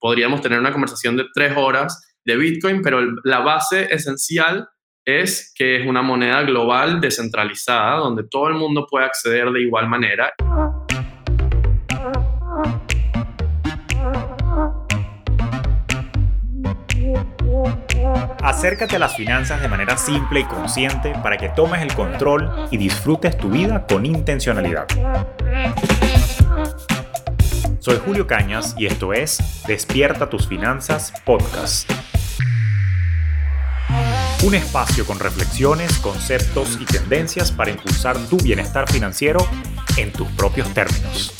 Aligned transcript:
podríamos 0.00 0.40
tener 0.40 0.58
una 0.58 0.72
conversación 0.72 1.16
de 1.16 1.26
tres 1.32 1.52
horas 1.56 2.14
de 2.24 2.36
Bitcoin, 2.36 2.82
pero 2.82 3.00
la 3.24 3.40
base 3.40 3.92
esencial 3.94 4.68
es 5.04 5.52
que 5.54 5.80
es 5.80 5.86
una 5.86 6.02
moneda 6.02 6.42
global 6.42 7.00
descentralizada 7.00 7.96
donde 7.96 8.24
todo 8.28 8.48
el 8.48 8.54
mundo 8.54 8.86
puede 8.88 9.06
acceder 9.06 9.50
de 9.50 9.62
igual 9.62 9.88
manera. 9.88 10.32
Acércate 18.42 18.96
a 18.96 18.98
las 18.98 19.16
finanzas 19.16 19.60
de 19.60 19.68
manera 19.68 19.96
simple 19.96 20.40
y 20.40 20.44
consciente 20.44 21.12
para 21.22 21.36
que 21.36 21.48
tomes 21.50 21.82
el 21.82 21.94
control 21.94 22.68
y 22.70 22.76
disfrutes 22.76 23.36
tu 23.36 23.50
vida 23.50 23.86
con 23.86 24.06
intencionalidad. 24.06 24.86
Soy 27.80 27.98
Julio 28.04 28.26
Cañas 28.26 28.74
y 28.76 28.84
esto 28.84 29.14
es 29.14 29.38
Despierta 29.66 30.28
tus 30.28 30.46
finanzas 30.46 31.14
podcast. 31.24 31.90
Un 34.44 34.54
espacio 34.54 35.06
con 35.06 35.18
reflexiones, 35.18 35.98
conceptos 35.98 36.76
y 36.78 36.84
tendencias 36.84 37.50
para 37.50 37.70
impulsar 37.70 38.18
tu 38.28 38.36
bienestar 38.36 38.86
financiero 38.92 39.40
en 39.96 40.12
tus 40.12 40.28
propios 40.32 40.68
términos. 40.74 41.32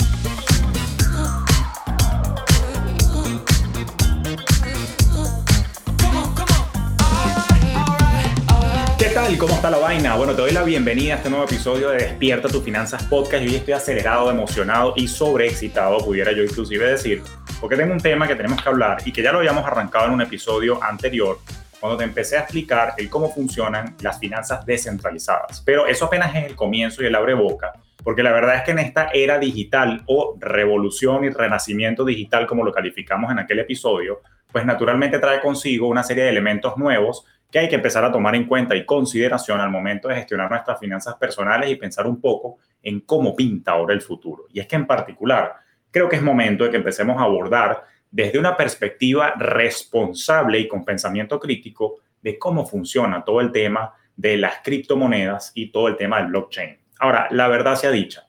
Tal? 9.30 9.38
¿Cómo 9.38 9.54
está 9.54 9.70
la 9.70 9.78
vaina? 9.78 10.16
Bueno, 10.16 10.34
te 10.34 10.42
doy 10.42 10.52
la 10.52 10.62
bienvenida 10.62 11.14
a 11.14 11.16
este 11.18 11.30
nuevo 11.30 11.44
episodio 11.44 11.90
de 11.90 11.98
Despierta 11.98 12.48
tus 12.48 12.62
finanzas 12.62 13.04
podcast. 13.04 13.44
Hoy 13.44 13.54
estoy 13.54 13.74
acelerado, 13.74 14.30
emocionado 14.30 14.94
y 14.96 15.08
sobreexcitado, 15.08 15.98
pudiera 16.04 16.32
yo 16.32 16.42
inclusive 16.42 16.90
decir, 16.90 17.22
porque 17.60 17.76
tengo 17.76 17.92
un 17.92 18.00
tema 18.00 18.26
que 18.26 18.34
tenemos 18.34 18.62
que 18.62 18.68
hablar 18.68 18.98
y 19.04 19.12
que 19.12 19.22
ya 19.22 19.32
lo 19.32 19.38
habíamos 19.38 19.64
arrancado 19.64 20.06
en 20.06 20.12
un 20.12 20.22
episodio 20.22 20.82
anterior, 20.82 21.38
cuando 21.78 21.98
te 21.98 22.04
empecé 22.04 22.36
a 22.38 22.40
explicar 22.40 22.95
el 22.96 23.09
cómo 23.09 23.32
funcionan 23.32 23.96
las 24.00 24.18
finanzas 24.18 24.64
descentralizadas. 24.66 25.62
Pero 25.65 25.87
eso 25.87 26.06
apenas 26.06 26.34
es 26.34 26.46
el 26.46 26.56
comienzo 26.56 27.02
y 27.02 27.06
el 27.06 27.15
abre 27.15 27.34
boca, 27.34 27.72
porque 28.02 28.22
la 28.22 28.32
verdad 28.32 28.56
es 28.56 28.62
que 28.62 28.72
en 28.72 28.80
esta 28.80 29.10
era 29.12 29.38
digital 29.38 30.02
o 30.06 30.37
revolución 30.40 31.24
y 31.24 31.30
renacimiento 31.30 32.04
digital, 32.04 32.46
como 32.46 32.65
lo 32.65 32.72
calificamos 32.72 33.30
en 33.30 33.38
aquel 33.38 33.60
episodio, 33.60 34.22
pues 34.50 34.65
naturalmente 34.65 35.20
trae 35.20 35.40
consigo 35.40 35.87
una 35.87 36.02
serie 36.02 36.24
de 36.24 36.30
elementos 36.30 36.76
nuevos 36.76 37.24
que 37.51 37.59
hay 37.59 37.68
que 37.68 37.76
empezar 37.76 38.04
a 38.04 38.12
tomar 38.12 38.34
en 38.34 38.46
cuenta 38.46 38.76
y 38.76 38.84
consideración 38.84 39.60
al 39.60 39.70
momento 39.70 40.09
de 40.09 40.16
gestionar 40.16 40.51
nuestras 40.51 40.79
finanzas 40.79 41.16
personales 41.16 41.70
y 41.70 41.76
pensar 41.76 42.06
un 42.06 42.20
poco 42.20 42.59
en 42.82 43.01
cómo 43.01 43.34
pinta 43.34 43.73
ahora 43.73 43.95
el 43.95 44.01
futuro. 44.01 44.46
Y 44.52 44.60
es 44.60 44.66
que 44.66 44.76
en 44.76 44.87
particular, 44.87 45.54
creo 45.90 46.09
que 46.09 46.16
es 46.16 46.23
momento 46.23 46.65
de 46.65 46.71
que 46.71 46.76
empecemos 46.76 47.21
a 47.21 47.24
abordar 47.24 47.84
desde 48.10 48.38
una 48.38 48.56
perspectiva 48.56 49.34
responsable 49.37 50.59
y 50.59 50.68
con 50.68 50.84
pensamiento 50.84 51.38
crítico 51.38 51.96
de 52.23 52.38
cómo 52.38 52.66
funciona 52.66 53.24
todo 53.24 53.40
el 53.40 53.52
tema 53.52 53.93
de 54.16 54.37
las 54.37 54.60
criptomonedas 54.62 55.52
y 55.54 55.71
todo 55.71 55.88
el 55.88 55.96
tema 55.96 56.18
del 56.18 56.28
blockchain. 56.28 56.76
Ahora, 56.98 57.28
la 57.30 57.48
verdad 57.48 57.76
sea 57.76 57.90
dicha, 57.90 58.26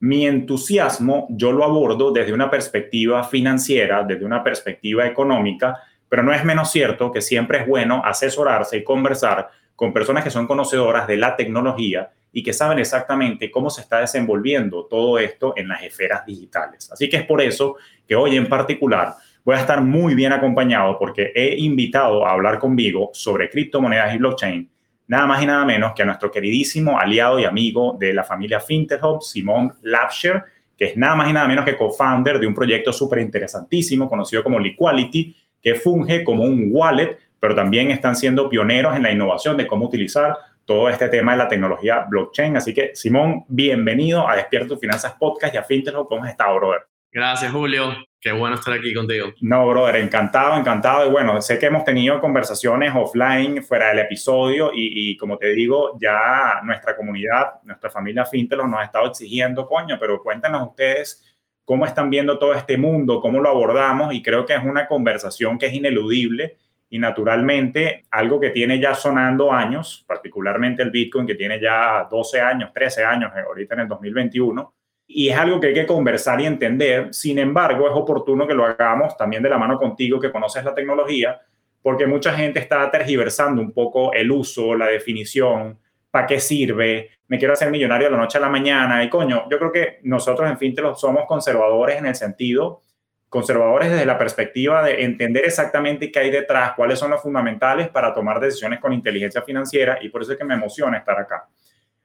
mi 0.00 0.26
entusiasmo 0.26 1.26
yo 1.30 1.52
lo 1.52 1.64
abordo 1.64 2.12
desde 2.12 2.32
una 2.32 2.50
perspectiva 2.50 3.24
financiera, 3.24 4.02
desde 4.04 4.24
una 4.24 4.42
perspectiva 4.42 5.06
económica, 5.06 5.82
pero 6.08 6.22
no 6.22 6.32
es 6.32 6.44
menos 6.44 6.70
cierto 6.70 7.10
que 7.12 7.20
siempre 7.20 7.58
es 7.58 7.66
bueno 7.66 8.02
asesorarse 8.04 8.78
y 8.78 8.84
conversar 8.84 9.50
con 9.74 9.92
personas 9.92 10.24
que 10.24 10.30
son 10.30 10.46
conocedoras 10.46 11.06
de 11.06 11.16
la 11.16 11.36
tecnología 11.36 12.10
y 12.32 12.42
que 12.42 12.52
saben 12.52 12.78
exactamente 12.78 13.50
cómo 13.50 13.70
se 13.70 13.80
está 13.80 14.00
desenvolviendo 14.00 14.84
todo 14.86 15.18
esto 15.18 15.54
en 15.56 15.68
las 15.68 15.82
esferas 15.82 16.24
digitales. 16.26 16.90
Así 16.92 17.08
que 17.08 17.18
es 17.18 17.24
por 17.24 17.40
eso 17.40 17.76
que 18.06 18.14
hoy 18.14 18.36
en 18.36 18.48
particular 18.48 19.14
voy 19.44 19.54
a 19.54 19.60
estar 19.60 19.80
muy 19.80 20.14
bien 20.14 20.32
acompañado 20.32 20.98
porque 20.98 21.32
he 21.34 21.56
invitado 21.56 22.26
a 22.26 22.32
hablar 22.32 22.58
conmigo 22.58 23.10
sobre 23.12 23.48
criptomonedas 23.48 24.14
y 24.14 24.18
blockchain, 24.18 24.70
nada 25.06 25.26
más 25.26 25.42
y 25.42 25.46
nada 25.46 25.64
menos 25.64 25.92
que 25.94 26.02
a 26.02 26.06
nuestro 26.06 26.30
queridísimo 26.30 26.98
aliado 26.98 27.38
y 27.38 27.44
amigo 27.44 27.96
de 27.98 28.12
la 28.12 28.24
familia 28.24 28.60
FinTech 28.60 29.02
Hub, 29.02 29.22
Simón 29.22 29.72
Lapsher, 29.82 30.42
que 30.76 30.86
es 30.86 30.96
nada 30.96 31.14
más 31.14 31.30
y 31.30 31.32
nada 31.32 31.48
menos 31.48 31.64
que 31.64 31.76
co-founder 31.76 32.38
de 32.38 32.46
un 32.46 32.54
proyecto 32.54 32.92
súper 32.92 33.20
interesantísimo 33.20 34.08
conocido 34.08 34.42
como 34.42 34.58
Liquality, 34.58 35.34
que 35.66 35.74
funge 35.74 36.22
como 36.22 36.44
un 36.44 36.68
wallet, 36.70 37.18
pero 37.40 37.52
también 37.52 37.90
están 37.90 38.14
siendo 38.14 38.48
pioneros 38.48 38.94
en 38.94 39.02
la 39.02 39.10
innovación 39.10 39.56
de 39.56 39.66
cómo 39.66 39.86
utilizar 39.86 40.36
todo 40.64 40.88
este 40.88 41.08
tema 41.08 41.32
de 41.32 41.38
la 41.38 41.48
tecnología 41.48 42.06
blockchain. 42.08 42.56
Así 42.56 42.72
que, 42.72 42.94
Simón, 42.94 43.44
bienvenido 43.48 44.28
a 44.28 44.36
Despierta 44.36 44.68
tus 44.68 44.78
Finanzas 44.78 45.14
Podcast 45.18 45.52
y 45.52 45.58
a 45.58 45.64
FinTech. 45.64 45.92
¿Cómo 46.08 46.22
has 46.22 46.30
estado, 46.30 46.54
brother? 46.54 46.82
Gracias, 47.10 47.50
Julio. 47.50 47.96
Qué 48.20 48.30
bueno 48.30 48.54
estar 48.54 48.74
aquí 48.74 48.94
contigo. 48.94 49.32
No, 49.40 49.66
brother, 49.66 49.96
encantado, 49.96 50.56
encantado. 50.56 51.08
Y 51.08 51.10
bueno, 51.10 51.42
sé 51.42 51.58
que 51.58 51.66
hemos 51.66 51.82
tenido 51.82 52.20
conversaciones 52.20 52.92
offline 52.94 53.60
fuera 53.64 53.88
del 53.88 53.98
episodio 53.98 54.70
y, 54.72 55.16
como 55.16 55.36
te 55.36 55.48
digo, 55.48 55.98
ya 56.00 56.60
nuestra 56.62 56.94
comunidad, 56.96 57.54
nuestra 57.64 57.90
familia 57.90 58.24
FinTech 58.24 58.60
nos 58.60 58.78
ha 58.78 58.84
estado 58.84 59.08
exigiendo, 59.08 59.66
coño, 59.66 59.96
pero 59.98 60.22
cuéntanos 60.22 60.68
ustedes 60.68 61.25
cómo 61.66 61.84
están 61.84 62.08
viendo 62.08 62.38
todo 62.38 62.54
este 62.54 62.78
mundo, 62.78 63.20
cómo 63.20 63.40
lo 63.40 63.50
abordamos 63.50 64.14
y 64.14 64.22
creo 64.22 64.46
que 64.46 64.54
es 64.54 64.64
una 64.64 64.86
conversación 64.86 65.58
que 65.58 65.66
es 65.66 65.74
ineludible 65.74 66.56
y 66.88 66.98
naturalmente 67.00 68.04
algo 68.12 68.38
que 68.38 68.50
tiene 68.50 68.78
ya 68.78 68.94
sonando 68.94 69.52
años, 69.52 70.04
particularmente 70.06 70.84
el 70.84 70.92
Bitcoin 70.92 71.26
que 71.26 71.34
tiene 71.34 71.60
ya 71.60 72.06
12 72.08 72.40
años, 72.40 72.70
13 72.72 73.04
años 73.04 73.32
eh, 73.36 73.40
ahorita 73.44 73.74
en 73.74 73.80
el 73.80 73.88
2021 73.88 74.72
y 75.08 75.28
es 75.28 75.36
algo 75.36 75.58
que 75.58 75.66
hay 75.68 75.74
que 75.74 75.86
conversar 75.86 76.40
y 76.40 76.46
entender. 76.46 77.12
Sin 77.12 77.38
embargo, 77.38 77.88
es 77.88 77.94
oportuno 77.94 78.46
que 78.46 78.54
lo 78.54 78.64
hagamos 78.64 79.16
también 79.16 79.42
de 79.42 79.50
la 79.50 79.58
mano 79.58 79.76
contigo 79.76 80.20
que 80.20 80.30
conoces 80.30 80.64
la 80.64 80.74
tecnología, 80.74 81.40
porque 81.82 82.06
mucha 82.06 82.32
gente 82.32 82.60
está 82.60 82.88
tergiversando 82.92 83.60
un 83.60 83.72
poco 83.72 84.12
el 84.12 84.30
uso, 84.30 84.76
la 84.76 84.86
definición, 84.86 85.78
para 86.16 86.26
qué 86.26 86.40
sirve, 86.40 87.10
me 87.28 87.36
quiero 87.36 87.52
hacer 87.52 87.70
millonario 87.70 88.06
de 88.06 88.12
la 88.12 88.16
noche 88.16 88.38
a 88.38 88.40
la 88.40 88.48
mañana. 88.48 89.04
Y 89.04 89.10
coño, 89.10 89.46
yo 89.50 89.58
creo 89.58 89.70
que 89.70 89.98
nosotros 90.04 90.48
en 90.48 90.56
Fintech 90.56 90.94
somos 90.94 91.26
conservadores 91.26 91.98
en 91.98 92.06
el 92.06 92.14
sentido, 92.14 92.80
conservadores 93.28 93.90
desde 93.90 94.06
la 94.06 94.16
perspectiva 94.16 94.82
de 94.82 95.04
entender 95.04 95.44
exactamente 95.44 96.10
qué 96.10 96.20
hay 96.20 96.30
detrás, 96.30 96.72
cuáles 96.74 96.98
son 96.98 97.10
los 97.10 97.20
fundamentales 97.20 97.90
para 97.90 98.14
tomar 98.14 98.40
decisiones 98.40 98.80
con 98.80 98.94
inteligencia 98.94 99.42
financiera 99.42 99.98
y 100.00 100.08
por 100.08 100.22
eso 100.22 100.32
es 100.32 100.38
que 100.38 100.44
me 100.44 100.54
emociona 100.54 100.96
estar 100.96 101.18
acá. 101.20 101.46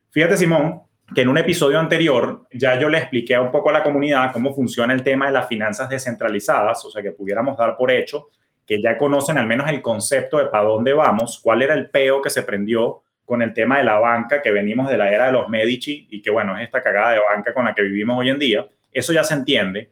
Fíjate, 0.10 0.36
Simón, 0.36 0.82
que 1.16 1.22
en 1.22 1.30
un 1.30 1.38
episodio 1.38 1.80
anterior 1.80 2.48
ya 2.52 2.78
yo 2.78 2.90
le 2.90 2.98
expliqué 2.98 3.40
un 3.40 3.50
poco 3.50 3.70
a 3.70 3.74
la 3.74 3.82
comunidad 3.82 4.34
cómo 4.34 4.54
funciona 4.54 4.94
el 4.94 5.04
tema 5.04 5.28
de 5.28 5.32
las 5.32 5.48
finanzas 5.48 5.88
descentralizadas, 5.88 6.84
o 6.84 6.92
sea, 6.92 7.02
que 7.02 7.14
pudiéramos 7.14 7.58
dar 7.58 7.78
por 7.78 7.90
hecho 7.92 8.28
que 8.66 8.82
ya 8.82 8.98
conocen 8.98 9.38
al 9.38 9.48
menos 9.48 9.70
el 9.70 9.82
concepto 9.82 10.38
de 10.38 10.48
para 10.48 10.66
dónde 10.66 10.92
vamos, 10.92 11.40
cuál 11.42 11.62
era 11.62 11.76
el 11.76 11.90
peo 11.90 12.22
que 12.22 12.30
se 12.30 12.44
prendió 12.44 13.04
con 13.32 13.42
el 13.42 13.54
tema 13.54 13.78
de 13.78 13.86
la 13.86 13.98
banca, 13.98 14.42
que 14.42 14.52
venimos 14.52 14.90
de 14.90 14.98
la 14.98 15.10
era 15.10 15.28
de 15.28 15.32
los 15.32 15.48
Medici 15.48 16.06
y 16.10 16.22
que, 16.22 16.30
bueno, 16.30 16.58
es 16.58 16.66
esta 16.66 16.84
cagada 16.84 17.14
de 17.14 17.22
banca 17.22 17.54
con 17.54 17.64
la 17.64 17.74
que 17.74 17.82
vivimos 17.82 18.20
hoy 18.20 18.30
en 18.30 18.38
día. 18.38 18.68
Eso 18.92 19.14
ya 19.14 19.24
se 19.24 19.34
entiende. 19.36 19.90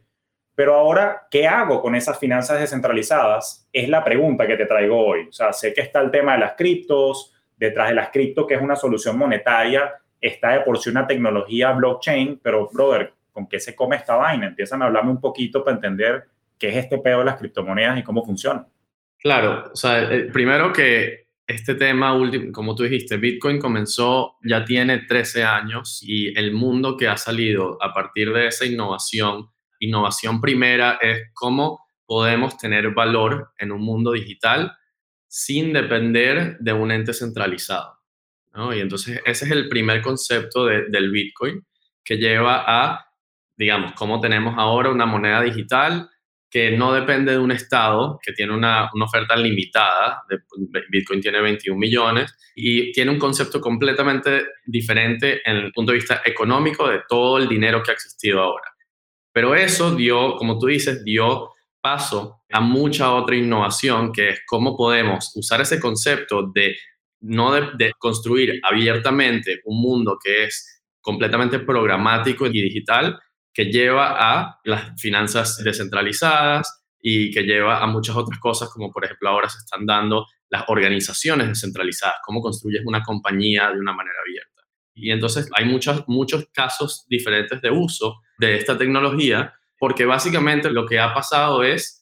Pero 0.54 0.74
ahora, 0.74 1.26
¿qué 1.30 1.48
hago 1.48 1.80
con 1.80 1.94
esas 1.94 2.18
finanzas 2.18 2.60
descentralizadas? 2.60 3.66
Es 3.72 3.88
la 3.88 4.04
pregunta 4.04 4.46
que 4.46 4.58
te 4.58 4.66
traigo 4.66 5.06
hoy. 5.06 5.28
O 5.30 5.32
sea, 5.32 5.54
sé 5.54 5.72
que 5.72 5.80
está 5.80 6.02
el 6.02 6.10
tema 6.10 6.34
de 6.34 6.40
las 6.40 6.52
criptos, 6.52 7.34
detrás 7.56 7.88
de 7.88 7.94
las 7.94 8.10
criptos, 8.10 8.46
que 8.46 8.56
es 8.56 8.60
una 8.60 8.76
solución 8.76 9.16
monetaria, 9.16 9.90
está 10.20 10.50
de 10.50 10.60
por 10.60 10.76
sí 10.76 10.90
una 10.90 11.06
tecnología 11.06 11.72
blockchain, 11.72 12.40
pero, 12.42 12.68
brother, 12.70 13.14
¿con 13.32 13.48
qué 13.48 13.58
se 13.58 13.74
come 13.74 13.96
esta 13.96 14.16
vaina? 14.16 14.48
Empiezan 14.48 14.82
a 14.82 14.84
hablarme 14.84 15.12
un 15.12 15.20
poquito 15.22 15.64
para 15.64 15.76
entender 15.76 16.24
qué 16.58 16.68
es 16.68 16.76
este 16.76 16.98
pedo 16.98 17.20
de 17.20 17.24
las 17.24 17.38
criptomonedas 17.38 17.98
y 18.00 18.02
cómo 18.02 18.22
funciona. 18.22 18.66
Claro, 19.18 19.70
o 19.72 19.76
sea, 19.76 20.02
eh, 20.12 20.28
primero 20.30 20.74
que 20.74 21.29
este 21.50 21.74
tema, 21.74 22.16
como 22.52 22.76
tú 22.76 22.84
dijiste, 22.84 23.16
Bitcoin 23.16 23.58
comenzó, 23.58 24.36
ya 24.44 24.64
tiene 24.64 24.98
13 24.98 25.42
años 25.42 26.00
y 26.00 26.38
el 26.38 26.52
mundo 26.52 26.96
que 26.96 27.08
ha 27.08 27.16
salido 27.16 27.76
a 27.82 27.92
partir 27.92 28.32
de 28.32 28.46
esa 28.46 28.64
innovación, 28.64 29.50
innovación 29.80 30.40
primera 30.40 30.98
es 31.00 31.30
cómo 31.34 31.80
podemos 32.06 32.56
tener 32.56 32.90
valor 32.92 33.52
en 33.58 33.72
un 33.72 33.80
mundo 33.82 34.12
digital 34.12 34.72
sin 35.26 35.72
depender 35.72 36.56
de 36.60 36.72
un 36.72 36.92
ente 36.92 37.12
centralizado. 37.12 37.98
Y 38.74 38.80
entonces 38.80 39.20
ese 39.24 39.44
es 39.44 39.50
el 39.50 39.68
primer 39.68 40.02
concepto 40.02 40.66
del 40.66 41.10
Bitcoin 41.10 41.64
que 42.04 42.16
lleva 42.16 42.64
a, 42.66 43.06
digamos, 43.56 43.92
cómo 43.92 44.20
tenemos 44.20 44.54
ahora 44.56 44.90
una 44.90 45.06
moneda 45.06 45.42
digital 45.42 46.09
que 46.50 46.72
no 46.72 46.92
depende 46.92 47.32
de 47.32 47.38
un 47.38 47.52
Estado 47.52 48.18
que 48.22 48.32
tiene 48.32 48.52
una, 48.52 48.90
oferta 49.02 49.36
limitada, 49.36 50.22
de, 50.28 50.38
Bitcoin 50.90 51.20
tiene 51.20 51.40
21 51.40 51.78
millones, 51.78 52.34
y 52.54 52.90
tiene 52.92 53.12
un 53.12 53.18
concepto 53.18 53.60
completamente 53.60 54.46
diferente 54.66 55.40
en 55.48 55.56
el 55.56 55.72
punto 55.72 55.92
de 55.92 55.98
vista 55.98 56.22
económico 56.24 56.88
de 56.88 57.02
todo 57.08 57.38
el 57.38 57.48
dinero 57.48 57.82
que 57.82 57.92
ha 57.92 57.94
existido 57.94 58.40
ahora. 58.40 58.66
Pero 59.32 59.54
eso 59.54 59.94
dio, 59.94 60.36
como 60.36 60.58
tú 60.58 60.66
dices, 60.66 61.04
dio 61.04 61.50
paso 61.80 62.42
a 62.50 62.60
mucha 62.60 63.12
otra 63.14 63.36
innovación, 63.36 64.12
que 64.12 64.30
es 64.30 64.40
cómo 64.46 64.76
podemos 64.76 65.32
usar 65.36 65.60
ese 65.60 65.78
concepto 65.78 66.50
de 66.52 66.76
no 67.20 67.52
de 67.52 67.92
construir 67.98 68.60
abiertamente 68.62 69.60
un 69.64 69.80
mundo 69.80 70.18
que 70.22 70.44
es 70.44 70.82
completamente 71.00 71.60
programático 71.60 72.46
y 72.46 72.62
digital, 72.62 73.18
que 73.52 73.66
lleva 73.66 74.16
a 74.18 74.58
las 74.64 75.00
finanzas 75.00 75.62
descentralizadas, 75.62 76.80
y 77.00 77.30
que 77.30 77.42
lleva 77.42 77.82
a 77.82 77.86
muchas 77.86 78.16
otras 78.16 78.38
cosas, 78.38 78.68
como 78.70 78.90
por 78.92 79.04
ejemplo 79.04 79.28
ahora 79.28 79.48
se 79.48 79.58
están 79.58 79.86
dando 79.86 80.26
las 80.50 80.64
organizaciones 80.68 81.48
descentralizadas, 81.48 82.16
cómo 82.24 82.42
construyes 82.42 82.82
una 82.84 83.02
compañía 83.02 83.70
de 83.70 83.78
una 83.78 83.92
manera 83.92 84.16
abierta. 84.20 84.62
Y 84.94 85.10
entonces 85.10 85.48
hay 85.56 85.64
muchos, 85.64 86.04
muchos 86.08 86.46
casos 86.52 87.06
diferentes 87.08 87.62
de 87.62 87.70
uso 87.70 88.16
de 88.38 88.56
esta 88.56 88.76
tecnología, 88.76 89.54
porque 89.78 90.04
básicamente 90.04 90.70
lo 90.70 90.86
que 90.86 90.98
ha 90.98 91.14
pasado 91.14 91.62
es 91.62 91.99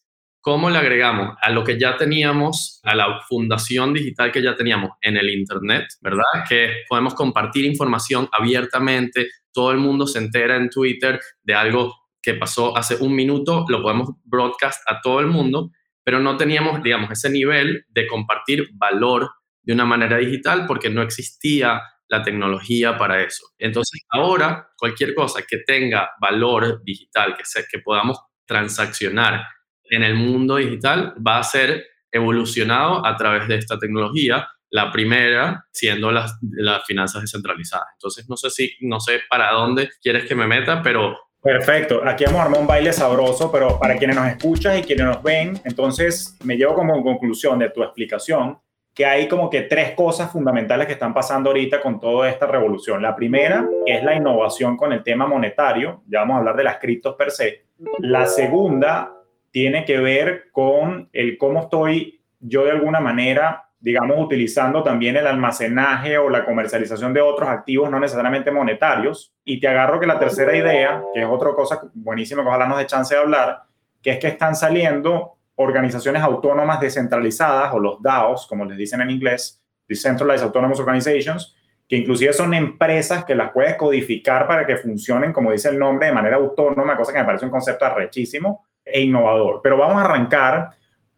cómo 0.49 0.71
le 0.71 0.79
agregamos 0.79 1.37
a 1.43 1.51
lo 1.51 1.63
que 1.63 1.79
ya 1.79 1.99
teníamos, 1.99 2.81
a 2.83 2.95
la 2.95 3.21
fundación 3.29 3.93
digital 3.93 4.33
que 4.33 4.41
ya 4.41 4.57
teníamos 4.57 4.93
en 5.03 5.19
el 5.19 5.29
Internet, 5.29 5.87
¿verdad? 6.01 6.23
Que 6.49 6.85
podemos 6.89 7.13
compartir 7.13 7.67
información 7.67 8.31
abiertamente, 8.33 9.29
todo 9.53 9.73
el 9.73 9.77
mundo 9.77 10.07
se 10.07 10.21
entera 10.21 10.57
en 10.57 10.71
Twitter 10.71 11.21
de 11.43 11.55
algo 11.55 11.95
que 12.23 12.33
pasó 12.33 12.75
hace 12.75 12.97
un 12.97 13.15
minuto, 13.15 13.67
lo 13.69 13.83
podemos 13.83 14.09
broadcast 14.25 14.81
a 14.91 15.03
todo 15.03 15.21
el 15.21 15.27
mundo, 15.27 15.71
pero 16.03 16.19
no 16.19 16.39
teníamos, 16.39 16.83
digamos, 16.83 17.11
ese 17.11 17.29
nivel 17.29 17.85
de 17.87 18.07
compartir 18.07 18.71
valor 18.73 19.31
de 19.61 19.75
una 19.75 19.85
manera 19.85 20.17
digital 20.17 20.65
porque 20.67 20.89
no 20.89 21.03
existía 21.03 21.83
la 22.09 22.23
tecnología 22.23 22.97
para 22.97 23.23
eso. 23.23 23.49
Entonces, 23.59 24.01
ahora 24.09 24.71
cualquier 24.79 25.15
cosa 25.15 25.43
que 25.47 25.59
tenga 25.59 26.09
valor 26.19 26.83
digital, 26.83 27.37
que, 27.37 27.45
se, 27.45 27.67
que 27.71 27.81
podamos 27.81 28.19
transaccionar 28.47 29.45
en 29.91 30.03
el 30.03 30.15
mundo 30.15 30.57
digital, 30.57 31.15
va 31.25 31.39
a 31.39 31.43
ser 31.43 31.87
evolucionado 32.11 33.05
a 33.05 33.17
través 33.17 33.49
de 33.49 33.57
esta 33.57 33.79
tecnología, 33.79 34.49
la 34.71 34.93
primera 34.93 35.67
siendo 35.73 36.11
las, 36.11 36.39
las 36.43 36.85
finanzas 36.85 37.23
descentralizadas. 37.23 37.89
Entonces, 37.95 38.29
no 38.29 38.37
sé 38.37 38.51
si, 38.51 38.73
no 38.81 39.01
sé 39.01 39.21
para 39.29 39.53
dónde 39.53 39.91
quieres 40.03 40.27
que 40.27 40.35
me 40.35 40.47
meta, 40.47 40.83
pero 40.83 41.17
Perfecto, 41.41 42.03
aquí 42.05 42.25
hemos 42.25 42.41
armado 42.41 42.61
un 42.61 42.67
baile 42.67 42.93
sabroso, 42.93 43.51
pero 43.51 43.79
para 43.79 43.97
quienes 43.97 44.17
nos 44.17 44.27
escuchan 44.27 44.79
y 44.79 44.83
quienes 44.83 45.07
nos 45.07 45.23
ven, 45.23 45.59
entonces 45.65 46.37
me 46.43 46.57
llevo 46.57 46.75
como 46.75 47.01
conclusión 47.03 47.61
de 47.61 47.71
tu 47.71 47.83
explicación 47.83 48.59
que 48.93 49.07
hay 49.07 49.29
como 49.29 49.49
que 49.49 49.63
tres 49.63 49.93
cosas 49.93 50.33
fundamentales 50.33 50.89
que 50.89 50.95
están 50.95 51.15
pasando 51.15 51.51
ahorita 51.51 51.81
con 51.81 52.01
toda 52.01 52.29
esta 52.29 52.47
revolución. 52.47 53.01
La 53.01 53.15
primera 53.15 53.65
es 53.87 54.03
la 54.03 54.17
innovación 54.17 54.77
con 54.77 54.93
el 54.93 55.05
tema 55.05 55.29
monetario, 55.29 56.03
ya 56.09 56.19
vamos 56.19 56.35
a 56.35 56.39
hablar 56.39 56.57
de 56.57 56.65
las 56.65 56.79
criptos 56.79 57.15
per 57.15 57.31
se. 57.31 57.67
La 58.01 58.27
segunda 58.27 59.18
tiene 59.51 59.85
que 59.85 59.99
ver 59.99 60.51
con 60.53 61.09
el 61.13 61.39
cómo 61.39 61.61
estoy 61.61 62.21
yo 62.41 62.65
de 62.65 62.73
alguna 62.73 63.01
manera 63.01 63.69
digamos, 63.81 64.17
utilizando 64.19 64.83
también 64.83 65.17
el 65.17 65.27
almacenaje 65.27 66.19
o 66.19 66.29
la 66.29 66.45
comercialización 66.45 67.15
de 67.15 67.21
otros 67.21 67.49
activos 67.49 67.91
no 67.91 68.01
necesariamente 68.01 68.51
monetarios. 68.51 69.35
Y 69.45 69.61
te 69.61 69.69
agarro 69.69 70.01
que 70.01 70.07
la 70.07 70.19
tercera 70.19 70.57
idea, 70.57 71.03
que 71.15 71.21
es 71.21 71.27
otra 71.29 71.53
cosa 71.53 71.81
buenísima 71.95 72.43
que 72.43 72.49
ojalá 72.49 72.67
nos 72.67 72.79
dé 72.79 72.87
chance 72.87 73.15
de 73.15 73.21
hablar, 73.21 73.63
que 74.03 74.11
es 74.11 74.19
que 74.19 74.29
están 74.29 74.57
saliendo 74.57 75.37
organizaciones 75.55 76.23
autónomas 76.23 76.81
descentralizadas 76.81 77.73
o 77.73 77.79
los 77.79 78.03
DAOs, 78.03 78.47
como 78.47 78.65
les 78.65 78.77
dicen 78.77 79.01
en 79.01 79.11
inglés, 79.11 79.63
Decentralized 79.89 80.45
Autonomous 80.45 80.81
Organizations, 80.81 81.57
que 81.89 81.97
inclusive 81.97 82.33
son 82.33 82.53
empresas 82.55 83.25
que 83.25 83.35
las 83.35 83.51
puedes 83.53 83.77
codificar 83.77 84.47
para 84.47 84.67
que 84.67 84.77
funcionen, 84.77 85.33
como 85.33 85.51
dice 85.51 85.71
el 85.71 85.79
nombre, 85.79 86.09
de 86.09 86.13
manera 86.13 86.37
autónoma, 86.37 86.97
cosa 86.97 87.13
que 87.13 87.19
me 87.19 87.25
parece 87.25 87.47
un 87.47 87.51
concepto 87.51 87.87
arrechísimo 87.87 88.67
e 88.93 89.01
innovador. 89.01 89.61
Pero 89.63 89.77
vamos 89.77 89.97
a 89.97 90.05
arrancar 90.05 90.71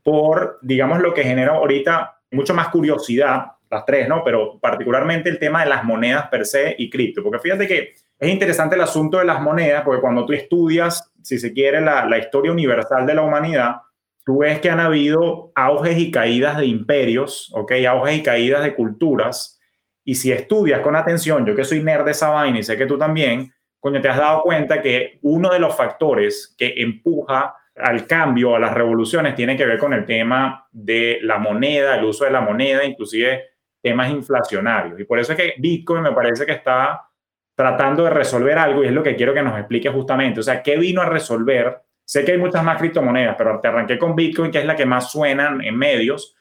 por, 0.02 0.58
digamos, 0.62 1.00
lo 1.00 1.14
que 1.14 1.25
genera 1.25 1.55
ahorita 1.55 2.20
mucho 2.31 2.55
más 2.55 2.69
curiosidad, 2.69 3.46
las 3.70 3.84
tres, 3.84 4.08
¿no? 4.08 4.25
Pero 4.25 4.58
particularmente 4.61 5.28
el 5.28 5.38
tema 5.38 5.62
de 5.62 5.70
las 5.70 5.84
monedas 5.84 6.28
per 6.28 6.46
se 6.46 6.75
y 6.78 6.90
cripto, 6.90 7.22
porque 7.22 7.38
fíjate 7.38 7.67
que 7.67 7.94
es 8.19 8.28
interesante 8.28 8.75
el 8.76 8.82
asunto 8.82 9.19
de 9.19 9.25
las 9.25 9.40
monedas, 9.40 9.82
porque 9.82 10.00
cuando 10.00 10.26
tú 10.26 10.32
estudias, 10.32 11.11
si 11.22 11.38
se 11.38 11.52
quiere, 11.52 11.81
la, 11.81 12.19
historia 12.19 12.52
universal 12.52 13.06
de 13.06 13.14
la 13.14 13.22
humanidad, 13.22 13.76
tú 14.25 14.38
ves 14.38 14.61
que 14.61 14.69
han 14.69 14.81
habido 14.81 15.52
auges 15.55 15.99
y 15.99 16.11
caídas 16.11 16.58
de 16.58 16.66
imperios, 16.66 17.50
¿ok? 17.55 17.73
Auges 17.88 18.19
y 18.19 18.23
caídas 18.23 18.62
de 18.62 18.75
culturas. 18.75 19.58
Y 20.05 20.16
si 20.16 20.32
estudias 20.32 20.81
con 20.81 20.96
atención, 20.96 21.46
yo 21.46 21.56
que 21.56 21.64
soy 21.64 21.82
nerd 21.82 22.05
de 22.05 22.11
esa 22.11 22.28
vaina 22.28 22.58
y 22.58 22.62
sé 22.62 22.76
que 22.76 22.87
tú 22.87 22.99
también, 22.99 23.52
coño, 23.78 24.02
te 24.02 24.08
has 24.08 24.19
dado 24.19 24.43
cuenta 24.43 24.82
que 24.82 25.19
uno 25.23 25.50
de 25.50 25.58
los 25.58 25.75
factores 25.75 26.55
que 26.58 26.75
empuja 26.76 27.55
al 27.76 28.06
cambio, 28.06 28.56
a 28.56 28.58
las 28.58 28.75
revoluciones, 28.75 29.34
tiene 29.34 29.56
que 29.56 29.67
ver 29.67 29.78
con 29.78 29.93
el 29.93 30.05
tema 30.05 30.67
de 30.70 31.19
la 31.22 31.38
moneda, 31.38 31.96
el 31.96 32.05
uso 32.05 32.25
de 32.25 32.31
la 32.31 32.40
moneda, 32.40 32.84
inclusive 32.84 33.50
temas 33.81 34.11
inflacionarios. 34.11 35.00
Y 35.00 35.05
por 35.05 35.19
eso 35.19 35.32
es 35.32 35.38
que 35.38 35.55
Bitcoin 35.58 36.02
me 36.02 36.12
parece 36.12 36.44
que 36.44 36.52
está 36.52 37.08
tratando 37.55 38.05
de 38.05 38.11
resolver 38.11 38.56
algo 38.58 38.82
y 38.82 38.87
es 38.87 38.93
lo 38.93 39.02
que 39.02 39.17
quiero 39.17 39.34
que 39.34 39.43
nos 39.43 39.58
explique 39.58 39.90
justamente. 39.90 40.40
O 40.40 40.43
sea, 40.43 40.62
¿qué 40.62 40.76
vino 40.76 41.02
a 41.02 41.06
resolver? 41.06 41.82
Sé 42.05 42.25
que 42.25 42.32
hay 42.32 42.38
muchas 42.38 42.64
más 42.64 42.78
criptomonedas, 42.78 43.37
pero 43.37 43.61
te 43.61 43.69
arranqué 43.69 43.99
con 43.99 44.16
Bitcoin, 44.16 44.50
que 44.50 44.58
es 44.58 44.64
la 44.64 44.75
que 44.75 44.87
más 44.87 45.11
suenan 45.12 45.62
en 45.62 45.76
medios, 45.76 46.34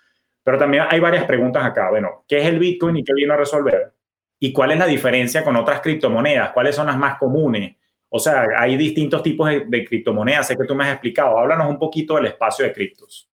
pero 0.44 0.58
también 0.58 0.86
hay 0.90 1.00
varias 1.00 1.26
preguntas 1.26 1.64
acá. 1.64 1.90
Bueno, 1.90 2.24
¿qué 2.28 2.40
es 2.40 2.46
el 2.46 2.58
Bitcoin 2.58 2.98
y 2.98 3.04
qué 3.04 3.14
vino 3.14 3.34
a 3.34 3.38
resolver? 3.38 3.94
¿Y 4.40 4.54
cuál 4.54 4.72
es 4.72 4.80
la 4.80 4.86
diferencia 4.86 5.44
con 5.44 5.56
otras 5.58 5.82
criptomonedas? 5.82 6.52
¿Cuáles 6.52 6.76
son 6.76 6.88
las 6.88 6.98
más 6.98 7.18
comunes? 7.18 7.76
O 8.10 8.20
sea, 8.20 8.48
hay 8.58 8.76
distintos 8.76 9.22
tipos 9.22 9.50
de, 9.50 9.86
criptomonedas, 9.86 10.48
sé 10.48 10.58
que 10.58 10.66
tú 10.66 10.76
me 10.76 10.86
has 10.86 10.94
explicado. 10.94 11.38
Háblanos 11.38 11.70
un 11.70 11.78
poquito 11.78 12.16
del 12.16 12.26
espacio 12.26 12.66
de 12.66 12.74
criptos. 12.74 13.30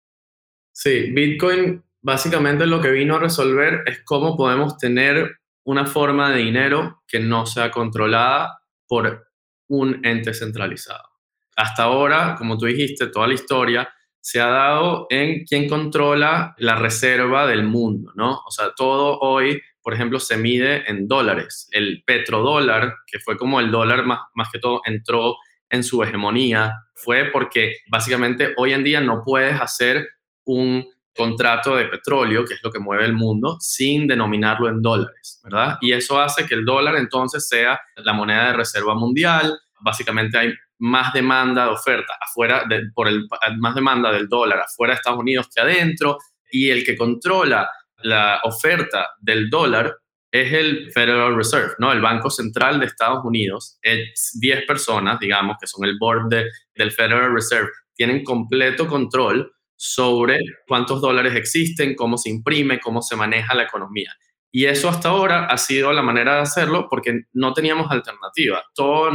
Sí, 0.72 1.12
Bitcoin 1.12 1.82
básicamente 2.04 2.66
lo 2.66 2.80
que 2.80 2.90
vino 2.90 3.16
a 3.16 3.20
resolver 3.20 3.82
es 3.86 4.02
cómo 4.04 4.36
podemos 4.36 4.76
tener 4.76 5.38
una 5.64 5.86
forma 5.86 6.30
de 6.30 6.38
dinero 6.38 7.02
que 7.08 7.18
no 7.18 7.46
sea 7.46 7.70
controlada 7.70 8.60
por 8.86 9.28
un 9.68 10.04
ente 10.04 10.34
centralizado. 10.34 11.08
Hasta 11.56 11.84
ahora, 11.84 12.34
como 12.36 12.58
tú 12.58 12.66
dijiste, 12.66 13.06
toda 13.06 13.28
la 13.28 13.34
historia 13.34 13.88
se 14.20 14.40
ha 14.40 14.48
dado 14.48 15.06
en 15.08 15.44
quién 15.44 15.68
controla 15.68 16.54
la 16.58 16.76
reserva 16.76 17.46
del 17.46 17.64
mundo, 17.64 18.12
¿no? 18.14 18.40
O 18.46 18.50
sea, 18.50 18.72
todo 18.76 19.18
hoy 19.20 19.62
por 19.84 19.92
ejemplo, 19.92 20.18
se 20.18 20.38
mide 20.38 20.90
en 20.90 21.06
dólares. 21.06 21.68
El 21.70 22.02
petrodólar, 22.06 22.94
que 23.06 23.20
fue 23.20 23.36
como 23.36 23.60
el 23.60 23.70
dólar 23.70 24.06
más, 24.06 24.20
más 24.34 24.48
que 24.50 24.58
todo, 24.58 24.80
entró 24.86 25.36
en 25.68 25.84
su 25.84 26.02
hegemonía, 26.02 26.72
fue 26.94 27.26
porque 27.26 27.76
básicamente 27.90 28.54
hoy 28.56 28.72
en 28.72 28.82
día 28.82 29.02
no 29.02 29.20
puedes 29.22 29.60
hacer 29.60 30.08
un 30.44 30.86
contrato 31.14 31.76
de 31.76 31.84
petróleo, 31.84 32.46
que 32.46 32.54
es 32.54 32.60
lo 32.62 32.70
que 32.70 32.78
mueve 32.78 33.04
el 33.04 33.12
mundo, 33.12 33.58
sin 33.60 34.06
denominarlo 34.06 34.68
en 34.70 34.80
dólares, 34.80 35.40
¿verdad? 35.44 35.76
Y 35.82 35.92
eso 35.92 36.18
hace 36.18 36.46
que 36.46 36.54
el 36.54 36.64
dólar 36.64 36.96
entonces 36.96 37.46
sea 37.46 37.78
la 37.96 38.14
moneda 38.14 38.46
de 38.46 38.52
reserva 38.54 38.94
mundial. 38.94 39.58
Básicamente 39.80 40.38
hay 40.38 40.54
más 40.78 41.12
demanda 41.12 41.64
de 41.66 41.70
oferta 41.72 42.14
afuera, 42.20 42.64
por 42.94 43.06
el, 43.06 43.28
más 43.58 43.74
demanda 43.74 44.10
del 44.10 44.28
dólar 44.28 44.60
afuera 44.60 44.94
de 44.94 44.96
Estados 44.96 45.20
Unidos 45.20 45.48
que 45.54 45.60
adentro, 45.60 46.16
y 46.50 46.70
el 46.70 46.84
que 46.84 46.96
controla 46.96 47.68
la 48.02 48.40
oferta 48.44 49.10
del 49.20 49.48
dólar 49.50 49.96
es 50.30 50.52
el 50.52 50.90
Federal 50.92 51.36
Reserve, 51.36 51.74
¿no? 51.78 51.92
El 51.92 52.00
Banco 52.00 52.28
Central 52.28 52.80
de 52.80 52.86
Estados 52.86 53.24
Unidos. 53.24 53.78
Es 53.82 54.36
10 54.40 54.66
personas, 54.66 55.20
digamos, 55.20 55.56
que 55.60 55.66
son 55.66 55.84
el 55.84 55.96
board 55.98 56.28
del 56.28 56.90
Federal 56.90 57.32
Reserve, 57.32 57.70
tienen 57.94 58.24
completo 58.24 58.88
control 58.88 59.52
sobre 59.76 60.40
cuántos 60.66 61.00
dólares 61.00 61.34
existen, 61.36 61.94
cómo 61.94 62.18
se 62.18 62.30
imprime, 62.30 62.80
cómo 62.80 63.00
se 63.02 63.16
maneja 63.16 63.54
la 63.54 63.64
economía. 63.64 64.12
Y 64.50 64.66
eso 64.66 64.88
hasta 64.88 65.08
ahora 65.08 65.46
ha 65.46 65.58
sido 65.58 65.92
la 65.92 66.02
manera 66.02 66.36
de 66.36 66.40
hacerlo 66.42 66.88
porque 66.88 67.22
no 67.32 67.52
teníamos 67.52 67.90
alternativa. 67.90 68.64
Toda 68.74 69.12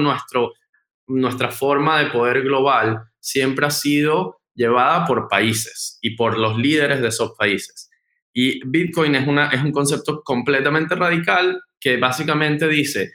nuestra 1.08 1.50
forma 1.50 2.00
de 2.00 2.12
poder 2.12 2.44
global 2.44 3.00
siempre 3.20 3.66
ha 3.66 3.72
sido 3.72 4.42
llevada 4.54 5.06
por 5.06 5.28
países 5.28 5.98
y 6.02 6.16
por 6.16 6.38
los 6.38 6.58
líderes 6.58 7.02
de 7.02 7.08
esos 7.08 7.34
países. 7.38 7.89
Y 8.42 8.62
Bitcoin 8.66 9.16
es, 9.16 9.28
un 9.28 9.72
concepto 9.74 10.22
completamente 10.24 10.96
radical 10.96 11.62
que 11.78 11.98
básicamente 11.98 12.70
dice, 12.70 13.12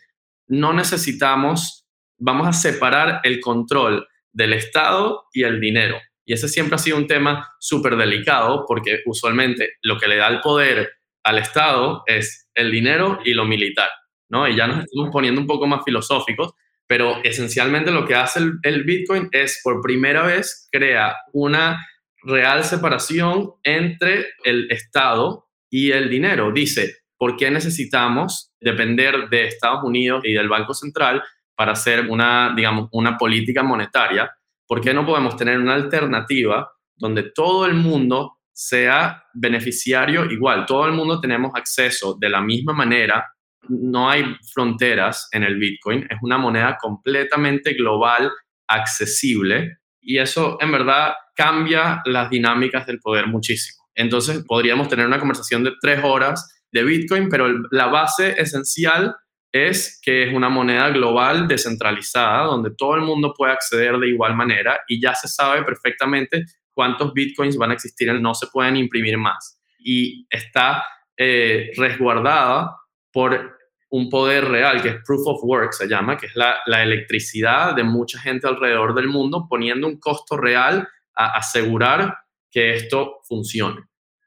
no 0.48 0.74
necesitamos, 0.74 1.86
vamos 2.18 2.46
a 2.46 2.52
separar 2.52 3.22
el 3.22 3.40
control 3.40 4.06
del 4.30 4.52
Estado 4.52 5.24
y 5.32 5.44
el 5.44 5.60
dinero. 5.60 5.98
Y 6.26 6.34
ese 6.34 6.46
siempre 6.46 6.74
ha 6.74 6.78
sido 6.78 6.98
un 6.98 7.06
tema 7.06 7.54
súper 7.58 7.96
delicado 7.96 8.66
porque 8.68 9.00
usualmente 9.06 9.76
lo 9.80 9.98
que 9.98 10.08
le 10.08 10.16
da 10.16 10.28
el 10.28 10.40
poder 10.40 10.92
al 11.22 11.38
Estado 11.38 12.02
es 12.04 12.50
el 12.54 12.70
dinero 12.70 13.18
y 13.24 13.32
lo 13.32 13.46
militar, 13.46 13.88
¿no? 14.28 14.46
Y 14.46 14.56
ya 14.56 14.66
nos 14.66 14.84
estamos 14.84 15.08
poniendo 15.10 15.40
un 15.40 15.46
poco 15.46 15.66
más 15.66 15.84
filosóficos, 15.86 16.52
pero 16.86 17.24
esencialmente 17.24 17.90
lo 17.92 18.04
que 18.04 18.14
hace 18.14 18.40
el, 18.40 18.58
el 18.62 18.84
Bitcoin 18.84 19.30
es 19.32 19.62
por 19.64 19.80
primera 19.80 20.22
vez 20.22 20.68
crea 20.70 21.16
una 21.32 21.82
real 22.24 22.64
separación 22.64 23.52
entre 23.62 24.26
el 24.44 24.70
Estado 24.70 25.46
y 25.70 25.90
el 25.92 26.08
dinero. 26.08 26.52
Dice, 26.52 26.96
¿por 27.18 27.36
qué 27.36 27.50
necesitamos 27.50 28.52
depender 28.60 29.28
de 29.28 29.46
Estados 29.46 29.84
Unidos 29.84 30.22
y 30.24 30.32
del 30.32 30.48
Banco 30.48 30.74
Central 30.74 31.22
para 31.54 31.72
hacer 31.72 32.08
una, 32.08 32.52
digamos, 32.56 32.88
una 32.92 33.16
política 33.16 33.62
monetaria? 33.62 34.30
¿Por 34.66 34.80
qué 34.80 34.94
no 34.94 35.04
podemos 35.04 35.36
tener 35.36 35.58
una 35.58 35.74
alternativa 35.74 36.70
donde 36.96 37.24
todo 37.34 37.66
el 37.66 37.74
mundo 37.74 38.38
sea 38.52 39.24
beneficiario 39.34 40.24
igual? 40.30 40.64
Todo 40.64 40.86
el 40.86 40.92
mundo 40.92 41.20
tenemos 41.20 41.52
acceso 41.54 42.16
de 42.18 42.30
la 42.30 42.40
misma 42.40 42.72
manera. 42.72 43.26
No 43.68 44.08
hay 44.08 44.24
fronteras 44.52 45.28
en 45.32 45.42
el 45.42 45.56
Bitcoin. 45.56 46.06
Es 46.08 46.18
una 46.22 46.38
moneda 46.38 46.78
completamente 46.80 47.74
global, 47.74 48.30
accesible 48.66 49.78
Y 50.04 50.18
eso 50.18 50.58
en 50.60 50.70
verdad 50.70 51.14
cambia 51.34 52.02
las 52.04 52.30
dinámicas 52.30 52.86
del 52.86 53.00
poder 53.00 53.26
muchísimo. 53.26 53.84
Entonces 53.94 54.44
podríamos 54.46 54.88
tener 54.88 55.06
una 55.06 55.18
conversación 55.18 55.64
de 55.64 55.72
tres 55.80 56.00
horas 56.02 56.62
de 56.70 56.84
Bitcoin, 56.84 57.28
pero 57.28 57.48
la 57.70 57.86
base 57.86 58.40
esencial 58.40 59.16
es 59.52 60.00
que 60.02 60.24
es 60.24 60.34
una 60.34 60.48
moneda 60.48 60.90
global 60.90 61.46
descentralizada 61.46 62.44
donde 62.44 62.72
todo 62.76 62.96
el 62.96 63.02
mundo 63.02 63.32
puede 63.36 63.52
acceder 63.52 63.96
de 63.98 64.08
igual 64.08 64.34
manera 64.34 64.80
y 64.88 65.00
ya 65.00 65.14
se 65.14 65.28
sabe 65.28 65.62
perfectamente 65.62 66.44
cuántos 66.72 67.14
bitcoins 67.14 67.56
van 67.56 67.70
a 67.70 67.74
existir, 67.74 68.12
no 68.20 68.34
se 68.34 68.48
pueden 68.48 68.76
imprimir 68.76 69.16
más. 69.16 69.60
Y 69.78 70.26
está 70.28 70.84
eh, 71.16 71.70
resguardada 71.76 72.76
por 73.12 73.56
un 73.94 74.10
poder 74.10 74.46
real, 74.46 74.82
que 74.82 74.88
es 74.88 74.96
proof 75.06 75.24
of 75.24 75.44
work, 75.44 75.72
se 75.72 75.86
llama, 75.86 76.16
que 76.16 76.26
es 76.26 76.34
la, 76.34 76.82
electricidad 76.82 77.76
de 77.76 77.84
mucha 77.84 78.18
gente 78.18 78.48
alrededor 78.48 78.92
del 78.92 79.06
mundo, 79.06 79.46
poniendo 79.48 79.86
un 79.86 80.00
costo 80.00 80.36
real 80.36 80.88
a 81.14 81.38
asegurar 81.38 82.12
que 82.50 82.74
esto 82.74 83.20
funcione. 83.22 83.82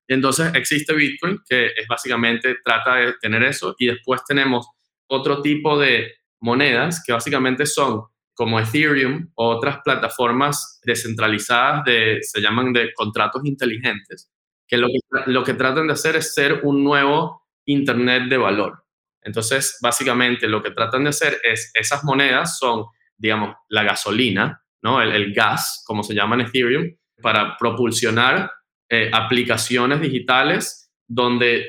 Entonces 0.07 0.53
existe 0.55 0.93
Bitcoin, 0.93 1.39
que 1.45 1.65
es 1.65 1.85
básicamente 1.85 2.55
trata 2.63 2.95
de 2.95 3.13
tener 3.19 3.43
eso, 3.43 3.75
y 3.77 3.87
después 3.87 4.23
tenemos 4.25 4.69
otro 5.07 5.41
tipo 5.41 5.77
de 5.77 6.13
monedas 6.39 7.03
que 7.05 7.11
básicamente 7.11 7.65
son 7.65 8.03
como 8.33 8.61
Ethereum 8.61 9.31
o 9.35 9.49
otras 9.49 9.79
plataformas 9.83 10.79
descentralizadas 10.85 11.83
de, 11.83 12.19
se 12.21 12.39
llaman 12.39 12.71
de 12.71 12.93
contratos 12.93 13.41
inteligentes, 13.43 14.31
que 14.65 14.77
lo, 14.77 14.87
que 14.87 15.29
lo 15.29 15.43
que 15.43 15.55
tratan 15.55 15.87
de 15.87 15.93
hacer 15.93 16.15
es 16.15 16.33
ser 16.33 16.61
un 16.63 16.85
nuevo 16.85 17.43
Internet 17.65 18.29
de 18.29 18.37
valor. 18.37 18.86
Entonces, 19.27 19.77
básicamente 19.81 20.47
lo 20.47 20.63
que 20.63 20.71
tratan 20.71 21.03
de 21.03 21.09
hacer 21.09 21.39
es, 21.43 21.71
esas 21.75 22.03
monedas 22.03 22.57
son, 22.57 22.85
digamos, 23.17 23.55
la 23.69 23.83
gasolina, 23.83 24.63
¿no? 24.81 25.01
el, 25.01 25.33
gas, 25.33 25.83
como 25.85 26.01
se 26.01 26.13
llama 26.13 26.35
en 26.35 26.41
Ethereum, 26.41 26.95
para 27.21 27.57
propulsionar 27.57 28.51
eh, 28.89 29.11
aplicaciones 29.13 30.01
digitales 30.01 30.91
donde 31.07 31.67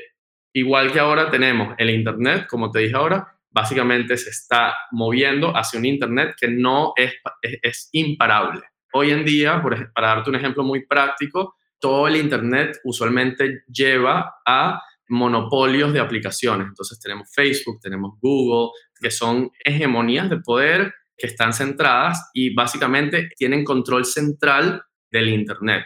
Igual 0.53 0.91
que 0.91 0.99
ahora 0.99 1.29
tenemos 1.29 1.75
el 1.77 1.91
Internet, 1.91 2.47
como 2.47 2.71
te 2.71 2.79
dije 2.79 2.95
ahora, 2.95 3.27
básicamente 3.51 4.17
se 4.17 4.31
está 4.31 4.75
moviendo 4.91 5.55
hacia 5.55 5.79
un 5.79 5.85
Internet 5.85 6.35
que 6.39 6.47
no 6.47 6.93
es, 6.95 7.13
es, 7.61 7.89
imparable. 7.91 8.61
Hoy 8.93 9.11
en 9.11 9.23
día, 9.23 9.61
por, 9.61 9.93
para 9.93 10.07
darte 10.07 10.29
un 10.29 10.37
ejemplo 10.37 10.63
muy 10.63 10.85
práctico, 10.87 11.55
todo 11.79 12.07
el 12.07 12.15
Internet 12.15 12.79
usualmente 12.83 13.63
lleva 13.67 14.37
a 14.45 14.81
monopolios 15.09 15.91
de 15.93 15.99
aplicaciones. 15.99 16.67
Entonces 16.67 16.99
tenemos 16.99 17.29
Facebook, 17.33 17.79
tenemos 17.81 18.13
Google, 18.21 18.71
que 18.99 19.11
son 19.11 19.51
hegemonías 19.63 20.29
de 20.29 20.37
poder 20.37 20.93
que 21.17 21.27
están 21.27 21.53
centradas 21.53 22.29
y 22.33 22.53
básicamente 22.53 23.29
tienen 23.35 23.65
control 23.65 24.05
central 24.05 24.81
del 25.11 25.29
Internet. 25.29 25.85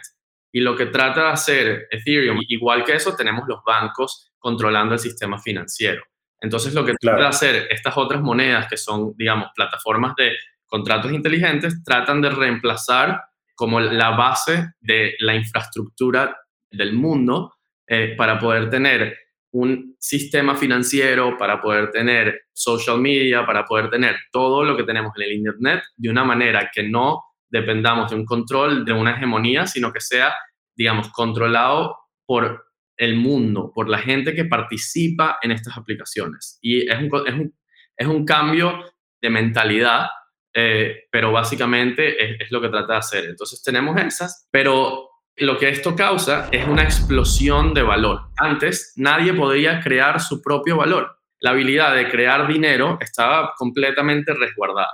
Y 0.52 0.60
lo 0.60 0.76
que 0.76 0.86
trata 0.86 1.24
de 1.24 1.30
hacer 1.30 1.88
Ethereum, 1.90 2.38
igual 2.48 2.84
que 2.84 2.94
eso, 2.94 3.16
tenemos 3.16 3.44
los 3.48 3.58
bancos 3.66 4.32
controlando 4.38 4.94
el 4.94 5.00
sistema 5.00 5.38
financiero. 5.38 6.04
Entonces, 6.40 6.74
lo 6.74 6.84
que 6.84 6.94
trata 7.00 7.22
de 7.22 7.26
hacer 7.26 7.66
estas 7.70 7.96
otras 7.96 8.22
monedas, 8.22 8.68
que 8.68 8.76
son, 8.76 9.14
digamos, 9.16 9.48
plataformas 9.54 10.14
de 10.16 10.32
contratos 10.66 11.10
inteligentes, 11.10 11.82
tratan 11.82 12.20
de 12.20 12.30
reemplazar 12.30 13.20
como 13.56 13.80
la 13.80 14.10
base 14.10 14.74
de 14.80 15.14
la 15.20 15.34
infraestructura 15.34 16.36
del 16.70 16.92
mundo 16.92 17.53
eh, 17.86 18.14
para 18.16 18.38
poder 18.38 18.70
tener 18.70 19.16
un 19.52 19.94
sistema 20.00 20.56
financiero, 20.56 21.36
para 21.38 21.60
poder 21.60 21.90
tener 21.90 22.42
social 22.52 23.00
media, 23.00 23.46
para 23.46 23.64
poder 23.64 23.88
tener 23.88 24.16
todo 24.32 24.64
lo 24.64 24.76
que 24.76 24.82
tenemos 24.82 25.12
en 25.16 25.22
el 25.22 25.32
Internet 25.32 25.82
de 25.96 26.10
una 26.10 26.24
manera 26.24 26.70
que 26.74 26.82
no 26.82 27.22
dependamos 27.48 28.10
de 28.10 28.16
un 28.16 28.24
control, 28.24 28.84
de 28.84 28.92
una 28.92 29.12
hegemonía, 29.12 29.66
sino 29.66 29.92
que 29.92 30.00
sea, 30.00 30.34
digamos, 30.74 31.08
controlado 31.10 31.96
por 32.26 32.64
el 32.96 33.16
mundo, 33.16 33.70
por 33.72 33.88
la 33.88 33.98
gente 33.98 34.34
que 34.34 34.44
participa 34.44 35.38
en 35.40 35.52
estas 35.52 35.76
aplicaciones. 35.76 36.58
Y 36.60 36.88
es 36.88 36.98
un, 36.98 37.54
es 37.96 38.06
un, 38.06 38.24
cambio 38.24 38.80
de 39.20 39.30
mentalidad, 39.30 40.06
eh, 40.52 41.04
pero 41.10 41.32
básicamente 41.32 42.42
es, 42.42 42.50
lo 42.50 42.60
que 42.60 42.68
trata 42.68 42.94
de 42.94 42.98
hacer. 42.98 43.24
Entonces 43.26 43.62
tenemos 43.62 44.00
esas, 44.00 44.48
pero 44.50 45.10
lo 45.36 45.58
que 45.58 45.68
esto 45.68 45.96
causa 45.96 46.48
es 46.52 46.66
una 46.66 46.84
explosión 46.84 47.74
de 47.74 47.82
valor. 47.82 48.28
Antes 48.36 48.92
nadie 48.96 49.32
podía 49.32 49.80
crear 49.80 50.20
su 50.20 50.40
propio 50.40 50.76
valor. 50.76 51.18
La 51.40 51.50
habilidad 51.50 51.94
de 51.94 52.08
crear 52.08 52.46
dinero 52.46 52.98
estaba 53.00 53.52
completamente 53.56 54.32
resguardada. 54.32 54.92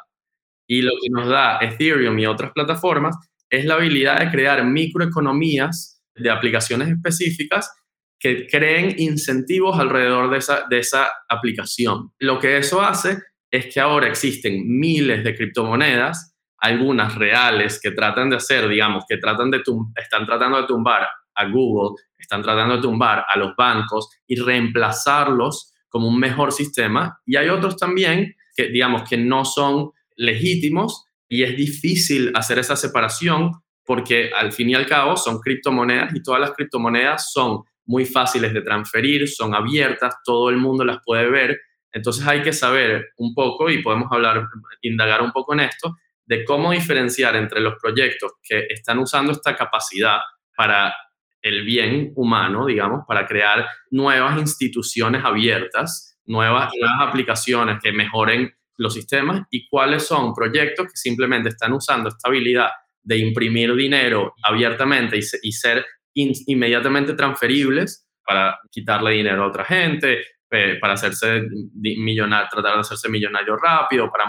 Y 0.67 0.83
lo 0.83 0.93
que 1.03 1.11
nos 1.11 1.29
da 1.29 1.59
Ethereum 1.61 2.19
y 2.19 2.27
otras 2.27 2.53
plataformas 2.53 3.17
es 3.51 3.65
la 3.65 3.75
habilidad 3.75 4.19
de 4.21 4.31
crear 4.31 4.65
microeconomías 4.65 6.03
de 6.15 6.31
aplicaciones 6.31 6.89
específicas 6.89 7.71
que 8.19 8.47
creen 8.47 8.95
incentivos 8.99 9.79
alrededor 9.79 10.31
de 10.31 10.39
esa, 10.39 10.67
de 10.69 10.79
esa 10.79 11.09
aplicación. 11.29 12.13
Lo 12.19 12.39
que 12.39 12.59
eso 12.59 12.81
hace 12.81 13.19
es 13.51 13.73
que 13.73 13.81
ahora 13.81 14.07
existen 14.07 14.63
miles 14.79 15.25
de 15.25 15.35
criptomonedas, 15.35 16.30
algunas 16.61 17.15
reales 17.15 17.81
que 17.83 17.91
tratan 17.91 18.31
de 18.31 18.37
hacer, 18.37 18.69
digamos, 18.69 19.05
que 19.09 19.17
tratan 19.17 19.51
de 19.51 19.63
están 19.97 20.27
tratando 20.27 20.61
de 20.61 20.67
tumbar 20.67 21.09
a 21.35 21.45
Google, 21.47 21.97
están 22.19 22.43
tratando 22.43 22.77
de 22.77 22.83
tumbar 22.83 23.25
a 23.29 23.39
los 23.39 23.57
bancos 23.57 24.11
y 24.27 24.37
reemplazarlos 24.37 25.73
como 25.89 26.09
un 26.09 26.19
mejor 26.19 26.53
sistema. 26.53 27.19
Y 27.25 27.37
hay 27.37 27.49
otros 27.49 27.77
también 27.77 28.35
que, 28.55 28.69
digamos, 28.69 29.09
que 29.09 29.17
no 29.17 29.45
son 29.45 29.91
legítimos 30.17 31.07
y 31.29 31.43
es 31.43 31.57
difícil 31.57 32.31
hacer 32.35 32.59
esa 32.59 32.77
separación 32.77 33.53
porque 33.85 34.31
al 34.37 34.53
fin 34.53 34.71
y 34.71 34.75
al 34.75 34.87
cabo 34.87 35.17
son 35.17 35.41
criptomonedas 35.41 36.15
y 36.15 36.23
todas 36.23 36.41
las 36.41 36.53
criptomonedas 36.53 37.33
son 37.33 37.63
muy 37.87 38.05
fáciles 38.05 38.53
de 38.53 38.63
transferir, 38.63 39.29
son 39.29 39.55
abiertas, 39.55 40.15
todo 40.25 40.51
el 40.51 40.59
mundo 40.59 40.85
las 40.85 40.99
puede 41.05 41.29
ver. 41.29 41.59
Entonces 41.91 42.25
hay 42.27 42.43
que 42.43 42.53
saber 42.53 43.09
un 43.17 43.35
poco, 43.35 43.69
y 43.69 43.83
podemos 43.83 44.07
hablar, 44.13 44.47
indagar 44.83 45.23
un 45.23 45.33
poco 45.33 45.55
en 45.55 45.61
esto, 45.61 45.97
de 46.31 46.45
cómo 46.45 46.71
diferenciar 46.71 47.35
entre 47.35 47.61
los 47.61 47.75
proyectos 47.83 48.35
que 48.41 48.67
están 48.69 49.01
usando 49.01 49.33
esta 49.33 49.57
capacidad 49.57 50.21
para 50.57 50.95
el 51.43 51.65
bien 51.65 52.13
humano, 52.15 52.67
digamos, 52.67 53.01
para 53.05 53.27
crear 53.27 53.67
nuevas 53.91 54.39
instituciones 54.39 55.25
abiertas, 55.25 56.21
nuevas, 56.27 56.71
nuevas 56.79 57.09
aplicaciones 57.09 57.81
que 57.83 57.91
mejoren 57.91 58.49
los 58.77 58.95
sistemas 58.95 59.43
y 59.51 59.67
cuáles 59.69 60.07
son 60.07 60.33
proyectos 60.33 60.87
que 60.87 60.97
simplemente 60.97 61.49
están 61.49 61.73
usando 61.73 62.11
esta 62.11 62.29
habilidad 62.29 62.69
de 63.03 63.19
imprimir 63.19 63.75
dinero 63.75 64.33
abiertamente 64.45 65.19
y, 65.43 65.53
ser 65.53 65.85
inmediatamente 66.15 67.15
transferibles 67.15 68.07
para 68.25 68.57
quitarle 68.71 69.11
dinero 69.15 69.43
a 69.43 69.49
otra 69.49 69.65
gente, 69.65 70.21
eh, 70.49 70.79
para 70.81 70.93
hacerse 70.93 71.43
millonario, 71.75 72.47
tratar 72.49 72.75
de 72.75 72.81
hacerse 72.83 73.09
millonario 73.09 73.57
rápido, 73.57 74.09
para 74.13 74.27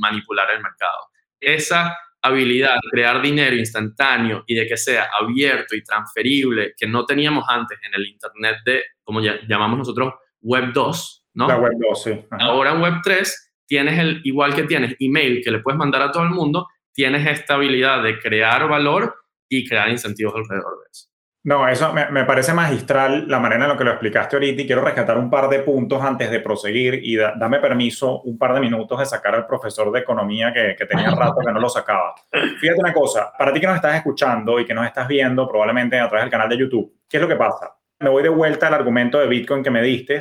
manipular 0.00 0.50
el 0.50 0.60
mercado. 0.60 1.06
Esa 1.40 1.96
habilidad 2.22 2.74
de 2.74 2.90
crear 2.90 3.22
dinero 3.22 3.56
instantáneo 3.56 4.44
y 4.46 4.54
de 4.54 4.66
que 4.66 4.76
sea 4.76 5.08
abierto 5.20 5.76
y 5.76 5.82
transferible, 5.82 6.74
que 6.76 6.86
no 6.86 7.04
teníamos 7.06 7.44
antes 7.48 7.78
en 7.82 7.94
el 7.94 8.06
Internet 8.06 8.56
de, 8.64 8.82
como 9.02 9.20
llamamos 9.20 9.78
nosotros, 9.78 10.14
Web 10.40 10.72
2, 10.72 11.26
¿no? 11.34 11.48
La 11.48 11.58
Web 11.58 11.72
2, 11.78 12.02
sí. 12.02 12.24
Ahora 12.30 12.72
en 12.72 12.82
Web 12.82 12.94
3 13.02 13.52
tienes 13.66 13.98
el, 13.98 14.20
igual 14.24 14.54
que 14.54 14.64
tienes 14.64 14.96
email 14.98 15.40
que 15.42 15.50
le 15.50 15.60
puedes 15.60 15.78
mandar 15.78 16.02
a 16.02 16.10
todo 16.10 16.22
el 16.22 16.30
mundo, 16.30 16.66
tienes 16.92 17.26
esta 17.26 17.54
habilidad 17.54 18.02
de 18.02 18.18
crear 18.18 18.68
valor 18.68 19.14
y 19.48 19.66
crear 19.68 19.88
incentivos 19.90 20.34
alrededor 20.34 20.78
de 20.78 20.84
eso. 20.90 21.08
No, 21.46 21.68
eso 21.68 21.92
me, 21.92 22.24
parece 22.24 22.52
magistral 22.52 23.28
la 23.28 23.38
manera 23.38 23.66
en 23.66 23.70
la 23.70 23.76
que 23.78 23.84
lo 23.84 23.92
explicaste 23.92 24.34
ahorita 24.34 24.62
y 24.62 24.66
quiero 24.66 24.82
rescatar 24.82 25.16
un 25.16 25.30
par 25.30 25.48
de 25.48 25.60
puntos 25.60 26.02
antes 26.02 26.28
de 26.28 26.40
proseguir 26.40 26.98
y 27.04 27.14
dame 27.14 27.60
permiso 27.60 28.20
un 28.22 28.36
par 28.36 28.52
de 28.52 28.58
minutos 28.58 28.98
de 28.98 29.06
sacar 29.06 29.36
al 29.36 29.46
profesor 29.46 29.92
de 29.92 30.00
economía 30.00 30.52
que, 30.52 30.74
que 30.76 30.86
tenía 30.86 31.08
rato 31.14 31.36
que 31.46 31.52
no 31.52 31.60
lo 31.60 31.68
sacaba. 31.68 32.16
Fíjate 32.32 32.80
una 32.80 32.92
cosa, 32.92 33.32
para 33.38 33.52
ti 33.52 33.60
que 33.60 33.66
nos 33.68 33.76
estás 33.76 33.94
escuchando 33.94 34.58
y 34.58 34.64
que 34.64 34.74
nos 34.74 34.86
estás 34.86 35.06
viendo 35.06 35.48
probablemente 35.48 35.96
a 36.00 36.08
través 36.08 36.24
del 36.24 36.32
canal 36.32 36.48
de 36.48 36.58
YouTube, 36.58 36.96
¿qué 37.08 37.18
es 37.18 37.22
lo 37.22 37.28
que 37.28 37.36
pasa? 37.36 37.76
Me 38.00 38.10
voy 38.10 38.24
de 38.24 38.28
vuelta 38.28 38.66
al 38.66 38.74
argumento 38.74 39.20
de 39.20 39.28
Bitcoin 39.28 39.62
que 39.62 39.70
me 39.70 39.82
diste 39.82 40.18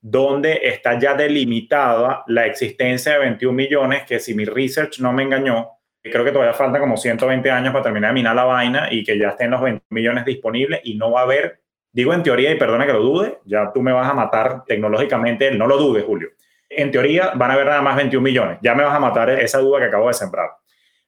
donde 0.00 0.58
está 0.64 0.98
ya 0.98 1.14
delimitada 1.14 2.24
la 2.26 2.46
existencia 2.46 3.12
de 3.12 3.18
21 3.20 3.54
millones, 3.54 4.02
que 4.02 4.18
si 4.18 4.34
mi 4.34 4.44
research 4.44 4.98
no 4.98 5.12
me 5.12 5.22
engañó, 5.22 5.77
creo 6.02 6.24
que 6.24 6.32
todavía 6.32 6.54
falta 6.54 6.78
como 6.78 6.96
120 6.96 7.50
años 7.50 7.72
para 7.72 7.84
terminar 7.84 8.10
de 8.10 8.14
minar 8.14 8.36
la 8.36 8.44
vaina 8.44 8.88
y 8.90 9.04
que 9.04 9.18
ya 9.18 9.30
estén 9.30 9.50
los 9.50 9.60
20 9.60 9.84
millones 9.90 10.24
disponibles 10.24 10.80
y 10.84 10.96
no 10.96 11.10
va 11.10 11.20
a 11.20 11.22
haber, 11.24 11.60
digo 11.92 12.12
en 12.14 12.22
teoría 12.22 12.50
y 12.50 12.56
perdona 12.56 12.86
que 12.86 12.92
lo 12.92 13.00
dude, 13.00 13.38
ya 13.44 13.72
tú 13.72 13.82
me 13.82 13.92
vas 13.92 14.08
a 14.08 14.14
matar 14.14 14.64
tecnológicamente, 14.64 15.50
no 15.52 15.66
lo 15.66 15.76
dudes, 15.76 16.04
Julio. 16.04 16.30
En 16.68 16.90
teoría 16.90 17.32
van 17.34 17.50
a 17.50 17.54
haber 17.54 17.66
nada 17.66 17.82
más 17.82 17.96
21 17.96 18.22
millones, 18.22 18.58
ya 18.62 18.74
me 18.74 18.84
vas 18.84 18.94
a 18.94 19.00
matar 19.00 19.30
esa 19.30 19.58
duda 19.58 19.78
que 19.80 19.86
acabo 19.86 20.08
de 20.08 20.14
sembrar. 20.14 20.50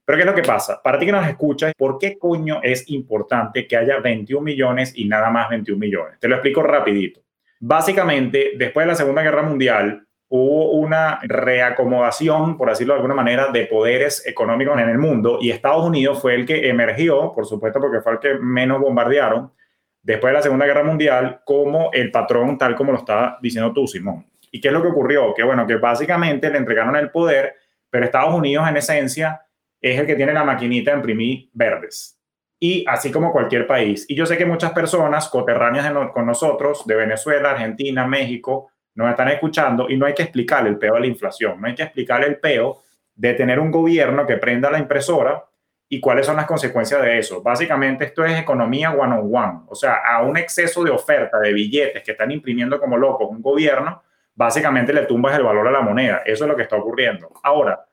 Pero 0.04 0.16
¿qué 0.16 0.22
es 0.22 0.26
lo 0.26 0.34
que 0.34 0.42
pasa? 0.42 0.80
Para 0.82 0.98
ti 0.98 1.06
que 1.06 1.12
nos 1.12 1.26
escuchas, 1.28 1.72
¿por 1.76 1.98
qué 1.98 2.18
coño 2.18 2.60
es 2.62 2.90
importante 2.90 3.66
que 3.68 3.76
haya 3.76 4.00
21 4.00 4.42
millones 4.42 4.92
y 4.96 5.04
nada 5.04 5.30
más 5.30 5.48
21 5.50 5.78
millones? 5.78 6.18
Te 6.18 6.26
lo 6.26 6.34
explico 6.34 6.62
rapidito. 6.62 7.20
Básicamente, 7.60 8.52
después 8.56 8.86
de 8.86 8.88
la 8.88 8.96
Segunda 8.96 9.22
Guerra 9.22 9.42
Mundial, 9.42 10.04
hubo 10.32 10.70
una 10.70 11.18
reacomodación, 11.24 12.56
por 12.56 12.68
decirlo 12.68 12.94
de 12.94 12.98
alguna 12.98 13.16
manera, 13.16 13.48
de 13.48 13.66
poderes 13.66 14.24
económicos 14.26 14.78
en 14.78 14.88
el 14.88 14.96
mundo 14.96 15.38
y 15.40 15.50
Estados 15.50 15.84
Unidos 15.84 16.20
fue 16.22 16.36
el 16.36 16.46
que 16.46 16.68
emergió, 16.68 17.32
por 17.34 17.46
supuesto 17.46 17.80
porque 17.80 18.00
fue 18.00 18.12
el 18.12 18.18
que 18.20 18.34
menos 18.34 18.80
bombardearon 18.80 19.52
después 20.00 20.30
de 20.30 20.36
la 20.36 20.42
Segunda 20.42 20.66
Guerra 20.66 20.84
Mundial 20.84 21.40
como 21.44 21.90
el 21.92 22.12
patrón 22.12 22.56
tal 22.56 22.76
como 22.76 22.92
lo 22.92 22.98
estaba 22.98 23.38
diciendo 23.42 23.72
tú, 23.72 23.88
Simón. 23.88 24.24
¿Y 24.52 24.60
qué 24.60 24.68
es 24.68 24.74
lo 24.74 24.80
que 24.80 24.88
ocurrió? 24.88 25.34
Que 25.34 25.42
bueno, 25.42 25.66
que 25.66 25.76
básicamente 25.76 26.48
le 26.48 26.58
entregaron 26.58 26.94
el 26.94 27.10
poder, 27.10 27.56
pero 27.90 28.04
Estados 28.04 28.32
Unidos 28.32 28.68
en 28.68 28.76
esencia 28.76 29.44
es 29.80 29.98
el 29.98 30.06
que 30.06 30.14
tiene 30.14 30.32
la 30.32 30.44
maquinita 30.44 30.92
de 30.92 30.98
imprimir 30.98 31.50
verdes. 31.52 32.20
Y 32.60 32.84
así 32.86 33.10
como 33.10 33.32
cualquier 33.32 33.66
país. 33.66 34.06
Y 34.08 34.14
yo 34.14 34.26
sé 34.26 34.36
que 34.36 34.46
muchas 34.46 34.70
personas 34.72 35.28
coterráneas 35.28 35.92
con 36.12 36.26
nosotros, 36.26 36.86
de 36.86 36.94
Venezuela, 36.94 37.52
Argentina, 37.52 38.06
México, 38.06 38.70
nos 38.94 39.10
están 39.10 39.28
escuchando 39.28 39.88
y 39.88 39.96
no 39.96 40.06
hay 40.06 40.14
que 40.14 40.22
explicar 40.22 40.66
el 40.66 40.78
peo 40.78 40.94
de 40.94 41.00
la 41.00 41.06
inflación, 41.06 41.60
no 41.60 41.68
hay 41.68 41.74
que 41.74 41.82
explicar 41.82 42.24
el 42.24 42.38
peo 42.38 42.82
de 43.14 43.34
tener 43.34 43.60
un 43.60 43.70
gobierno 43.70 44.26
que 44.26 44.36
prenda 44.36 44.70
la 44.70 44.78
impresora 44.78 45.44
y 45.88 46.00
cuáles 46.00 46.26
son 46.26 46.36
las 46.36 46.46
consecuencias 46.46 47.02
de 47.02 47.18
eso. 47.18 47.42
Básicamente 47.42 48.04
esto 48.04 48.24
es 48.24 48.38
economía 48.38 48.92
one 48.92 49.14
on 49.18 49.34
one, 49.34 49.60
o 49.68 49.74
sea, 49.74 49.98
a 50.06 50.22
un 50.22 50.36
exceso 50.36 50.84
de 50.84 50.90
oferta 50.90 51.38
de 51.38 51.52
billetes 51.52 52.02
que 52.02 52.12
están 52.12 52.30
imprimiendo 52.30 52.78
como 52.78 52.96
locos 52.96 53.28
un 53.30 53.42
gobierno, 53.42 54.02
básicamente 54.34 54.92
le 54.92 55.02
tumbas 55.02 55.36
el 55.36 55.42
valor 55.42 55.68
a 55.68 55.72
la 55.72 55.80
moneda. 55.80 56.22
Eso 56.24 56.44
es 56.44 56.48
lo 56.48 56.56
que 56.56 56.62
está 56.62 56.76
ocurriendo. 56.76 57.30
Ahora, 57.42 57.84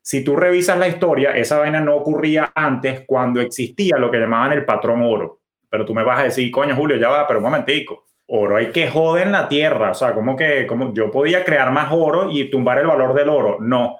si 0.00 0.24
tú 0.24 0.36
revisas 0.36 0.78
la 0.78 0.88
historia, 0.88 1.36
esa 1.36 1.58
vaina 1.58 1.80
no 1.80 1.96
ocurría 1.96 2.52
antes 2.54 3.04
cuando 3.06 3.40
existía 3.40 3.96
lo 3.96 4.10
que 4.10 4.18
llamaban 4.18 4.52
el 4.52 4.64
patrón 4.64 5.02
oro. 5.02 5.40
Pero 5.68 5.84
tú 5.84 5.94
me 5.94 6.02
vas 6.02 6.20
a 6.20 6.24
decir, 6.24 6.50
coño, 6.50 6.74
Julio, 6.74 6.96
ya 6.96 7.08
va, 7.08 7.26
pero 7.26 7.40
un 7.40 7.44
momentico 7.44 8.04
oro 8.26 8.56
hay 8.56 8.70
que 8.70 8.88
joder 8.88 9.26
en 9.26 9.32
la 9.32 9.48
tierra. 9.48 9.90
O 9.90 9.94
sea, 9.94 10.14
como 10.14 10.36
que 10.36 10.66
yo 10.92 11.10
podía 11.10 11.44
crear 11.44 11.72
más 11.72 11.88
oro 11.92 12.30
y 12.30 12.50
tumbar 12.50 12.78
el 12.78 12.86
valor 12.86 13.14
del 13.14 13.28
oro. 13.28 13.58
No, 13.60 13.98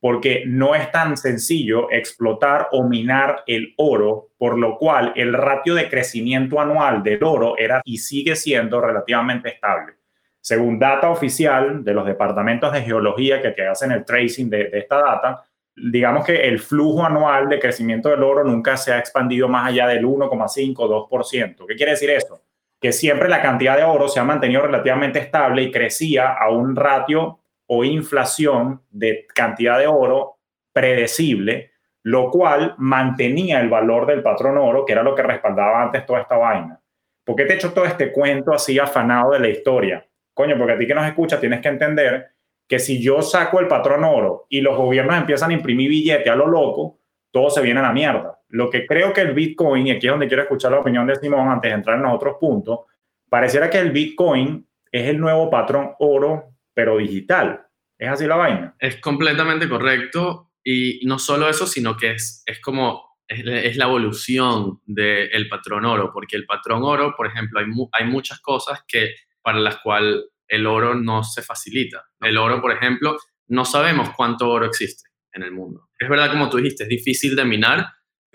porque 0.00 0.44
no 0.46 0.74
es 0.74 0.90
tan 0.90 1.16
sencillo 1.16 1.90
explotar 1.90 2.68
o 2.72 2.84
minar 2.84 3.42
el 3.46 3.74
oro, 3.76 4.28
por 4.38 4.58
lo 4.58 4.78
cual 4.78 5.12
el 5.16 5.32
ratio 5.32 5.74
de 5.74 5.88
crecimiento 5.88 6.60
anual 6.60 7.02
del 7.02 7.22
oro 7.24 7.56
era 7.58 7.80
y 7.84 7.98
sigue 7.98 8.36
siendo 8.36 8.80
relativamente 8.80 9.48
estable. 9.48 9.94
Según 10.40 10.78
data 10.78 11.10
oficial 11.10 11.82
de 11.82 11.92
los 11.92 12.06
departamentos 12.06 12.72
de 12.72 12.82
geología 12.82 13.42
que 13.42 13.50
te 13.50 13.66
hacen 13.66 13.90
el 13.90 14.04
tracing 14.04 14.48
de, 14.48 14.68
de 14.68 14.78
esta 14.78 14.98
data, 14.98 15.44
digamos 15.74 16.24
que 16.24 16.46
el 16.46 16.60
flujo 16.60 17.04
anual 17.04 17.48
de 17.48 17.58
crecimiento 17.58 18.08
del 18.08 18.22
oro 18.22 18.44
nunca 18.44 18.76
se 18.76 18.92
ha 18.92 18.98
expandido 18.98 19.48
más 19.48 19.66
allá 19.68 19.88
del 19.88 20.04
1,5 20.04 20.74
2%. 20.74 21.66
¿Qué 21.66 21.74
quiere 21.74 21.92
decir 21.92 22.10
eso? 22.10 22.40
Que 22.80 22.92
siempre 22.92 23.28
la 23.28 23.42
cantidad 23.42 23.76
de 23.76 23.84
oro 23.84 24.08
se 24.08 24.20
ha 24.20 24.24
mantenido 24.24 24.62
relativamente 24.62 25.18
estable 25.18 25.62
y 25.62 25.70
crecía 25.70 26.32
a 26.32 26.50
un 26.50 26.76
ratio 26.76 27.40
o 27.66 27.84
inflación 27.84 28.82
de 28.90 29.26
cantidad 29.34 29.78
de 29.78 29.86
oro 29.86 30.38
predecible, 30.72 31.72
lo 32.02 32.30
cual 32.30 32.74
mantenía 32.78 33.60
el 33.60 33.68
valor 33.68 34.06
del 34.06 34.22
patrón 34.22 34.58
oro, 34.58 34.84
que 34.84 34.92
era 34.92 35.02
lo 35.02 35.14
que 35.14 35.22
respaldaba 35.22 35.82
antes 35.82 36.06
toda 36.06 36.20
esta 36.20 36.36
vaina. 36.36 36.80
¿Por 37.24 37.34
qué 37.34 37.44
te 37.44 37.54
he 37.54 37.56
hecho 37.56 37.72
todo 37.72 37.84
este 37.84 38.12
cuento 38.12 38.52
así 38.52 38.78
afanado 38.78 39.32
de 39.32 39.40
la 39.40 39.48
historia? 39.48 40.06
Coño, 40.32 40.56
porque 40.56 40.74
a 40.74 40.78
ti 40.78 40.86
que 40.86 40.94
nos 40.94 41.06
escucha 41.06 41.40
tienes 41.40 41.60
que 41.60 41.68
entender 41.68 42.26
que 42.68 42.78
si 42.78 43.02
yo 43.02 43.22
saco 43.22 43.58
el 43.58 43.68
patrón 43.68 44.04
oro 44.04 44.46
y 44.48 44.60
los 44.60 44.76
gobiernos 44.76 45.16
empiezan 45.16 45.50
a 45.50 45.54
imprimir 45.54 45.88
billete 45.88 46.30
a 46.30 46.36
lo 46.36 46.46
loco, 46.46 46.98
todo 47.30 47.50
se 47.50 47.62
viene 47.62 47.80
a 47.80 47.84
la 47.84 47.92
mierda. 47.92 48.35
Lo 48.48 48.70
que 48.70 48.86
creo 48.86 49.12
que 49.12 49.22
el 49.22 49.34
Bitcoin, 49.34 49.86
y 49.86 49.90
aquí 49.90 50.06
es 50.06 50.12
donde 50.12 50.28
quiero 50.28 50.42
escuchar 50.42 50.72
la 50.72 50.80
opinión 50.80 51.06
de 51.06 51.16
Simón 51.16 51.48
antes 51.48 51.70
de 51.70 51.74
entrar 51.74 51.96
en 51.96 52.04
los 52.04 52.14
otros 52.14 52.36
puntos, 52.38 52.80
pareciera 53.28 53.68
que 53.68 53.78
el 53.78 53.90
Bitcoin 53.90 54.66
es 54.90 55.08
el 55.08 55.18
nuevo 55.18 55.50
patrón 55.50 55.92
oro, 55.98 56.54
pero 56.72 56.96
digital. 56.98 57.66
¿Es 57.98 58.08
así 58.08 58.26
la 58.26 58.36
vaina? 58.36 58.74
Es 58.78 59.00
completamente 59.00 59.68
correcto. 59.68 60.52
Y 60.62 61.00
no 61.06 61.18
solo 61.18 61.48
eso, 61.48 61.66
sino 61.66 61.96
que 61.96 62.12
es, 62.12 62.42
es 62.44 62.60
como, 62.60 63.18
es, 63.28 63.76
la 63.76 63.84
evolución 63.84 64.80
del 64.84 65.48
patrón 65.48 65.84
oro, 65.84 66.10
porque 66.12 66.36
el 66.36 66.44
patrón 66.44 66.82
oro, 66.82 67.14
por 67.16 67.26
ejemplo, 67.26 67.60
hay, 67.60 67.66
hay 67.92 68.06
muchas 68.06 68.40
cosas 68.40 68.84
que, 68.86 69.14
para 69.42 69.58
las 69.58 69.78
cuales 69.78 70.24
el 70.48 70.66
oro 70.66 70.94
no 70.94 71.22
se 71.22 71.42
facilita. 71.42 72.04
El 72.20 72.36
oro, 72.36 72.60
por 72.60 72.72
ejemplo, 72.72 73.16
no 73.48 73.64
sabemos 73.64 74.10
cuánto 74.16 74.48
oro 74.50 74.66
existe 74.66 75.08
en 75.32 75.42
el 75.42 75.52
mundo. 75.52 75.88
Es 75.98 76.08
verdad, 76.08 76.30
como 76.30 76.48
tú 76.48 76.58
dijiste, 76.58 76.84
es 76.84 76.88
difícil 76.88 77.36
de 77.36 77.44
minar, 77.44 77.86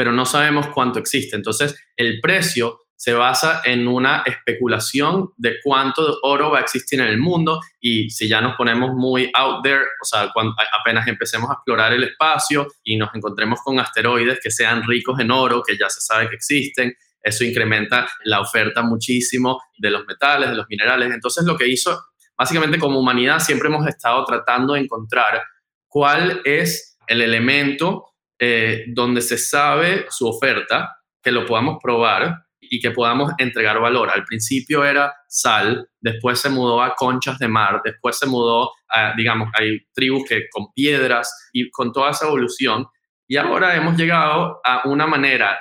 pero 0.01 0.13
no 0.13 0.25
sabemos 0.25 0.65
cuánto 0.73 0.97
existe. 0.97 1.35
Entonces, 1.35 1.75
el 1.95 2.19
precio 2.21 2.79
se 2.95 3.13
basa 3.13 3.61
en 3.63 3.87
una 3.87 4.23
especulación 4.25 5.29
de 5.37 5.57
cuánto 5.63 6.17
oro 6.23 6.49
va 6.49 6.57
a 6.57 6.61
existir 6.61 6.99
en 6.99 7.05
el 7.05 7.19
mundo 7.19 7.59
y 7.79 8.09
si 8.09 8.27
ya 8.27 8.41
nos 8.41 8.55
ponemos 8.55 8.95
muy 8.95 9.29
out 9.35 9.61
there, 9.61 9.83
o 10.01 10.03
sea, 10.03 10.31
cuando 10.33 10.55
apenas 10.79 11.07
empecemos 11.07 11.51
a 11.51 11.53
explorar 11.53 11.93
el 11.93 12.03
espacio 12.03 12.67
y 12.83 12.97
nos 12.97 13.13
encontremos 13.13 13.59
con 13.63 13.79
asteroides 13.79 14.39
que 14.41 14.49
sean 14.49 14.81
ricos 14.87 15.19
en 15.19 15.29
oro, 15.29 15.61
que 15.61 15.77
ya 15.77 15.87
se 15.87 16.01
sabe 16.01 16.27
que 16.29 16.35
existen, 16.37 16.95
eso 17.21 17.43
incrementa 17.43 18.09
la 18.23 18.41
oferta 18.41 18.81
muchísimo 18.81 19.61
de 19.77 19.91
los 19.91 20.03
metales, 20.07 20.49
de 20.49 20.55
los 20.55 20.65
minerales. 20.67 21.13
Entonces, 21.13 21.45
lo 21.45 21.55
que 21.55 21.67
hizo, 21.67 22.05
básicamente 22.35 22.79
como 22.79 22.99
humanidad, 22.99 23.37
siempre 23.37 23.67
hemos 23.67 23.85
estado 23.85 24.25
tratando 24.25 24.73
de 24.73 24.79
encontrar 24.79 25.43
cuál 25.87 26.41
es 26.43 26.97
el 27.05 27.21
elemento 27.21 28.10
eh, 28.43 28.85
donde 28.87 29.21
se 29.21 29.37
sabe 29.37 30.07
su 30.09 30.27
oferta, 30.27 30.97
que 31.21 31.31
lo 31.31 31.45
podamos 31.45 31.77
probar 31.79 32.37
y 32.59 32.79
que 32.79 32.89
podamos 32.89 33.33
entregar 33.37 33.79
valor. 33.79 34.09
Al 34.09 34.23
principio 34.23 34.83
era 34.83 35.13
sal, 35.27 35.87
después 35.99 36.39
se 36.39 36.49
mudó 36.49 36.81
a 36.81 36.95
conchas 36.95 37.37
de 37.37 37.47
mar, 37.47 37.81
después 37.85 38.17
se 38.17 38.25
mudó 38.25 38.71
a, 38.89 39.13
digamos, 39.15 39.49
hay 39.53 39.81
tribus 39.93 40.27
que 40.27 40.49
con 40.49 40.73
piedras 40.73 41.51
y 41.53 41.69
con 41.69 41.93
toda 41.93 42.09
esa 42.09 42.25
evolución. 42.25 42.87
Y 43.27 43.37
ahora 43.37 43.75
hemos 43.75 43.95
llegado 43.95 44.59
a 44.63 44.87
una 44.87 45.05
manera 45.05 45.59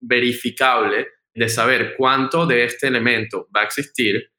verificable 0.00 1.08
de 1.34 1.48
saber 1.48 1.94
cuánto 1.98 2.46
de 2.46 2.62
este 2.62 2.86
elemento 2.86 3.48
va 3.54 3.62
a 3.62 3.64
existir 3.64 4.31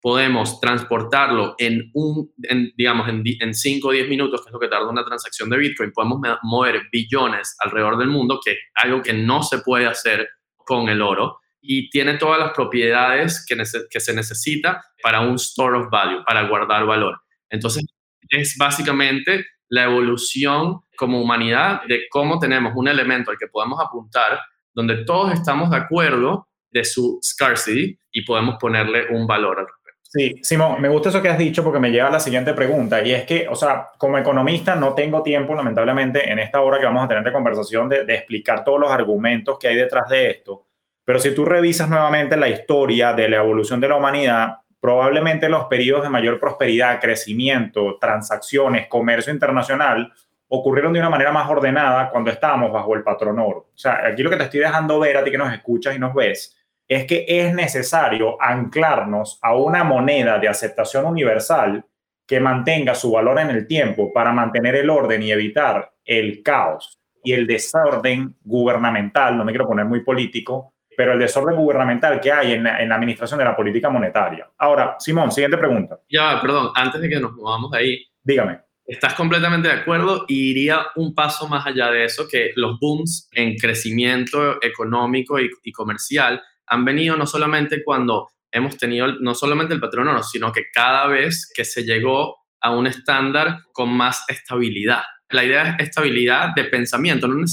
podemos 0.00 0.60
transportarlo 0.60 1.54
en 1.58 1.90
un, 1.94 2.32
digamos, 2.76 3.08
en, 3.08 3.54
5 3.54 3.88
o 3.88 3.90
10 3.90 4.08
minutos, 4.08 4.42
que 4.42 4.48
es 4.48 4.52
lo 4.52 4.60
que 4.60 4.68
tarda 4.68 4.88
una 4.88 5.04
transacción 5.04 5.50
de 5.50 5.58
Bitcoin, 5.58 5.92
podemos 5.92 6.20
mover 6.42 6.82
billones 6.92 7.56
alrededor 7.58 7.98
del 7.98 8.08
mundo, 8.08 8.40
que 8.44 8.52
es 8.52 8.58
algo 8.74 9.02
que 9.02 9.12
no 9.12 9.42
se 9.42 9.58
puede 9.58 9.86
hacer 9.86 10.28
con 10.56 10.88
el 10.88 11.02
oro, 11.02 11.40
y 11.60 11.90
tiene 11.90 12.14
todas 12.14 12.38
las 12.38 12.52
propiedades 12.52 13.44
que, 13.46 13.56
que 13.90 14.00
se 14.00 14.14
necesita 14.14 14.82
para 15.02 15.20
un 15.20 15.34
store 15.34 15.78
of 15.78 15.90
value, 15.90 16.22
para 16.24 16.48
guardar 16.48 16.86
valor. 16.86 17.20
Entonces, 17.50 17.84
es 18.28 18.56
básicamente 18.56 19.46
la 19.68 19.84
evolución 19.84 20.80
como 20.96 21.20
humanidad 21.20 21.82
de 21.88 22.02
cómo 22.10 22.38
tenemos 22.38 22.72
un 22.76 22.88
elemento 22.88 23.30
al 23.30 23.38
que 23.38 23.48
podemos 23.48 23.80
apuntar, 23.80 24.40
donde 24.72 25.04
todos 25.04 25.32
estamos 25.32 25.70
de 25.70 25.76
acuerdo 25.76 26.48
de 26.70 26.84
su 26.84 27.18
scarcity 27.22 27.98
y 28.12 28.22
podemos 28.24 28.56
ponerle 28.60 29.06
un 29.10 29.26
valor 29.26 29.66
Sí, 30.10 30.40
Simón, 30.42 30.80
me 30.80 30.88
gusta 30.88 31.10
eso 31.10 31.20
que 31.20 31.28
has 31.28 31.36
dicho 31.36 31.62
porque 31.62 31.78
me 31.78 31.90
lleva 31.90 32.08
a 32.08 32.12
la 32.12 32.18
siguiente 32.18 32.54
pregunta 32.54 33.02
y 33.04 33.12
es 33.12 33.26
que, 33.26 33.46
o 33.46 33.54
sea, 33.54 33.88
como 33.98 34.16
economista 34.16 34.74
no 34.74 34.94
tengo 34.94 35.22
tiempo, 35.22 35.54
lamentablemente, 35.54 36.32
en 36.32 36.38
esta 36.38 36.62
hora 36.62 36.78
que 36.78 36.86
vamos 36.86 37.04
a 37.04 37.08
tener 37.08 37.22
de 37.22 37.30
conversación 37.30 37.90
de, 37.90 38.06
explicar 38.08 38.64
todos 38.64 38.80
los 38.80 38.90
argumentos 38.90 39.58
que 39.58 39.68
hay 39.68 39.76
detrás 39.76 40.08
de 40.08 40.30
esto, 40.30 40.64
pero 41.04 41.18
si 41.18 41.34
tú 41.34 41.44
revisas 41.44 41.90
nuevamente 41.90 42.38
la 42.38 42.48
historia 42.48 43.12
de 43.12 43.28
la 43.28 43.36
evolución 43.36 43.80
de 43.80 43.88
la 43.88 43.96
humanidad, 43.96 44.56
probablemente 44.80 45.46
los 45.50 45.66
periodos 45.66 46.04
de 46.04 46.08
mayor 46.08 46.40
prosperidad, 46.40 47.00
crecimiento, 47.02 47.98
transacciones, 48.00 48.86
comercio 48.86 49.30
internacional 49.30 50.10
ocurrieron 50.48 50.94
de 50.94 51.00
una 51.00 51.10
manera 51.10 51.32
más 51.32 51.50
ordenada 51.50 52.08
cuando 52.08 52.30
estábamos 52.30 52.72
bajo 52.72 52.94
el 52.94 53.02
patrón 53.02 53.38
oro. 53.40 53.68
O 53.74 53.78
sea, 53.78 54.06
aquí 54.06 54.22
lo 54.22 54.30
que 54.30 54.36
te 54.36 54.44
estoy 54.44 54.60
dejando 54.60 54.98
ver 54.98 55.18
a 55.18 55.24
ti 55.24 55.30
que 55.30 55.36
nos 55.36 55.52
escuchas 55.52 55.94
y 55.94 55.98
nos 55.98 56.14
ves 56.14 56.57
es 56.88 57.04
que 57.04 57.26
es 57.28 57.54
necesario 57.54 58.40
anclarnos 58.40 59.38
a 59.42 59.54
una 59.54 59.84
moneda 59.84 60.38
de 60.38 60.48
aceptación 60.48 61.04
universal 61.04 61.84
que 62.26 62.40
mantenga 62.40 62.94
su 62.94 63.12
valor 63.12 63.38
en 63.38 63.50
el 63.50 63.66
tiempo 63.66 64.12
para 64.12 64.32
mantener 64.32 64.74
el 64.76 64.88
orden 64.88 65.22
y 65.22 65.30
evitar 65.30 65.92
el 66.04 66.42
caos 66.42 66.98
y 67.22 67.32
el 67.32 67.46
desorden 67.46 68.36
gubernamental, 68.42 69.36
no 69.36 69.44
me 69.44 69.52
quiero 69.52 69.66
poner 69.66 69.84
muy 69.84 70.02
político, 70.02 70.74
pero 70.96 71.12
el 71.12 71.18
desorden 71.18 71.56
gubernamental 71.56 72.20
que 72.20 72.32
hay 72.32 72.52
en 72.52 72.64
la, 72.64 72.76
administración 72.76 73.38
de 73.38 73.44
la 73.44 73.56
política 73.56 73.90
monetaria. 73.90 74.50
Ahora, 74.58 74.96
Simón, 74.98 75.30
siguiente 75.30 75.58
pregunta. 75.58 76.00
Ya, 76.08 76.40
perdón, 76.40 76.70
antes 76.74 77.00
de 77.00 77.08
que 77.08 77.20
nos 77.20 77.32
movamos 77.32 77.70
de 77.70 77.78
ahí. 77.78 78.06
Dígame. 78.22 78.60
¿Estás 78.84 79.14
completamente 79.14 79.68
de 79.68 79.74
acuerdo? 79.74 80.24
Y 80.26 80.50
iría 80.50 80.86
un 80.96 81.14
paso 81.14 81.46
más 81.46 81.66
allá 81.66 81.90
de 81.90 82.04
eso, 82.04 82.26
que 82.26 82.52
los 82.56 82.80
booms 82.80 83.28
en 83.32 83.56
crecimiento 83.56 84.62
económico 84.62 85.38
y, 85.38 85.50
y 85.62 85.72
comercial 85.72 86.42
han 86.68 86.84
venido 86.84 87.16
no 87.16 87.26
solamente 87.26 87.82
cuando 87.84 88.28
hemos 88.50 88.76
tenido 88.76 89.08
no 89.20 89.34
solamente 89.34 89.74
el 89.74 89.80
patrón 89.80 90.08
oro, 90.08 90.22
sino 90.22 90.52
que 90.52 90.64
cada 90.72 91.06
vez 91.06 91.50
que 91.54 91.64
se 91.64 91.84
llegó 91.84 92.36
a 92.60 92.70
un 92.74 92.86
estándar 92.86 93.60
con 93.72 93.92
más 93.92 94.24
estabilidad. 94.28 95.02
La 95.30 95.44
idea 95.44 95.76
es 95.78 95.88
estabilidad 95.88 96.54
de 96.56 96.64
pensamiento, 96.64 97.28
no 97.28 97.44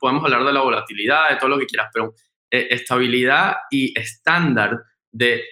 podemos 0.00 0.24
hablar 0.24 0.44
de 0.44 0.52
la 0.52 0.60
volatilidad, 0.60 1.30
de 1.30 1.36
todo 1.36 1.48
lo 1.50 1.58
que 1.58 1.66
quieras, 1.66 1.90
pero 1.92 2.14
eh, 2.50 2.68
estabilidad 2.70 3.56
y 3.70 3.98
estándar 3.98 4.78
de, 5.10 5.42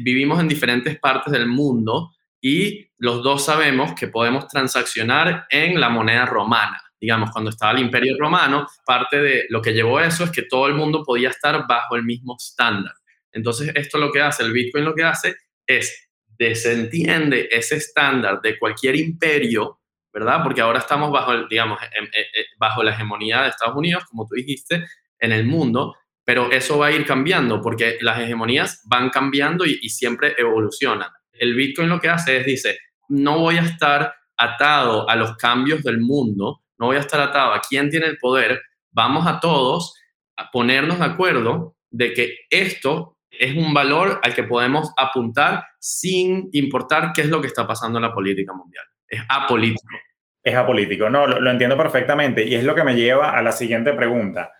vivimos 0.00 0.40
en 0.40 0.48
diferentes 0.48 0.98
partes 0.98 1.32
del 1.32 1.46
mundo 1.46 2.10
y 2.40 2.90
los 2.98 3.22
dos 3.22 3.44
sabemos 3.44 3.94
que 3.94 4.08
podemos 4.08 4.48
transaccionar 4.48 5.46
en 5.50 5.80
la 5.80 5.90
moneda 5.90 6.26
romana. 6.26 6.80
Digamos, 7.00 7.30
cuando 7.30 7.50
estaba 7.50 7.72
el 7.72 7.78
imperio 7.78 8.16
romano, 8.18 8.66
parte 8.84 9.20
de 9.20 9.46
lo 9.48 9.62
que 9.62 9.72
llevó 9.72 10.00
eso 10.00 10.24
es 10.24 10.30
que 10.30 10.42
todo 10.42 10.66
el 10.66 10.74
mundo 10.74 11.02
podía 11.02 11.30
estar 11.30 11.66
bajo 11.66 11.96
el 11.96 12.04
mismo 12.04 12.36
estándar. 12.38 12.94
Entonces, 13.32 13.72
esto 13.74 13.98
lo 13.98 14.10
que 14.12 14.20
hace, 14.20 14.42
el 14.42 14.52
Bitcoin 14.52 14.84
lo 14.84 14.94
que 14.94 15.04
hace 15.04 15.36
es 15.66 16.10
desentiende 16.26 17.48
ese 17.50 17.76
estándar 17.76 18.40
de 18.40 18.58
cualquier 18.58 18.96
imperio, 18.96 19.80
¿verdad? 20.12 20.42
Porque 20.42 20.62
ahora 20.62 20.78
estamos 20.78 21.10
bajo, 21.10 21.46
digamos, 21.48 21.78
em, 21.82 22.04
eh, 22.04 22.26
eh, 22.34 22.46
bajo 22.58 22.82
la 22.82 22.92
hegemonía 22.92 23.42
de 23.42 23.48
Estados 23.50 23.76
Unidos, 23.76 24.04
como 24.06 24.26
tú 24.26 24.34
dijiste, 24.34 24.86
en 25.18 25.32
el 25.32 25.44
mundo, 25.44 25.96
pero 26.24 26.50
eso 26.50 26.78
va 26.78 26.86
a 26.86 26.92
ir 26.92 27.04
cambiando 27.04 27.60
porque 27.60 27.98
las 28.00 28.20
hegemonías 28.20 28.82
van 28.86 29.10
cambiando 29.10 29.66
y, 29.66 29.88
siempre 29.90 30.34
evolucionan. 30.38 31.10
El 31.32 31.54
Bitcoin 31.54 31.88
lo 31.88 32.00
que 32.00 32.08
hace 32.08 32.38
es, 32.38 32.46
dice, 32.46 32.78
no 33.08 33.38
voy 33.38 33.58
a 33.58 33.62
estar 33.62 34.14
atado 34.36 35.08
a 35.10 35.16
los 35.16 35.36
cambios 35.36 35.82
del 35.82 36.00
mundo, 36.00 36.59
no 36.80 36.86
voy 36.86 36.96
a 36.96 37.00
estar 37.00 37.20
atado 37.20 37.52
a 37.52 37.60
quién 37.60 37.90
tiene 37.90 38.06
el 38.06 38.16
poder, 38.16 38.62
vamos 38.90 39.26
a 39.26 39.38
todos 39.38 39.94
a 40.36 40.50
ponernos 40.50 40.98
de 40.98 41.04
acuerdo 41.04 41.76
de 41.90 42.14
que 42.14 42.38
esto 42.48 43.18
es 43.30 43.54
un 43.54 43.74
valor 43.74 44.18
al 44.22 44.34
que 44.34 44.44
podemos 44.44 44.90
apuntar 44.96 45.64
sin 45.78 46.48
importar 46.52 47.12
qué 47.14 47.20
es 47.20 47.28
lo 47.28 47.40
que 47.40 47.48
está 47.48 47.66
pasando 47.66 47.98
en 47.98 48.04
la 48.04 48.14
política 48.14 48.54
mundial. 48.54 48.84
Es 49.06 49.20
apolítico. 49.28 49.94
Es 50.42 50.54
apolítico, 50.54 51.10
no, 51.10 51.26
lo, 51.26 51.50
entiendo 51.50 51.76
perfectamente 51.76 52.42
y 52.42 52.54
es 52.54 52.64
lo 52.64 52.74
que 52.74 52.82
me 52.82 52.96
lleva 52.96 53.36
a 53.36 53.42
la 53.42 53.52
siguiente 53.52 53.92
pregunta. 53.92 54.50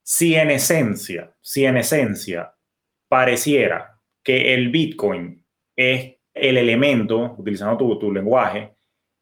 Si 0.00 0.36
en 0.36 0.52
esencia, 0.52 1.34
si 1.40 1.64
en 1.64 1.76
esencia 1.76 2.54
pareciera 3.08 3.98
que 4.22 4.54
el 4.54 4.68
Bitcoin 4.68 5.44
es 5.74 6.18
el 6.32 6.56
elemento, 6.56 7.34
utilizando 7.36 7.76
tu, 7.76 7.98
tu 7.98 8.12
lenguaje, 8.12 8.77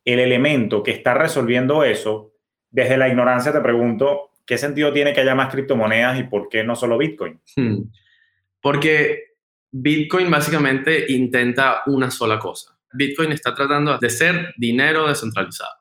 el 0.07 0.21
elemento 0.21 0.83
que 0.83 0.93
está 0.93 1.13
resolviendo 1.15 1.85
eso, 1.85 2.33
desde 2.71 2.97
la 2.97 3.09
ignorancia 3.09 3.53
te 3.53 3.61
pregunto, 3.61 4.31
¿qué 4.47 4.57
sentido 4.57 4.93
tiene 4.93 5.13
que 5.13 5.21
haya 5.21 5.35
más 5.35 5.53
criptomonedas 5.53 6.19
y 6.19 6.23
por 6.25 6.49
qué 6.49 6.65
no 6.65 6.77
solo 6.77 6.97
Bitcoin? 6.97 7.41
Hmm. 7.57 7.83
Porque 8.61 9.35
Bitcoin 9.71 10.31
básicamente 10.31 11.13
intenta 11.13 11.83
una 11.87 12.11
sola 12.11 12.39
cosa. 12.39 12.79
Bitcoin 12.93 13.33
está 13.33 13.55
tratando 13.55 13.99
de 13.99 14.09
ser 14.09 14.55
dinero 14.57 15.09
descentralizado, 15.09 15.75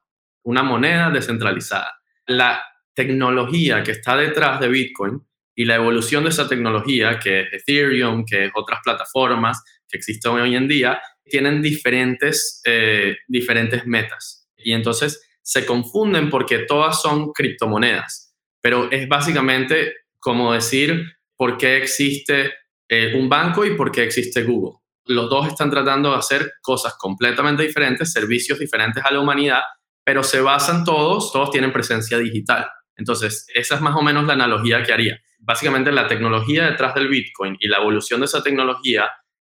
una 0.43 0.63
moneda 0.63 1.11
descentralizada. 1.11 1.93
La 2.25 2.63
tecnología 2.93 3.83
que 3.83 3.91
está 3.91 4.17
detrás 4.17 4.59
de 4.59 4.67
Bitcoin 4.67 5.21
y 5.53 5.65
la 5.65 5.75
evolución 5.75 6.23
de 6.23 6.31
esa 6.31 6.49
tecnología, 6.49 7.19
que 7.19 7.41
es 7.41 7.53
Ethereum, 7.53 8.25
que 8.25 8.45
es 8.45 8.51
otras 8.55 8.79
plataformas 8.83 9.63
que 9.87 9.97
existen 9.97 10.31
hoy 10.31 10.55
en 10.55 10.67
día, 10.67 10.99
tienen 11.25 11.61
diferentes, 11.61 12.61
eh, 12.65 13.17
diferentes 13.27 13.85
metas. 13.85 14.47
Y 14.57 14.73
entonces 14.73 15.21
se 15.41 15.65
confunden 15.65 16.29
porque 16.29 16.59
todas 16.59 17.01
son 17.01 17.31
criptomonedas. 17.31 18.35
Pero 18.61 18.89
es 18.91 19.07
básicamente 19.07 19.93
como 20.19 20.53
decir 20.53 21.17
por 21.35 21.57
qué 21.57 21.77
existe 21.77 22.51
eh, 22.87 23.13
un 23.15 23.29
banco 23.29 23.65
y 23.65 23.75
por 23.75 23.91
qué 23.91 24.03
existe 24.03 24.43
Google. 24.43 24.79
Los 25.05 25.29
dos 25.29 25.47
están 25.47 25.69
tratando 25.69 26.11
de 26.11 26.17
hacer 26.17 26.53
cosas 26.61 26.95
completamente 26.97 27.63
diferentes, 27.63 28.11
servicios 28.11 28.57
diferentes 28.57 29.03
a 29.03 29.13
la 29.13 29.19
humanidad, 29.19 29.61
pero 30.03 30.23
se 30.23 30.41
basan 30.41 30.83
todos, 30.83 31.31
todos 31.31 31.51
tienen 31.51 31.71
presencia 31.71 32.17
digital. 32.17 32.67
Entonces, 32.95 33.45
esa 33.53 33.75
es 33.75 33.81
más 33.81 33.95
o 33.95 34.01
menos 34.01 34.25
la 34.25 34.33
analogía 34.33 34.81
que 34.81 34.93
haría. 34.93 35.19
Básicamente, 35.39 35.91
la 35.91 36.07
tecnología 36.07 36.71
detrás 36.71 36.95
del 36.95 37.07
Bitcoin 37.07 37.57
y 37.59 37.67
la 37.67 37.77
evolución 37.77 38.21
de 38.21 38.25
esa 38.25 38.41
tecnología 38.41 39.11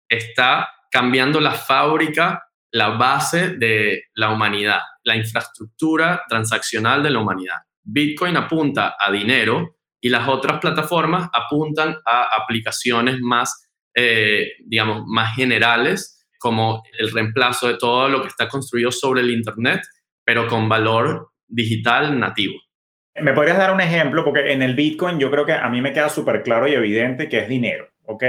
está 0.08 0.68
cambiando 0.90 1.40
la 1.40 1.52
fábrica, 1.52 2.42
la 2.70 2.90
base 2.90 3.56
de 3.56 4.04
la 4.14 4.30
humanidad, 4.30 4.80
la 5.04 5.16
infraestructura 5.16 6.22
transaccional 6.28 7.02
de 7.02 7.10
la 7.10 7.20
humanidad. 7.20 7.56
Bitcoin 7.82 8.36
apunta 8.36 8.96
a 8.98 9.10
dinero, 9.10 9.78
y 10.00 10.08
las 10.08 10.28
otras 10.28 10.60
plataformas 10.60 11.28
apuntan 11.32 11.96
a 12.04 12.28
aplicaciones 12.42 13.20
más, 13.20 13.68
eh, 13.94 14.52
digamos, 14.64 15.04
más 15.06 15.34
generales, 15.34 16.26
como 16.38 16.82
el 16.98 17.10
reemplazo 17.10 17.68
de 17.68 17.78
todo 17.78 18.08
lo 18.08 18.22
que 18.22 18.28
está 18.28 18.48
construido 18.48 18.92
sobre 18.92 19.22
el 19.22 19.30
Internet, 19.30 19.82
pero 20.24 20.46
con 20.46 20.68
valor 20.68 21.32
digital 21.46 22.18
nativo. 22.18 22.54
¿Me 23.20 23.32
podrías 23.32 23.58
dar 23.58 23.72
un 23.72 23.80
ejemplo? 23.80 24.24
Porque 24.24 24.52
en 24.52 24.62
el 24.62 24.76
Bitcoin 24.76 25.18
yo 25.18 25.30
creo 25.30 25.44
que 25.44 25.52
a 25.52 25.68
mí 25.68 25.80
me 25.80 25.92
queda 25.92 26.08
súper 26.08 26.42
claro 26.44 26.68
y 26.68 26.74
evidente 26.74 27.28
que 27.28 27.38
es 27.40 27.48
dinero, 27.48 27.88
¿ok? 28.04 28.24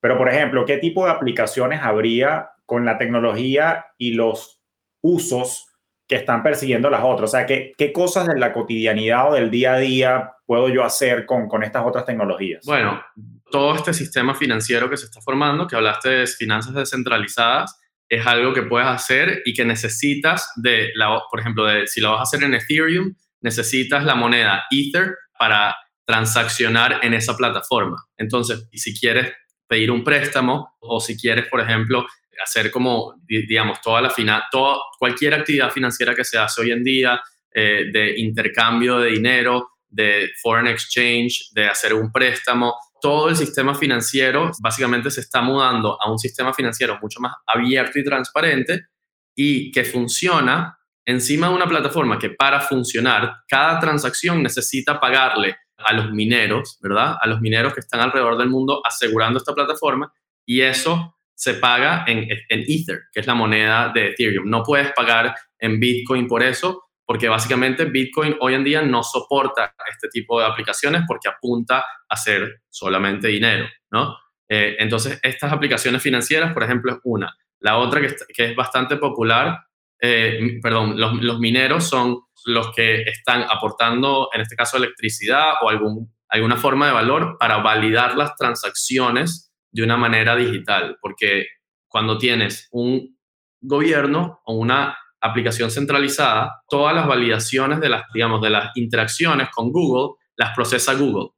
Pero, 0.00 0.16
por 0.16 0.28
ejemplo, 0.28 0.64
¿qué 0.64 0.78
tipo 0.78 1.04
de 1.04 1.12
aplicaciones 1.12 1.80
habría 1.82 2.50
con 2.66 2.84
la 2.84 2.98
tecnología 2.98 3.86
y 3.98 4.12
los 4.12 4.60
usos 5.00 5.66
que 6.06 6.16
están 6.16 6.42
persiguiendo 6.42 6.90
las 6.90 7.02
otras? 7.02 7.30
O 7.30 7.32
sea, 7.32 7.46
¿qué, 7.46 7.72
qué 7.76 7.92
cosas 7.92 8.26
de 8.26 8.38
la 8.38 8.52
cotidianidad 8.52 9.30
o 9.30 9.34
del 9.34 9.50
día 9.50 9.74
a 9.74 9.78
día 9.78 10.32
puedo 10.46 10.68
yo 10.68 10.84
hacer 10.84 11.26
con, 11.26 11.48
con 11.48 11.62
estas 11.62 11.84
otras 11.84 12.04
tecnologías? 12.04 12.64
Bueno, 12.64 13.02
todo 13.50 13.74
este 13.74 13.92
sistema 13.92 14.34
financiero 14.34 14.88
que 14.88 14.96
se 14.96 15.06
está 15.06 15.20
formando, 15.20 15.66
que 15.66 15.76
hablaste 15.76 16.08
de 16.10 16.26
finanzas 16.26 16.74
descentralizadas, 16.74 17.78
es 18.08 18.26
algo 18.26 18.54
que 18.54 18.62
puedes 18.62 18.88
hacer 18.88 19.42
y 19.44 19.52
que 19.52 19.64
necesitas 19.64 20.50
de, 20.56 20.90
la, 20.94 21.20
por 21.30 21.40
ejemplo, 21.40 21.64
de, 21.64 21.86
si 21.86 22.00
lo 22.00 22.12
vas 22.12 22.20
a 22.20 22.22
hacer 22.22 22.42
en 22.42 22.54
Ethereum, 22.54 23.14
necesitas 23.40 24.04
la 24.04 24.14
moneda 24.14 24.64
Ether 24.70 25.14
para 25.38 25.76
transaccionar 26.04 27.00
en 27.02 27.12
esa 27.12 27.36
plataforma. 27.36 27.96
Entonces, 28.16 28.66
si 28.72 28.98
quieres 28.98 29.32
pedir 29.68 29.90
un 29.90 30.02
préstamo 30.02 30.76
o 30.80 31.00
si 31.00 31.16
quieres, 31.16 31.46
por 31.48 31.60
ejemplo, 31.60 32.06
hacer 32.42 32.70
como, 32.70 33.14
digamos, 33.26 33.80
toda 33.80 34.00
la 34.00 34.10
fina, 34.10 34.46
toda, 34.50 34.78
cualquier 34.98 35.34
actividad 35.34 35.70
financiera 35.70 36.14
que 36.14 36.24
se 36.24 36.38
hace 36.38 36.62
hoy 36.62 36.70
en 36.70 36.82
día 36.82 37.20
eh, 37.52 37.86
de 37.92 38.18
intercambio 38.18 38.98
de 38.98 39.10
dinero, 39.10 39.70
de 39.88 40.30
foreign 40.42 40.68
exchange, 40.68 41.50
de 41.52 41.66
hacer 41.66 41.94
un 41.94 42.12
préstamo, 42.12 42.74
todo 43.00 43.28
el 43.28 43.36
sistema 43.36 43.74
financiero 43.74 44.50
básicamente 44.60 45.10
se 45.10 45.20
está 45.20 45.40
mudando 45.40 45.96
a 46.00 46.10
un 46.10 46.18
sistema 46.18 46.52
financiero 46.52 46.98
mucho 47.00 47.20
más 47.20 47.34
abierto 47.46 47.98
y 47.98 48.04
transparente 48.04 48.86
y 49.34 49.70
que 49.70 49.84
funciona 49.84 50.78
encima 51.04 51.48
de 51.48 51.54
una 51.54 51.66
plataforma 51.66 52.18
que 52.18 52.30
para 52.30 52.60
funcionar, 52.60 53.36
cada 53.48 53.78
transacción 53.78 54.42
necesita 54.42 55.00
pagarle 55.00 55.56
a 55.78 55.92
los 55.92 56.10
mineros, 56.10 56.78
¿verdad? 56.82 57.16
A 57.20 57.26
los 57.26 57.40
mineros 57.40 57.74
que 57.74 57.80
están 57.80 58.00
alrededor 58.00 58.36
del 58.36 58.48
mundo 58.48 58.80
asegurando 58.84 59.38
esta 59.38 59.54
plataforma 59.54 60.12
y 60.44 60.60
eso 60.60 61.16
se 61.34 61.54
paga 61.54 62.04
en, 62.06 62.28
en, 62.28 62.64
Ether, 62.66 63.02
que 63.12 63.20
es 63.20 63.26
la 63.26 63.34
moneda 63.34 63.92
de 63.94 64.08
Ethereum. 64.08 64.50
No 64.50 64.64
puedes 64.64 64.92
pagar 64.92 65.34
en 65.58 65.78
Bitcoin 65.78 66.26
por 66.26 66.42
eso, 66.42 66.88
porque 67.06 67.28
básicamente 67.28 67.84
Bitcoin 67.84 68.36
hoy 68.40 68.54
en 68.54 68.64
día 68.64 68.82
no 68.82 69.02
soporta 69.02 69.74
este 69.90 70.08
tipo 70.08 70.40
de 70.40 70.46
aplicaciones 70.46 71.02
porque 71.06 71.28
apunta 71.28 71.84
a 72.08 72.16
ser 72.16 72.62
solamente 72.68 73.28
dinero, 73.28 73.68
¿no? 73.90 74.16
Eh, 74.48 74.76
entonces, 74.78 75.20
estas 75.22 75.52
aplicaciones 75.52 76.02
financieras, 76.02 76.52
por 76.52 76.62
ejemplo, 76.62 76.92
es 76.92 76.98
una. 77.04 77.36
La 77.60 77.78
otra 77.78 78.00
que, 78.00 78.44
es 78.44 78.56
bastante 78.56 78.96
popular, 78.96 79.58
eh, 80.00 80.58
perdón, 80.62 80.98
los, 80.98 81.38
mineros 81.38 81.88
son 81.88 82.18
los 82.44 82.72
que 82.72 83.02
están 83.02 83.42
aportando, 83.42 84.28
en 84.32 84.40
este 84.40 84.56
caso, 84.56 84.76
electricidad 84.76 85.54
o 85.62 85.68
algún, 85.68 86.14
alguna 86.28 86.56
forma 86.56 86.86
de 86.86 86.92
valor 86.92 87.36
para 87.38 87.58
validar 87.58 88.16
las 88.16 88.34
transacciones 88.36 89.52
de 89.70 89.82
una 89.82 89.96
manera 89.96 90.36
digital, 90.36 90.96
porque 91.00 91.46
cuando 91.88 92.18
tienes 92.18 92.68
un 92.70 93.18
gobierno 93.60 94.40
o 94.44 94.54
una 94.54 94.96
aplicación 95.20 95.70
centralizada, 95.70 96.62
todas 96.68 96.94
las 96.94 97.06
validaciones 97.06 97.80
de 97.80 97.88
las, 97.88 98.04
digamos, 98.12 98.40
de 98.40 98.50
las 98.50 98.70
interacciones 98.76 99.48
con 99.50 99.70
Google 99.72 100.14
las 100.36 100.54
procesa 100.54 100.94
Google 100.94 101.30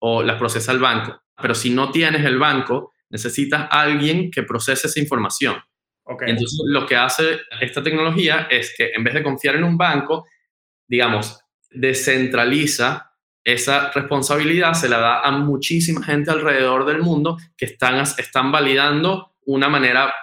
o 0.00 0.22
las 0.22 0.36
procesa 0.36 0.72
el 0.72 0.80
banco. 0.80 1.22
Pero 1.40 1.54
si 1.54 1.70
no 1.70 1.90
tienes 1.90 2.24
el 2.24 2.38
banco, 2.38 2.92
necesitas 3.08 3.68
alguien 3.70 4.30
que 4.30 4.42
procese 4.42 4.88
esa 4.88 5.00
información. 5.00 5.56
Entonces, 6.06 6.60
lo 6.66 6.86
que 6.86 6.96
hace 6.96 7.40
esta 7.60 7.82
tecnología 7.82 8.46
es 8.50 8.74
que 8.76 8.92
en 8.94 9.04
vez 9.04 9.14
de 9.14 9.22
confiar 9.22 9.56
en 9.56 9.64
un 9.64 9.78
banco, 9.78 10.26
digamos, 10.86 11.40
descentraliza 11.70 13.10
esa 13.42 13.90
responsabilidad 13.90 14.72
se 14.72 14.88
la 14.88 14.98
da 14.98 15.20
a 15.20 15.30
muchísima 15.30 16.02
gente 16.02 16.30
alrededor 16.30 16.86
del 16.86 17.02
mundo 17.02 17.36
que 17.56 17.66
están, 17.66 18.00
están 18.00 18.50
validando 18.50 19.34
una 19.46 19.68
manera... 19.68 20.14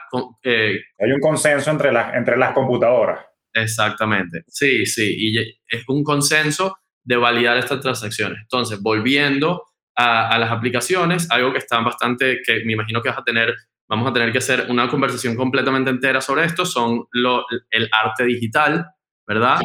Eh, 0.41 0.79
Hay 0.99 1.11
un 1.11 1.19
consenso 1.19 1.69
entre 1.69 1.91
las, 1.91 2.15
entre 2.15 2.35
las 2.37 2.53
computadoras. 2.53 3.23
Exactamente, 3.53 4.43
sí, 4.47 4.85
sí, 4.85 5.15
y 5.17 5.37
es 5.67 5.83
un 5.87 6.03
consenso 6.03 6.77
de 7.03 7.17
validar 7.17 7.57
estas 7.57 7.81
transacciones. 7.81 8.39
Entonces, 8.41 8.79
volviendo 8.81 9.65
a, 9.95 10.37
las 10.39 10.51
aplicaciones, 10.51 11.29
algo 11.29 11.51
que 11.51 11.59
está 11.59 11.79
bastante, 11.81 12.41
que 12.45 12.63
me 12.65 12.73
imagino 12.73 13.01
que 13.01 13.09
vas 13.09 13.17
a 13.19 13.23
tener, 13.23 13.53
vamos 13.91 14.09
a 14.09 14.13
tener 14.13 14.31
que 14.31 14.37
hacer 14.37 14.67
una 14.69 14.89
conversación 14.89 15.35
completamente 15.35 15.89
entera 15.89 16.21
sobre 16.21 16.45
esto, 16.45 16.63
son 16.63 17.07
lo, 17.11 17.43
el 17.69 17.89
arte 17.91 18.23
digital, 18.23 18.85
¿verdad? 19.27 19.59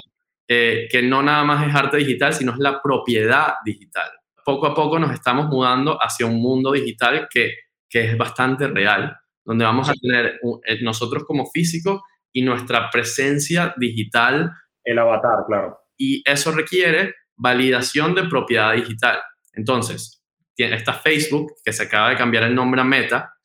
Eh, 0.48 0.88
que 0.90 1.00
no 1.00 1.22
nada 1.22 1.44
más 1.44 1.64
es 1.68 1.72
arte 1.72 1.98
digital, 1.98 2.34
sino 2.34 2.50
es 2.50 2.58
la 2.58 2.82
propiedad 2.82 3.54
digital. 3.64 4.10
Poco 4.44 4.66
a 4.66 4.74
poco 4.74 4.98
nos 4.98 5.12
estamos 5.12 5.46
mudando 5.46 5.96
hacia 6.02 6.26
un 6.26 6.42
mundo 6.42 6.72
digital 6.72 7.28
que, 7.30 7.52
que 7.88 8.10
es 8.10 8.18
bastante 8.18 8.66
real, 8.66 9.16
donde 9.44 9.64
vamos 9.64 9.88
a 9.88 9.94
tener 9.94 10.40
eh, 10.66 10.82
nosotros 10.82 11.22
como 11.24 11.46
físicos 11.46 12.00
y 12.32 12.42
nuestra 12.42 12.90
presencia 12.90 13.74
digital. 13.76 14.50
El 14.82 14.98
avatar, 14.98 15.44
claro. 15.46 15.78
Y 15.96 16.28
eso 16.28 16.50
requiere 16.50 17.14
validación 17.36 18.12
de 18.16 18.24
propiedad 18.24 18.72
digital. 18.72 19.20
Entonces, 19.52 20.24
está 20.56 20.94
Facebook, 20.94 21.52
que 21.64 21.72
se 21.72 21.84
acaba 21.84 22.10
de 22.10 22.16
cambiar 22.16 22.42
el 22.42 22.56
nombre 22.56 22.80
a 22.80 22.84
Meta, 22.84 23.35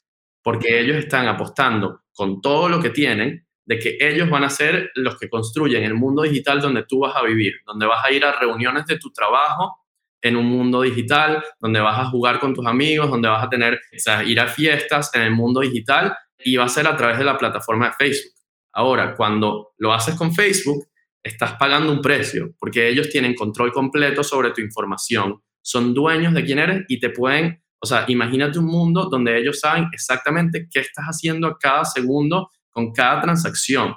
porque 0.44 0.80
ellos 0.80 0.98
están 0.98 1.28
apostando 1.28 2.02
con 2.14 2.42
todo 2.42 2.70
lo 2.70 2.82
que 2.82 2.90
tienen 2.90 3.48
de 3.66 3.80
que 3.80 3.98
ellos 4.00 4.30
van 4.30 4.44
a 4.44 4.50
ser 4.50 4.92
los 4.96 5.18
que 5.18 5.30
construyen 5.30 5.84
el 5.84 5.94
mundo 5.94 6.24
digital 6.24 6.60
donde 6.60 6.84
tú 6.88 7.00
vas 7.00 7.16
a 7.16 7.24
vivir, 7.24 7.54
donde 7.66 7.86
vas 7.86 8.04
a 8.04 8.12
ir 8.12 8.26
a 8.26 8.38
reuniones 8.38 8.86
de 8.86 8.98
tu 8.98 9.12
trabajo 9.12 9.78
en 10.22 10.36
un 10.36 10.46
mundo 10.46 10.82
digital, 10.82 11.44
donde 11.60 11.80
vas 11.80 12.00
a 12.00 12.06
jugar 12.06 12.40
con 12.40 12.54
tus 12.54 12.66
amigos, 12.66 13.10
donde 13.10 13.28
vas 13.28 13.44
a 13.44 13.50
tener, 13.50 13.76
o 13.76 14.00
sea, 14.00 14.24
ir 14.24 14.40
a 14.40 14.48
fiestas 14.48 15.14
en 15.16 15.22
el 15.24 15.32
mundo 15.32 15.62
digital 15.62 16.16
y 16.38 16.56
va 16.58 16.66
a 16.66 16.70
ser 16.70 16.88
a 16.88 16.96
través 16.96 17.18
de 17.18 17.24
la 17.24 17.38
plataforma 17.38 17.88
de 17.88 17.94
Facebook. 17.94 18.34
Ahora, 18.74 19.16
cuando 19.16 19.74
lo 19.78 19.94
haces 19.94 20.16
con 20.16 20.34
Facebook, 20.34 20.88
estás 21.24 21.54
pagando 21.54 21.92
un 21.92 22.02
precio 22.02 22.52
porque 22.60 22.88
ellos 22.88 23.10
tienen 23.10 23.36
control 23.36 23.72
completo 23.72 24.24
sobre 24.24 24.52
tu 24.52 24.62
información, 24.62 25.42
son 25.62 25.94
dueños 25.94 26.34
de 26.34 26.44
quién 26.44 26.60
eres 26.60 26.84
y 26.88 27.00
te 27.00 27.10
pueden, 27.10 27.61
o 27.82 27.86
sea, 27.86 28.06
imagínate 28.08 28.60
un 28.60 28.66
mundo 28.66 29.10
donde 29.10 29.38
ellos 29.38 29.60
saben 29.60 29.88
exactamente 29.92 30.68
qué 30.72 30.82
estás 30.82 31.06
haciendo 31.06 31.48
a 31.48 31.58
cada 31.58 31.84
segundo 31.84 32.52
con 32.70 32.94
cada 32.94 33.22
transacción. 33.22 33.96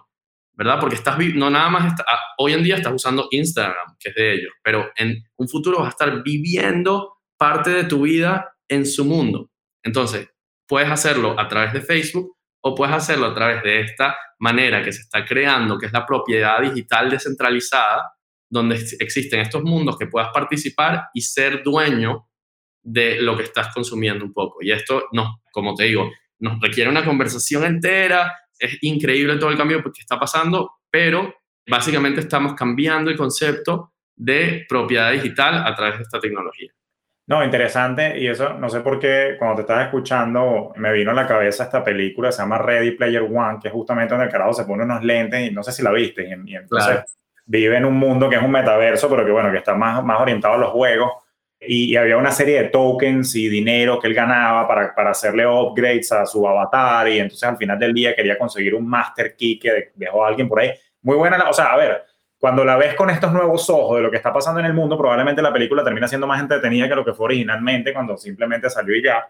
¿verdad? 0.56 0.78
Porque 0.78 0.94
estás, 0.94 1.18
no 1.34 1.50
nada 1.50 1.68
más, 1.68 2.00
ah, 2.00 2.18
hoy 2.38 2.52
en 2.52 2.62
día 2.62 2.76
estás 2.76 2.92
usando 2.92 3.26
Instagram, 3.30 3.96
que 3.98 4.10
es 4.10 4.14
de 4.14 4.34
ellos, 4.34 4.52
pero 4.62 4.90
en 4.96 5.22
un 5.36 5.48
futuro 5.48 5.78
vas 5.78 5.86
a 5.86 5.90
estar 5.90 6.22
viviendo 6.22 7.18
parte 7.36 7.70
de 7.70 7.84
tu 7.84 8.02
vida 8.02 8.54
en 8.68 8.86
su 8.86 9.04
mundo. 9.04 9.50
Entonces, 9.82 10.28
puedes 10.66 10.90
hacerlo 10.90 11.38
a 11.38 11.48
través 11.48 11.72
de 11.72 11.80
Facebook 11.80 12.36
o 12.62 12.74
puedes 12.74 12.94
hacerlo 12.94 13.26
a 13.26 13.34
través 13.34 13.62
de 13.62 13.80
esta 13.80 14.16
manera 14.38 14.82
que 14.82 14.92
se 14.92 15.02
está 15.02 15.24
creando, 15.24 15.76
que 15.76 15.86
es 15.86 15.92
la 15.92 16.06
propiedad 16.06 16.60
digital 16.62 17.10
descentralizada, 17.10 18.12
donde 18.48 18.76
existen 19.00 19.40
estos 19.40 19.62
mundos 19.62 19.98
que 19.98 20.06
puedas 20.06 20.28
participar 20.32 21.06
y 21.12 21.20
ser 21.20 21.62
dueño 21.62 22.28
de 22.84 23.20
lo 23.20 23.36
que 23.36 23.44
estás 23.44 23.72
consumiendo 23.74 24.24
un 24.24 24.32
poco. 24.32 24.58
Y 24.60 24.70
esto, 24.70 25.04
no, 25.12 25.40
como 25.50 25.74
te 25.74 25.84
digo, 25.84 26.10
nos 26.38 26.60
requiere 26.60 26.90
una 26.90 27.04
conversación 27.04 27.64
entera, 27.64 28.32
es 28.58 28.78
increíble 28.82 29.36
todo 29.36 29.50
el 29.50 29.56
cambio 29.56 29.82
que 29.82 30.00
está 30.00 30.20
pasando, 30.20 30.72
pero 30.90 31.34
básicamente 31.66 32.20
estamos 32.20 32.54
cambiando 32.54 33.10
el 33.10 33.16
concepto 33.16 33.92
de 34.14 34.64
propiedad 34.68 35.12
digital 35.12 35.66
a 35.66 35.74
través 35.74 35.96
de 35.96 36.02
esta 36.02 36.20
tecnología. 36.20 36.70
No, 37.26 37.42
interesante. 37.42 38.18
Y 38.20 38.26
eso, 38.26 38.52
no 38.54 38.68
sé 38.68 38.80
por 38.80 38.98
qué, 38.98 39.36
cuando 39.38 39.56
te 39.56 39.62
estás 39.62 39.86
escuchando, 39.86 40.72
me 40.76 40.92
vino 40.92 41.10
a 41.10 41.14
la 41.14 41.26
cabeza 41.26 41.64
esta 41.64 41.82
película, 41.82 42.30
se 42.30 42.42
llama 42.42 42.58
Ready 42.58 42.92
Player 42.92 43.22
One, 43.22 43.58
que 43.62 43.68
es 43.68 43.74
justamente 43.74 44.12
donde 44.12 44.26
el 44.26 44.32
carajo 44.32 44.52
se 44.52 44.64
pone 44.64 44.84
unos 44.84 45.02
lentes, 45.02 45.50
y 45.50 45.54
no 45.54 45.62
sé 45.62 45.72
si 45.72 45.82
la 45.82 45.90
viste, 45.90 46.28
y, 46.44 46.54
entonces 46.54 47.16
vive 47.46 47.78
en 47.78 47.86
un 47.86 47.94
mundo 47.94 48.28
que 48.28 48.36
es 48.36 48.42
un 48.42 48.50
metaverso, 48.50 49.08
pero 49.08 49.24
que 49.24 49.32
bueno, 49.32 49.50
que 49.50 49.58
está 49.58 49.74
más, 49.74 50.04
más 50.04 50.20
orientado 50.20 50.54
a 50.54 50.58
los 50.58 50.70
juegos 50.70 51.10
y, 51.66 51.96
había 51.96 52.16
una 52.16 52.30
serie 52.30 52.62
de 52.62 52.68
tokens 52.68 53.34
y 53.36 53.48
dinero 53.48 53.98
que 53.98 54.08
él 54.08 54.14
ganaba 54.14 54.66
para, 54.66 54.94
para, 54.94 55.10
hacerle 55.10 55.46
upgrades 55.46 56.12
a 56.12 56.26
su 56.26 56.46
avatar 56.46 57.08
y 57.08 57.18
entonces 57.18 57.48
al 57.48 57.56
final 57.56 57.78
del 57.78 57.92
día 57.92 58.14
quería 58.14 58.38
conseguir 58.38 58.74
un 58.74 58.86
master 58.86 59.36
key 59.36 59.58
que 59.58 59.92
dejó 59.94 60.24
a 60.24 60.28
alguien 60.28 60.48
por 60.48 60.60
ahí. 60.60 60.72
Muy 61.02 61.16
buena, 61.16 61.36
o 61.48 61.52
sea, 61.52 61.72
a 61.72 61.76
ver, 61.76 62.04
cuando 62.38 62.62
la 62.62 62.76
ves 62.76 62.94
con 62.94 63.08
estos 63.08 63.32
nuevos 63.32 63.70
ojos 63.70 63.96
de 63.96 64.02
lo 64.02 64.10
que 64.10 64.18
está 64.18 64.32
pasando 64.32 64.60
en 64.60 64.66
el 64.66 64.74
mundo, 64.74 64.98
probablemente 64.98 65.40
la 65.40 65.52
película 65.52 65.82
termina 65.82 66.06
siendo 66.06 66.26
más 66.26 66.40
entretenida 66.40 66.88
que 66.88 66.94
lo 66.94 67.04
que 67.04 67.14
fue 67.14 67.24
originalmente 67.24 67.92
cuando 67.94 68.16
simplemente 68.18 68.68
salió 68.68 68.94
y 68.94 69.02
ya. 69.02 69.26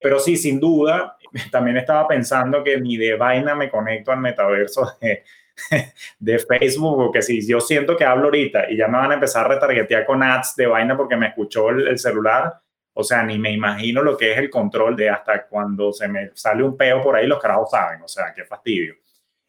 Pero 0.00 0.18
sí, 0.18 0.36
sin 0.36 0.60
duda, 0.60 1.16
también 1.50 1.78
estaba 1.78 2.06
pensando 2.06 2.62
que 2.62 2.78
ni 2.78 2.96
de 2.96 3.16
vaina 3.16 3.54
me 3.54 3.70
conecto 3.70 4.12
al 4.12 4.20
metaverso 4.20 4.96
de, 5.00 5.24
de 6.18 6.38
Facebook, 6.38 6.96
porque 6.96 7.22
si 7.22 7.46
yo 7.46 7.60
siento 7.60 7.96
que 7.96 8.04
hablo 8.04 8.24
ahorita 8.24 8.70
y 8.70 8.76
ya 8.76 8.88
me 8.88 8.98
van 8.98 9.12
a 9.12 9.14
empezar 9.14 9.46
a 9.46 9.54
retargetear 9.54 10.04
con 10.04 10.22
ads 10.22 10.54
de 10.56 10.66
vaina 10.66 10.96
porque 10.96 11.16
me 11.16 11.28
escuchó 11.28 11.70
el, 11.70 11.98
celular, 11.98 12.60
o 12.92 13.02
sea, 13.02 13.22
ni 13.22 13.38
me 13.38 13.52
imagino 13.52 14.02
lo 14.02 14.16
que 14.16 14.32
es 14.32 14.38
el 14.38 14.50
control 14.50 14.96
de 14.96 15.10
hasta 15.10 15.46
cuando 15.46 15.92
se 15.92 16.08
me 16.08 16.30
sale 16.34 16.62
un 16.62 16.76
peo 16.76 17.02
por 17.02 17.16
ahí, 17.16 17.26
los 17.26 17.40
carajos 17.40 17.70
saben, 17.70 18.02
o 18.02 18.08
sea, 18.08 18.32
qué 18.34 18.44
fastidio. 18.44 18.94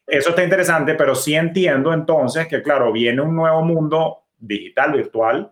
Eso 0.06 0.30
está 0.30 0.42
interesante, 0.42 0.94
pero 0.94 1.14
sí 1.14 1.34
entiendo 1.34 1.92
entonces 1.92 2.46
que, 2.48 2.62
claro, 2.62 2.90
viene 2.92 3.22
un 3.22 3.34
nuevo 3.34 3.62
mundo 3.62 4.24
digital, 4.38 4.92
virtual, 4.92 5.50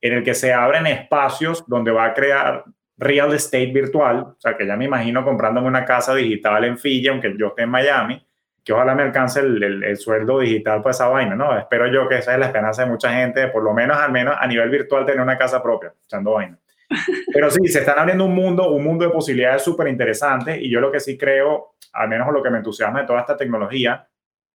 en 0.00 0.12
el 0.12 0.22
que 0.22 0.34
se 0.34 0.52
abren 0.52 0.86
espacios 0.86 1.64
donde 1.66 1.90
va 1.90 2.06
a 2.06 2.14
crear 2.14 2.64
real 2.98 3.34
estate 3.34 3.66
virtual, 3.66 4.20
o 4.20 4.36
sea, 4.38 4.56
que 4.56 4.66
ya 4.66 4.76
me 4.76 4.86
imagino 4.86 5.24
comprándome 5.24 5.68
una 5.68 5.84
casa 5.84 6.14
digital 6.14 6.64
en 6.64 6.78
Fiji, 6.78 7.08
aunque 7.08 7.34
yo 7.38 7.48
esté 7.48 7.62
en 7.62 7.70
Miami, 7.70 8.25
que 8.66 8.72
ojalá 8.72 8.96
me 8.96 9.04
alcance 9.04 9.38
el, 9.38 9.96
sueldo 9.96 10.40
digital 10.40 10.82
para 10.82 10.90
esa 10.90 11.06
vaina, 11.06 11.36
¿no? 11.36 11.56
Espero 11.56 11.86
yo 11.86 12.08
que 12.08 12.18
esa 12.18 12.32
es 12.32 12.40
la 12.40 12.46
esperanza 12.46 12.82
de 12.82 12.90
mucha 12.90 13.14
gente, 13.14 13.46
por 13.46 13.62
lo 13.62 13.72
menos, 13.72 13.96
al 13.96 14.10
menos 14.10 14.34
a 14.36 14.44
nivel 14.48 14.68
virtual, 14.70 15.06
tener 15.06 15.20
una 15.20 15.38
casa 15.38 15.62
propia, 15.62 15.94
echando 16.04 16.32
vaina. 16.32 16.58
Pero 17.32 17.48
sí, 17.48 17.68
se 17.68 17.78
están 17.78 18.00
abriendo 18.00 18.24
un 18.24 18.34
mundo, 18.34 18.72
un 18.72 18.82
mundo 18.82 19.04
de 19.04 19.12
posibilidades 19.12 19.62
súper 19.62 19.86
interesantes 19.86 20.60
y 20.60 20.68
yo 20.68 20.80
lo 20.80 20.90
que 20.90 20.98
sí 20.98 21.16
creo, 21.16 21.76
al 21.92 22.08
menos 22.08 22.26
lo 22.32 22.42
que 22.42 22.50
me 22.50 22.58
entusiasma 22.58 23.02
de 23.02 23.06
toda 23.06 23.20
esta 23.20 23.36
tecnología, 23.36 24.04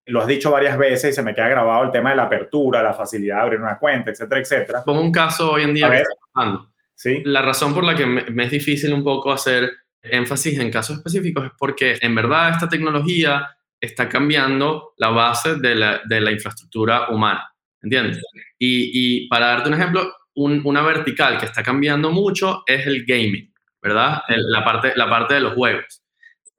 lo 0.07 0.19
has 0.19 0.27
dicho 0.27 0.51
varias 0.51 0.77
veces 0.77 1.11
y 1.11 1.13
se 1.13 1.23
me 1.23 1.33
queda 1.33 1.47
grabado 1.47 1.85
el 1.85 1.91
tema 1.91 2.09
de 2.09 2.17
la 2.17 2.23
apertura, 2.23 2.83
la 2.83 2.93
facilidad 2.93 3.37
de 3.37 3.41
abrir 3.43 3.61
una 3.61 3.79
cuenta, 3.79 4.11
etcétera, 4.11 4.41
etcétera. 4.41 4.83
Pongo 4.83 4.99
un 4.99 5.13
caso 5.13 5.53
hoy 5.53 5.63
en 5.63 5.73
día 5.73 5.89
que 5.89 6.01
está 6.01 6.13
pasando. 6.33 6.69
¿Sí? 6.95 7.21
La 7.23 7.41
razón 7.41 7.73
por 7.73 7.85
la 7.85 7.95
que 7.95 8.05
me 8.05 8.43
es 8.43 8.51
difícil 8.51 8.93
un 8.93 9.05
poco 9.05 9.31
hacer 9.31 9.71
énfasis 10.03 10.59
en 10.59 10.69
casos 10.69 10.97
específicos 10.97 11.45
es 11.45 11.51
porque 11.57 11.97
en 12.01 12.13
verdad 12.13 12.49
esta 12.49 12.67
tecnología 12.67 13.47
está 13.81 14.07
cambiando 14.07 14.93
la 14.97 15.09
base 15.09 15.55
de 15.55 15.75
la, 15.75 16.01
de 16.05 16.21
la 16.21 16.31
infraestructura 16.31 17.09
humana, 17.09 17.51
¿entiendes? 17.81 18.23
Y, 18.57 18.91
y 18.93 19.27
para 19.27 19.47
darte 19.47 19.69
un 19.69 19.75
ejemplo, 19.75 20.13
una 20.35 20.81
vertical 20.81 21.37
que 21.37 21.45
está 21.45 21.63
cambiando 21.63 22.11
mucho 22.11 22.63
es 22.65 22.85
el 22.87 23.05
gaming, 23.05 23.53
¿verdad? 23.81 24.21
la, 24.27 24.63
parte, 24.63 24.93
la 24.95 25.09
parte 25.09 25.33
de 25.33 25.41
los 25.41 25.53
juegos. 25.53 26.03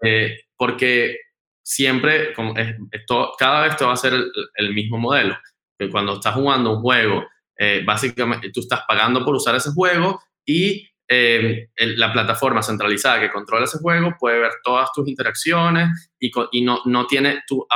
Eh, 0.03 0.41
porque 0.57 1.17
siempre, 1.63 2.33
como 2.35 2.55
esto, 2.91 3.33
cada 3.39 3.63
vez 3.63 3.77
te 3.77 3.85
va 3.85 3.93
a 3.93 3.97
ser 3.97 4.15
el, 4.55 4.75
mismo 4.75 4.99
modelo. 4.99 5.39
Que 5.79 5.89
cuando 5.89 6.15
estás 6.15 6.35
jugando 6.35 6.77
un 6.77 6.83
juego, 6.83 7.25
eh, 7.57 7.83
básicamente 7.85 8.51
tú 8.51 8.61
estás 8.61 8.83
pagando 8.87 9.25
por 9.25 9.35
usar 9.35 9.55
ese 9.55 9.71
juego 9.71 10.21
y 10.45 10.89
eh, 11.09 11.69
la 11.77 12.13
plataforma 12.13 12.63
centralizada 12.63 13.21
que 13.21 13.31
controla 13.31 13.65
ese 13.65 13.79
juego 13.79 14.15
puede 14.19 14.41
ver 14.41 14.53
todas 14.63 14.91
tus 14.95 15.09
interacciones 15.09 16.13
y, 16.19 16.31
no, 16.63 16.81
no 16.85 17.07
tiene, 17.07 17.43
tú 17.47 17.67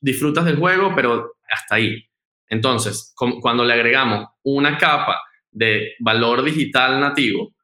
disfrutas 0.00 0.44
del 0.44 0.56
juego, 0.56 0.92
pero 0.94 1.36
hasta 1.48 1.76
ahí. 1.76 2.04
Entonces, 2.48 3.14
cuando 3.40 3.64
le 3.64 3.72
agregamos 3.72 4.26
una 4.42 4.76
capa 4.76 5.22
de 5.50 5.94
valor 6.00 6.42
digital 6.42 7.00
nativo, 7.00 7.54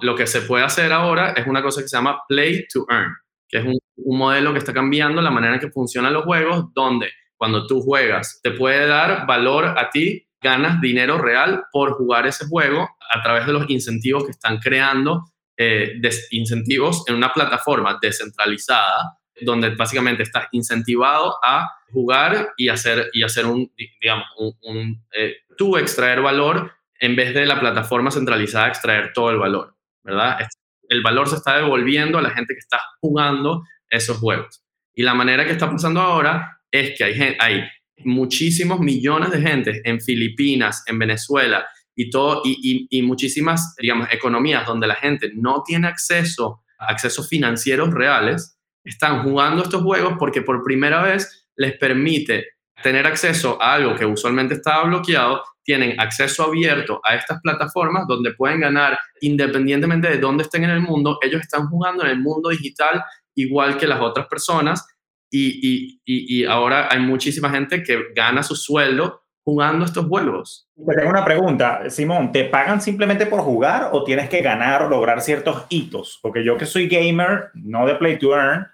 lo 0.00 0.14
que 0.14 0.26
se 0.26 0.42
puede 0.42 0.64
hacer 0.64 0.92
ahora 0.92 1.32
es 1.32 1.46
una 1.46 1.62
cosa 1.62 1.82
que 1.82 1.88
se 1.88 1.96
llama 1.96 2.20
Play 2.28 2.66
to 2.72 2.86
Earn, 2.88 3.12
que 3.48 3.58
es 3.58 3.64
un, 3.64 3.78
un 3.96 4.18
modelo 4.18 4.52
que 4.52 4.58
está 4.58 4.72
cambiando 4.72 5.20
la 5.20 5.30
manera 5.30 5.54
en 5.54 5.60
que 5.60 5.70
funcionan 5.70 6.12
los 6.12 6.24
juegos, 6.24 6.66
donde 6.74 7.10
cuando 7.36 7.66
tú 7.66 7.80
juegas 7.80 8.40
te 8.42 8.52
puede 8.52 8.86
dar 8.86 9.26
valor 9.26 9.78
a 9.78 9.90
ti 9.90 10.25
ganas 10.40 10.80
dinero 10.80 11.18
real 11.18 11.64
por 11.72 11.92
jugar 11.92 12.26
ese 12.26 12.46
juego 12.46 12.88
a 13.12 13.22
través 13.22 13.46
de 13.46 13.52
los 13.52 13.68
incentivos 13.70 14.24
que 14.24 14.32
están 14.32 14.58
creando, 14.58 15.24
eh, 15.56 16.00
incentivos 16.30 17.04
en 17.08 17.14
una 17.14 17.32
plataforma 17.32 17.98
descentralizada, 18.00 19.18
donde 19.40 19.70
básicamente 19.74 20.22
estás 20.22 20.46
incentivado 20.52 21.38
a 21.44 21.68
jugar 21.90 22.52
y 22.56 22.68
hacer, 22.68 23.10
y 23.12 23.22
hacer 23.22 23.46
un, 23.46 23.70
digamos, 24.00 24.26
un, 24.62 25.04
eh, 25.12 25.36
tú 25.56 25.76
extraer 25.76 26.20
valor 26.20 26.72
en 26.98 27.16
vez 27.16 27.34
de 27.34 27.46
la 27.46 27.60
plataforma 27.60 28.10
centralizada 28.10 28.68
extraer 28.68 29.12
todo 29.12 29.30
el 29.30 29.38
valor, 29.38 29.76
¿verdad? 30.02 30.46
El 30.88 31.02
valor 31.02 31.28
se 31.28 31.36
está 31.36 31.56
devolviendo 31.56 32.18
a 32.18 32.22
la 32.22 32.30
gente 32.30 32.54
que 32.54 32.60
está 32.60 32.80
jugando 33.00 33.64
esos 33.90 34.18
juegos. 34.18 34.62
Y 34.94 35.02
la 35.02 35.14
manera 35.14 35.44
que 35.44 35.52
está 35.52 35.70
pasando 35.70 36.00
ahora 36.00 36.60
es 36.70 36.96
que 36.96 37.04
hay, 37.04 37.36
hay 37.38 37.68
muchísimos 38.04 38.80
millones 38.80 39.30
de 39.30 39.40
gente 39.40 39.80
en 39.84 40.00
Filipinas, 40.00 40.82
en 40.86 40.98
Venezuela 40.98 41.66
y, 41.94 42.10
todo, 42.10 42.42
y, 42.44 43.02
muchísimas, 43.02 43.74
digamos, 43.80 44.08
economías 44.12 44.66
donde 44.66 44.86
la 44.86 44.96
gente 44.96 45.30
no 45.34 45.62
tiene 45.64 45.88
acceso 45.88 46.62
a 46.78 46.92
accesos 46.92 47.28
financieros 47.28 47.92
reales, 47.92 48.58
están 48.84 49.22
jugando 49.22 49.62
estos 49.62 49.82
juegos 49.82 50.14
porque 50.18 50.42
por 50.42 50.62
primera 50.62 51.02
vez 51.02 51.48
les 51.56 51.76
permite 51.78 52.44
tener 52.82 53.06
acceso 53.06 53.60
a 53.60 53.74
algo 53.74 53.94
que 53.94 54.04
usualmente 54.04 54.54
estaba 54.54 54.84
bloqueado, 54.84 55.42
tienen 55.64 55.98
acceso 55.98 56.44
abierto 56.44 57.00
a 57.02 57.16
estas 57.16 57.40
plataformas 57.40 58.06
donde 58.06 58.34
pueden 58.34 58.60
ganar 58.60 58.98
independientemente 59.22 60.08
de 60.08 60.18
dónde 60.18 60.44
estén 60.44 60.64
en 60.64 60.70
el 60.70 60.80
mundo, 60.80 61.18
ellos 61.22 61.40
están 61.40 61.68
jugando 61.68 62.04
en 62.04 62.10
el 62.10 62.20
mundo 62.20 62.50
digital 62.50 63.02
igual 63.34 63.76
que 63.76 63.86
las 63.86 64.00
otras 64.00 64.26
personas 64.26 64.86
y, 65.30 66.00
y, 66.04 66.40
y, 66.40 66.44
ahora 66.44 66.88
hay 66.90 67.00
muchísima 67.00 67.50
gente 67.50 67.82
que 67.82 67.98
gana 68.14 68.42
su 68.42 68.54
sueldo 68.54 69.22
jugando 69.46 69.84
estos 69.84 70.06
juegos. 70.06 70.68
tengo 70.74 71.08
una 71.08 71.24
pregunta, 71.24 71.88
Simón, 71.88 72.32
¿te 72.32 72.44
pagan 72.44 72.80
simplemente 72.80 73.26
por 73.26 73.40
jugar 73.40 73.90
o 73.92 74.02
tienes 74.02 74.28
que 74.28 74.42
ganar 74.42 74.82
o 74.82 74.88
lograr 74.88 75.20
ciertos 75.20 75.66
hitos? 75.68 76.18
Porque 76.20 76.44
yo 76.44 76.56
que 76.56 76.66
soy 76.66 76.88
gamer, 76.88 77.50
no 77.54 77.86
de 77.86 77.94
play 77.94 78.18
to 78.18 78.34
earn, 78.34 78.66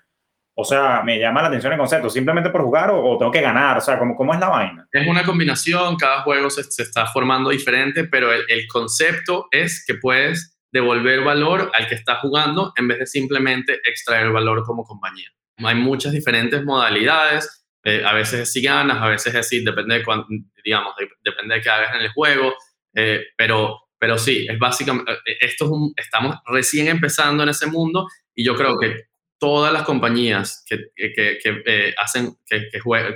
O 0.54 0.64
sea, 0.64 1.02
me 1.02 1.18
llama 1.18 1.42
la 1.42 1.48
atención 1.48 1.72
el 1.72 1.78
concepto, 1.78 2.10
simplemente 2.10 2.50
por 2.50 2.62
jugar 2.62 2.90
o, 2.90 3.16
tengo 3.18 3.30
que 3.30 3.40
ganar, 3.40 3.78
o 3.78 3.80
sea, 3.80 3.98
¿cómo, 3.98 4.14
¿cómo, 4.14 4.34
es 4.34 4.40
la 4.40 4.48
vaina? 4.48 4.86
Es 4.92 5.06
una 5.06 5.24
combinación, 5.24 5.96
cada 5.96 6.22
juego 6.22 6.50
se, 6.50 6.60
está 6.82 7.06
formando 7.06 7.50
diferente, 7.50 8.04
pero 8.04 8.32
el, 8.32 8.42
el, 8.48 8.66
concepto 8.66 9.48
es 9.50 9.82
que 9.86 9.94
puedes 9.94 10.58
devolver 10.70 11.22
valor 11.22 11.70
al 11.74 11.86
que 11.86 11.94
está 11.94 12.16
jugando 12.16 12.72
en 12.76 12.88
vez 12.88 12.98
de 12.98 13.06
simplemente 13.06 13.80
extraer 13.84 14.30
valor 14.30 14.62
como 14.64 14.84
compañía. 14.84 15.28
Hay 15.58 15.74
muchas 15.74 16.12
diferentes 16.12 16.64
modalidades, 16.64 17.64
eh, 17.84 18.02
a 18.04 18.12
veces 18.12 18.40
es 18.40 18.52
si 18.52 18.62
ganas, 18.62 18.98
a 19.02 19.08
veces 19.08 19.34
es 19.34 19.48
si 19.48 19.64
depende 19.64 19.98
de 19.98 20.04
cuánto, 20.04 20.28
digamos, 20.64 20.94
depende 21.24 21.56
de 21.56 21.60
qué 21.60 21.70
hagas 21.70 21.94
en 21.94 22.02
el 22.02 22.12
juego, 22.12 22.54
eh, 22.94 23.24
pero, 23.36 23.80
pero 23.98 24.18
sí, 24.18 24.46
es 24.48 24.58
básicamente, 24.58 25.12
eh, 25.12 25.38
esto 25.40 25.70
estamos 25.96 26.36
recién 26.46 26.88
empezando 26.88 27.42
en 27.42 27.48
ese 27.48 27.66
mundo 27.66 28.06
y 28.34 28.44
yo 28.44 28.54
creo 28.54 28.78
que 28.78 29.08
todas 29.38 29.72
las 29.72 29.82
compañías 29.82 30.64
que, 30.68 30.78
que, 30.94 31.38
que 31.42 31.94
hacen, 31.98 32.36
que, 32.46 32.68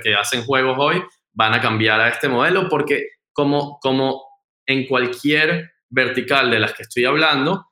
que, 0.03 0.15
hacen 0.15 0.43
juegos 0.43 0.75
hoy 0.77 1.01
van 1.31 1.53
a 1.53 1.61
cambiar 1.61 2.01
a 2.01 2.09
este 2.09 2.27
modelo 2.27 2.67
porque 2.67 3.11
como, 3.31 3.79
como 3.79 4.25
en 4.65 4.85
cualquier 4.85 5.71
vertical 5.89 6.51
de 6.51 6.59
las 6.59 6.73
que 6.73 6.83
estoy 6.83 7.05
hablando, 7.05 7.66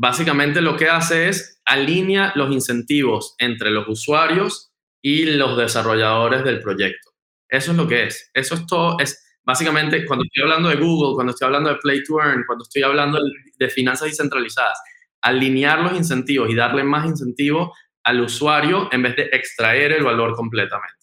básicamente 0.00 0.62
lo 0.62 0.78
que 0.78 0.88
hace 0.88 1.28
es 1.28 1.60
alinea 1.66 2.32
los 2.34 2.50
incentivos 2.50 3.34
entre 3.38 3.70
los 3.70 3.86
usuarios 3.86 4.72
y 5.02 5.26
los 5.26 5.58
desarrolladores 5.58 6.42
del 6.42 6.60
proyecto. 6.60 7.10
Eso 7.46 7.72
es 7.72 7.76
lo 7.76 7.86
que 7.86 8.04
es. 8.04 8.30
Eso 8.32 8.54
es 8.54 8.66
todo. 8.66 8.96
Es 8.98 9.38
básicamente 9.44 10.06
cuando 10.06 10.24
estoy 10.24 10.42
hablando 10.42 10.70
de 10.70 10.76
Google, 10.76 11.14
cuando 11.14 11.32
estoy 11.32 11.44
hablando 11.44 11.68
de 11.68 11.76
Play 11.76 12.02
to 12.04 12.18
Earn, 12.18 12.44
cuando 12.46 12.62
estoy 12.62 12.82
hablando 12.82 13.18
de, 13.58 13.68
finanzas 13.68 14.08
descentralizadas, 14.08 14.80
alinear 15.20 15.80
los 15.80 15.92
incentivos 15.92 16.48
y 16.48 16.54
darle 16.54 16.82
más 16.82 17.04
incentivos 17.04 17.68
al 18.02 18.20
usuario 18.20 18.88
en 18.92 19.02
vez 19.02 19.16
de 19.16 19.24
extraer 19.32 19.92
el 19.92 20.02
valor 20.02 20.34
completamente. 20.34 20.94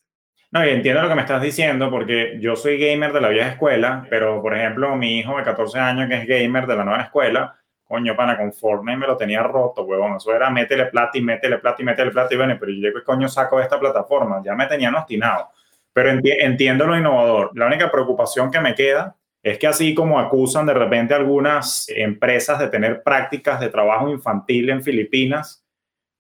No, 0.50 0.66
y 0.66 0.70
entiendo 0.70 1.04
lo 1.04 1.10
que 1.10 1.16
me 1.16 1.22
estás 1.22 1.44
diciendo 1.44 1.92
porque 1.92 2.40
yo 2.42 2.56
soy 2.56 2.80
gamer 2.80 3.14
de 3.14 3.22
la 3.22 3.30
vieja 3.30 3.50
escuela, 3.50 4.08
pero 4.10 4.42
por 4.42 4.58
ejemplo 4.58 4.96
mi 4.96 5.20
hijo 5.20 5.38
de 5.38 5.44
14 5.44 5.78
años 5.78 6.10
que 6.10 6.16
es 6.16 6.28
gamer 6.28 6.66
de 6.66 6.76
la 6.76 6.84
nueva 6.84 7.04
escuela, 7.04 7.60
coño, 7.88 8.16
pana, 8.16 8.38
con 8.38 8.52
Fortnite 8.52 8.98
me 8.98 9.08
lo 9.08 9.16
tenía 9.16 9.42
roto, 9.44 9.84
huevón. 9.84 10.18
Eso 10.18 10.34
era 10.36 10.50
métele 10.50 10.88
plata 10.88 11.18
y 11.18 11.22
métele 11.22 11.58
plata 11.60 11.82
y 11.82 11.86
métele 11.86 12.12
plata 12.12 12.34
y 12.34 12.38
bueno, 12.38 12.58
pero 12.60 12.72
yo 12.72 12.90
y 12.90 13.04
coño 13.04 13.28
saco 13.30 13.58
de 13.58 13.64
esta 13.64 13.80
plataforma, 13.80 14.42
ya 14.44 14.54
me 14.56 14.68
tenían 14.68 14.96
obstinado. 14.96 15.50
Pero 15.94 16.10
entiendo 16.10 16.86
lo 16.86 16.98
innovador. 16.98 17.52
La 17.56 17.66
única 17.66 17.90
preocupación 17.90 18.52
que 18.52 18.60
me 18.60 18.76
queda 18.76 19.16
es 19.42 19.58
que 19.58 19.68
así 19.68 19.96
como 19.96 20.20
acusan 20.20 20.66
de 20.66 20.74
repente 20.74 21.14
algunas 21.14 21.88
empresas 21.90 22.60
de 22.60 22.68
tener 22.68 23.02
prácticas 23.02 23.60
de 23.60 23.70
trabajo 23.70 24.10
infantil 24.10 24.70
en 24.70 24.84
Filipinas, 24.84 25.66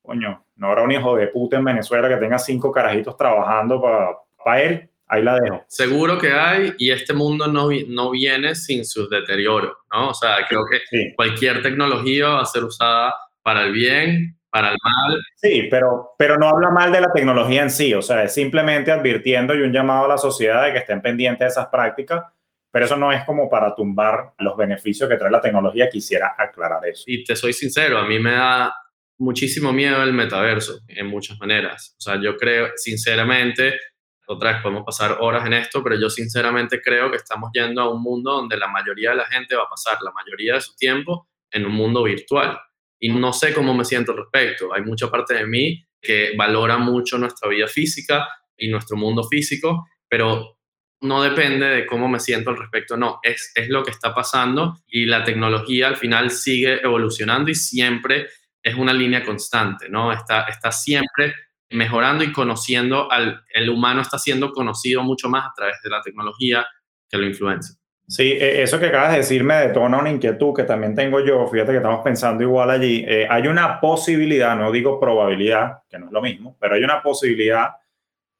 coño, 0.01 0.45
no 0.55 0.67
habrá 0.69 0.83
un 0.83 0.91
hijo 0.91 1.15
de 1.15 1.27
puta 1.27 1.57
en 1.57 1.65
Venezuela 1.65 2.07
que 2.07 2.15
tenga 2.15 2.39
cinco 2.39 2.71
carajitos 2.71 3.17
trabajando 3.17 3.81
para 3.81 4.61
él. 4.61 4.89
Ahí 5.09 5.23
la 5.23 5.39
dejo. 5.39 5.63
Seguro 5.67 6.17
que 6.17 6.31
hay 6.31 6.73
y 6.77 6.91
este 6.91 7.13
mundo 7.13 7.47
no, 7.47 7.69
no 7.87 8.11
viene 8.11 8.55
sin 8.55 8.85
sus 8.85 9.09
deterioros, 9.09 9.77
¿no? 9.91 10.09
O 10.09 10.13
sea, 10.13 10.37
creo 10.47 10.63
que 10.69 11.13
cualquier 11.15 11.61
tecnología 11.61 12.27
va 12.27 12.41
a 12.41 12.45
ser 12.45 12.63
usada 12.63 13.13
para 13.41 13.63
el 13.63 13.71
bien, 13.71 14.37
para 14.49 14.69
el 14.71 14.77
mal. 14.83 15.19
Sí, 15.35 15.67
pero, 15.71 16.15
pero 16.17 16.37
no 16.37 16.49
habla 16.49 16.69
mal 16.71 16.91
de 16.91 16.99
la 16.99 17.11
tecnología 17.13 17.61
en 17.61 17.69
sí, 17.69 17.93
o 17.93 18.01
sea, 18.01 18.23
es 18.23 18.33
simplemente 18.33 18.91
advirtiendo 18.91 19.55
y 19.55 19.61
un 19.61 19.71
llamado 19.71 20.05
a 20.05 20.09
la 20.09 20.17
sociedad 20.17 20.65
de 20.65 20.73
que 20.73 20.79
estén 20.79 21.01
pendientes 21.01 21.39
de 21.39 21.47
esas 21.47 21.67
prácticas, 21.67 22.23
pero 22.69 22.85
eso 22.85 22.97
no 22.97 23.11
es 23.11 23.23
como 23.23 23.49
para 23.49 23.73
tumbar 23.73 24.33
los 24.39 24.57
beneficios 24.57 25.09
que 25.09 25.15
trae 25.15 25.31
la 25.31 25.41
tecnología, 25.41 25.89
quisiera 25.89 26.35
aclarar 26.37 26.85
eso. 26.85 27.03
Y 27.07 27.23
te 27.23 27.35
soy 27.35 27.53
sincero, 27.53 27.97
a 27.97 28.05
mí 28.05 28.19
me 28.19 28.33
da 28.33 28.75
muchísimo 29.19 29.73
miedo 29.73 30.03
el 30.03 30.13
metaverso 30.13 30.79
en 30.87 31.07
muchas 31.07 31.39
maneras. 31.39 31.95
O 31.97 32.01
sea, 32.01 32.21
yo 32.21 32.35
creo, 32.35 32.69
sinceramente, 32.75 33.79
otra 34.27 34.53
vez 34.53 34.61
podemos 34.61 34.83
pasar 34.85 35.17
horas 35.21 35.45
en 35.45 35.53
esto, 35.53 35.81
pero 35.83 35.99
yo 35.99 36.09
sinceramente 36.09 36.81
creo 36.81 37.09
que 37.09 37.17
estamos 37.17 37.49
yendo 37.53 37.81
a 37.81 37.89
un 37.89 38.01
mundo 38.01 38.33
donde 38.33 38.57
la 38.57 38.67
mayoría 38.67 39.11
de 39.11 39.17
la 39.17 39.25
gente 39.25 39.55
va 39.55 39.63
a 39.63 39.69
pasar 39.69 39.97
la 40.01 40.11
mayoría 40.11 40.55
de 40.55 40.61
su 40.61 40.75
tiempo 40.75 41.29
en 41.49 41.65
un 41.65 41.73
mundo 41.73 42.03
virtual. 42.03 42.59
Y 42.99 43.09
no 43.09 43.31
sé 43.31 43.53
cómo 43.53 43.73
me 43.73 43.85
siento 43.85 44.11
al 44.11 44.19
respecto. 44.19 44.73
Hay 44.73 44.81
mucha 44.81 45.09
parte 45.09 45.35
de 45.35 45.45
mí 45.45 45.85
que 46.01 46.33
valora 46.35 46.77
mucho 46.77 47.17
nuestra 47.17 47.49
vida 47.49 47.67
física 47.67 48.27
y 48.57 48.67
nuestro 48.67 48.97
mundo 48.97 49.23
físico, 49.23 49.87
pero 50.09 50.57
no 51.01 51.21
depende 51.21 51.67
de 51.67 51.85
cómo 51.85 52.07
me 52.07 52.19
siento 52.19 52.49
al 52.49 52.57
respecto, 52.57 52.97
no, 52.97 53.19
es, 53.21 53.51
es 53.55 53.69
lo 53.69 53.83
que 53.83 53.91
está 53.91 54.15
pasando 54.15 54.79
y 54.87 55.05
la 55.05 55.23
tecnología 55.23 55.87
al 55.87 55.95
final 55.95 56.31
sigue 56.31 56.81
evolucionando 56.81 57.51
y 57.51 57.55
siempre 57.55 58.27
es 58.63 58.75
una 58.75 58.93
línea 58.93 59.23
constante, 59.23 59.89
¿no? 59.89 60.11
Está, 60.11 60.41
está 60.43 60.71
siempre 60.71 61.35
mejorando 61.69 62.23
y 62.23 62.31
conociendo 62.31 63.11
al 63.11 63.43
el 63.53 63.69
humano 63.69 64.01
está 64.01 64.17
siendo 64.17 64.51
conocido 64.51 65.03
mucho 65.03 65.29
más 65.29 65.45
a 65.45 65.53
través 65.55 65.75
de 65.83 65.89
la 65.89 66.01
tecnología 66.01 66.65
que 67.09 67.17
lo 67.17 67.25
influencia. 67.25 67.75
Sí, 68.07 68.31
e, 68.31 68.61
eso 68.61 68.79
que 68.79 68.85
acabas 68.85 69.11
de 69.11 69.17
decir 69.17 69.43
me 69.43 69.55
detona 69.55 69.99
una 69.99 70.09
inquietud 70.09 70.53
que 70.55 70.63
también 70.63 70.95
tengo 70.95 71.19
yo. 71.19 71.45
Fíjate 71.47 71.71
que 71.71 71.77
estamos 71.77 72.01
pensando 72.03 72.41
igual 72.43 72.69
allí. 72.69 73.03
Eh, 73.07 73.27
hay 73.29 73.47
una 73.47 73.81
posibilidad, 73.81 74.55
no 74.55 74.71
digo 74.71 74.99
probabilidad, 74.99 75.79
que 75.89 75.99
no 75.99 76.07
es 76.07 76.11
lo 76.11 76.21
mismo, 76.21 76.57
pero 76.59 76.75
hay 76.75 76.83
una 76.83 77.01
posibilidad 77.01 77.71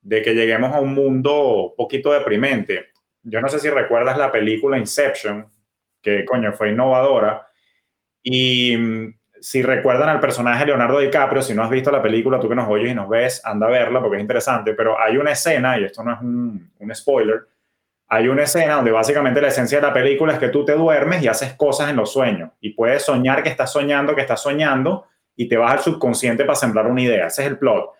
de 0.01 0.21
que 0.21 0.33
lleguemos 0.33 0.73
a 0.73 0.79
un 0.79 0.93
mundo 0.93 1.73
poquito 1.75 2.13
deprimente. 2.13 2.91
Yo 3.23 3.41
no 3.41 3.49
sé 3.49 3.59
si 3.59 3.69
recuerdas 3.69 4.17
la 4.17 4.31
película 4.31 4.77
Inception, 4.77 5.51
que 6.01 6.23
coño 6.23 6.53
fue 6.53 6.69
innovadora. 6.69 7.45
Y 8.23 8.77
mm, 8.77 9.16
si 9.41 9.61
recuerdan 9.61 10.09
al 10.09 10.19
personaje 10.19 10.65
Leonardo 10.65 10.99
DiCaprio, 10.99 11.41
si 11.41 11.53
no 11.53 11.63
has 11.63 11.69
visto 11.69 11.91
la 11.91 12.01
película, 12.01 12.39
tú 12.39 12.49
que 12.49 12.55
nos 12.55 12.69
oyes 12.69 12.91
y 12.91 12.95
nos 12.95 13.09
ves, 13.09 13.41
anda 13.45 13.67
a 13.67 13.69
verla 13.69 14.01
porque 14.01 14.17
es 14.17 14.21
interesante, 14.21 14.73
pero 14.73 14.99
hay 14.99 15.17
una 15.17 15.31
escena, 15.31 15.77
y 15.77 15.85
esto 15.85 16.03
no 16.03 16.13
es 16.13 16.21
un, 16.21 16.71
spoiler, 16.93 17.47
hay 18.07 18.27
una 18.27 18.43
escena 18.43 18.75
donde 18.75 18.91
básicamente 18.91 19.41
la 19.41 19.49
esencia 19.49 19.79
de 19.79 19.87
la 19.87 19.93
película 19.93 20.33
es 20.33 20.39
que 20.39 20.49
tú 20.49 20.63
te 20.63 20.73
duermes 20.73 21.21
y 21.21 21.27
haces 21.27 21.53
cosas 21.53 21.89
en 21.89 21.97
los 21.97 22.11
sueños 22.11 22.51
y 22.61 22.69
puedes 22.69 23.03
soñar 23.03 23.43
que 23.43 23.49
estás 23.49 23.71
soñando, 23.71 24.15
que 24.15 24.21
estás 24.21 24.41
soñando 24.41 25.07
y 25.35 25.47
te 25.47 25.57
vas 25.57 25.73
al 25.73 25.79
subconsciente 25.79 26.45
para 26.45 26.55
sembrar 26.55 26.87
una 26.87 27.01
idea, 27.01 27.27
ese 27.27 27.43
es 27.43 27.49
el 27.49 27.57
plot. 27.57 27.91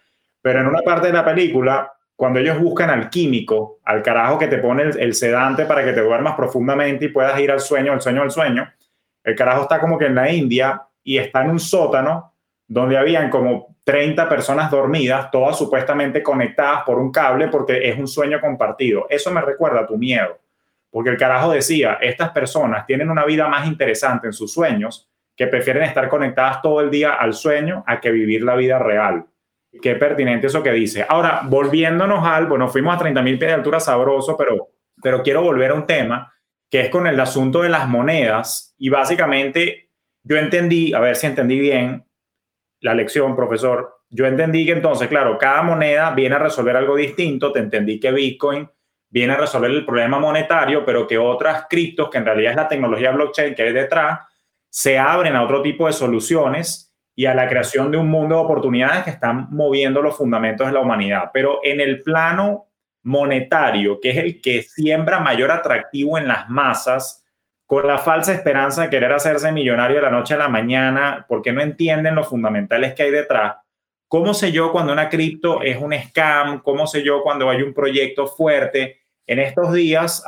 Pero 0.42 0.62
en 0.62 0.68
una 0.68 0.82
parte 0.82 1.08
de 1.08 1.14
la 1.14 1.26
película, 1.26 1.92
cuando 2.16 2.40
ellos 2.40 2.58
buscan 2.60 2.90
al 2.90 3.10
químico, 3.10 3.80
al 3.84 4.02
carajo 4.02 4.40
que 4.40 4.48
te 4.48 4.60
pone 4.60 4.84
el, 4.84 5.00
el 5.00 5.14
sedante 5.14 5.66
para 5.66 5.84
que 5.84 5.92
te 5.92 6.02
duermas 6.02 6.36
profundamente 6.36 7.06
y 7.06 7.10
puedas 7.10 7.38
ir 7.40 7.52
al 7.52 7.60
sueño, 7.60 7.92
al 7.92 8.02
sueño, 8.02 8.22
al 8.22 8.32
sueño, 8.32 8.72
el 9.28 9.36
carajo 9.36 9.64
está 9.64 9.82
como 9.82 9.98
que 9.98 10.06
en 10.06 10.16
la 10.16 10.32
India 10.32 10.87
y 11.08 11.18
está 11.18 11.42
en 11.42 11.52
un 11.52 11.60
sótano 11.60 12.34
donde 12.68 12.98
habían 12.98 13.30
como 13.30 13.78
30 13.86 14.28
personas 14.28 14.70
dormidas, 14.70 15.32
todas 15.32 15.58
supuestamente 15.58 16.22
conectadas 16.22 16.84
por 16.86 17.00
un 17.00 17.14
cable 17.14 17.48
porque 17.48 17.88
es 17.88 17.98
un 17.98 18.10
sueño 18.10 18.42
compartido. 18.42 19.08
Eso 19.10 19.32
me 19.32 19.40
recuerda 19.40 19.88
tu 19.88 19.98
miedo, 19.98 20.38
porque 20.92 21.12
el 21.12 21.18
carajo 21.18 21.52
decía, 21.52 21.98
estas 22.02 22.32
personas 22.32 22.86
tienen 22.86 23.10
una 23.10 23.24
vida 23.24 23.48
más 23.48 23.66
interesante 23.68 24.28
en 24.28 24.34
sus 24.34 24.52
sueños 24.52 25.08
que 25.34 25.48
prefieren 25.48 25.84
estar 25.84 26.10
conectadas 26.10 26.62
todo 26.62 26.82
el 26.82 26.92
día 26.92 27.14
al 27.14 27.34
sueño 27.34 27.86
a 27.88 28.02
que 28.02 28.12
vivir 28.12 28.44
la 28.44 28.56
vida 28.56 28.78
real. 28.78 29.26
Qué 29.82 29.96
pertinente 29.96 30.48
eso 30.48 30.62
que 30.62 30.74
dice. 30.74 31.06
Ahora, 31.08 31.44
volviéndonos 31.46 32.28
al, 32.28 32.48
bueno, 32.48 32.68
fuimos 32.68 32.94
a 32.94 33.00
30 33.00 33.22
mil 33.22 33.40
pies 33.40 33.52
de 33.52 33.56
altura 33.56 33.80
sabroso, 33.80 34.36
pero, 34.36 34.72
pero 35.02 35.24
quiero 35.24 35.42
volver 35.42 35.72
a 35.72 35.76
un 35.76 35.86
tema 35.86 36.34
que 36.70 36.82
es 36.82 36.90
con 36.90 37.08
el 37.08 37.18
asunto 37.18 37.62
de 37.62 37.70
las 37.70 37.88
monedas 37.88 38.76
y 38.78 38.90
básicamente 38.90 39.87
yo 40.28 40.38
entendí, 40.38 40.94
a 40.94 41.00
ver 41.00 41.16
si 41.16 41.26
entendí 41.28 41.58
bien 41.58 42.06
la 42.82 42.94
lección, 42.94 43.36
profesor. 43.36 44.02
Yo 44.10 44.26
entendí 44.26 44.66
que 44.66 44.74
entonces, 44.74 45.08
claro, 45.08 45.38
cada 45.38 45.62
moneda 45.62 46.12
viene 46.12 46.36
a 46.36 46.40
resolver 46.40 46.76
algo 46.76 46.96
distinto. 46.96 47.52
Te 47.52 47.60
entendí 47.60 48.00
que 48.00 48.12
Bitcoin 48.12 48.70
viene 49.10 49.34
a 49.34 49.38
resolver 49.38 49.72
el 49.72 49.86
problema 49.86 50.20
monetario, 50.20 50.84
pero 50.86 51.08
que 51.08 51.18
otras 51.18 51.66
criptos, 51.70 52.10
que 52.10 52.18
en 52.18 52.26
realidad 52.26 52.52
es 52.52 52.58
la 52.58 52.68
tecnología 52.68 53.12
blockchain 53.12 53.56
que 53.56 53.64
hay 53.64 53.74
detrás, 53.74 54.20
se 54.70 55.00
abren 55.00 55.36
a 55.36 55.44
otro 55.44 55.62
tipo 55.62 55.88
de 55.88 55.94
soluciones 55.94 56.94
y 57.16 57.26
a 57.26 57.34
la 57.34 57.48
creación 57.48 57.90
de 57.90 57.98
un 57.98 58.10
mundo 58.10 58.36
de 58.36 58.42
oportunidades 58.42 59.06
que 59.06 59.12
están 59.12 59.48
moviendo 59.50 60.02
los 60.02 60.18
fundamentos 60.18 60.68
de 60.68 60.74
la 60.74 60.82
humanidad. 60.82 61.32
Pero 61.34 61.62
en 61.64 61.80
el 61.80 62.04
plano 62.04 62.68
monetario, 63.04 64.00
que 64.02 64.10
es 64.10 64.18
el 64.18 64.42
que 64.42 64.62
siembra 64.62 65.22
mayor 65.22 65.52
atractivo 65.52 66.18
en 66.18 66.28
las 66.28 66.50
masas, 66.50 67.24
con 67.68 67.86
la 67.86 67.98
falsa 67.98 68.34
esperanza 68.34 68.84
de 68.84 68.90
querer 68.90 69.12
hacerse 69.12 69.52
millonario 69.52 69.98
de 69.98 70.02
la 70.02 70.10
noche 70.10 70.34
a 70.34 70.38
la 70.38 70.48
mañana, 70.48 71.26
porque 71.28 71.52
no 71.52 71.62
entienden 71.62 72.16
los 72.16 72.30
fundamentales 72.30 72.94
que 72.96 73.04
hay 73.04 73.12
detrás. 73.12 73.58
¿Cómo 74.08 74.34
sé 74.34 74.54
yo 74.54 74.72
cuando 74.72 74.94
una 74.94 75.10
cripto 75.10 75.62
es 75.62 75.78
un 75.78 75.94
scam? 75.94 76.62
¿Cómo 76.62 76.88
sé 76.88 77.04
yo 77.04 77.22
cuando 77.22 77.50
hay 77.50 77.62
un 77.62 77.74
proyecto 77.74 78.26
fuerte? 78.26 79.02
En 79.28 79.40
estos 79.40 79.74
días, 79.74 80.24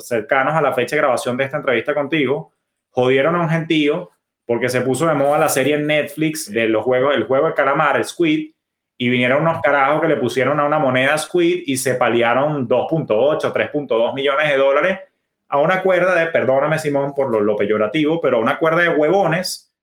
cercanos 0.00 0.54
a 0.54 0.62
la 0.62 0.72
fecha 0.72 0.96
de 0.96 1.02
grabación 1.02 1.36
de 1.36 1.44
esta 1.44 1.58
entrevista 1.58 1.92
contigo, 1.92 2.54
jodieron 2.88 3.36
a 3.36 3.42
un 3.42 3.50
gentío 3.50 4.10
porque 4.46 4.70
se 4.70 4.80
puso 4.80 5.06
de 5.06 5.14
moda 5.14 5.36
la 5.36 5.50
serie 5.50 5.74
en 5.74 5.86
Netflix 5.86 6.50
de 6.50 6.70
los 6.70 6.82
juegos, 6.82 7.14
el 7.14 7.24
juego 7.24 7.48
de 7.48 7.54
calamar, 7.54 8.02
Squid, 8.02 8.52
y 8.96 9.08
vinieron 9.10 9.42
unos 9.42 9.60
carajos 9.60 10.00
que 10.00 10.08
le 10.08 10.16
pusieron 10.16 10.58
a 10.58 10.64
una 10.64 10.78
moneda 10.78 11.18
Squid 11.18 11.64
y 11.66 11.76
se 11.76 11.96
paliaron 11.96 12.66
2.8, 12.66 13.52
3.2 13.52 14.14
millones 14.14 14.48
de 14.48 14.56
dólares 14.56 14.98
a 15.48 15.58
una 15.58 15.82
cuerda 15.82 16.14
de, 16.14 16.26
perdóname 16.26 16.78
Simón 16.78 17.14
por 17.14 17.42
lo, 17.42 17.56
peyorativo, 17.56 18.20
pero 18.20 18.36
a 18.36 18.40
una 18.40 18.58
cuerda 18.58 18.82
de 18.82 18.88
huevones 18.90 19.74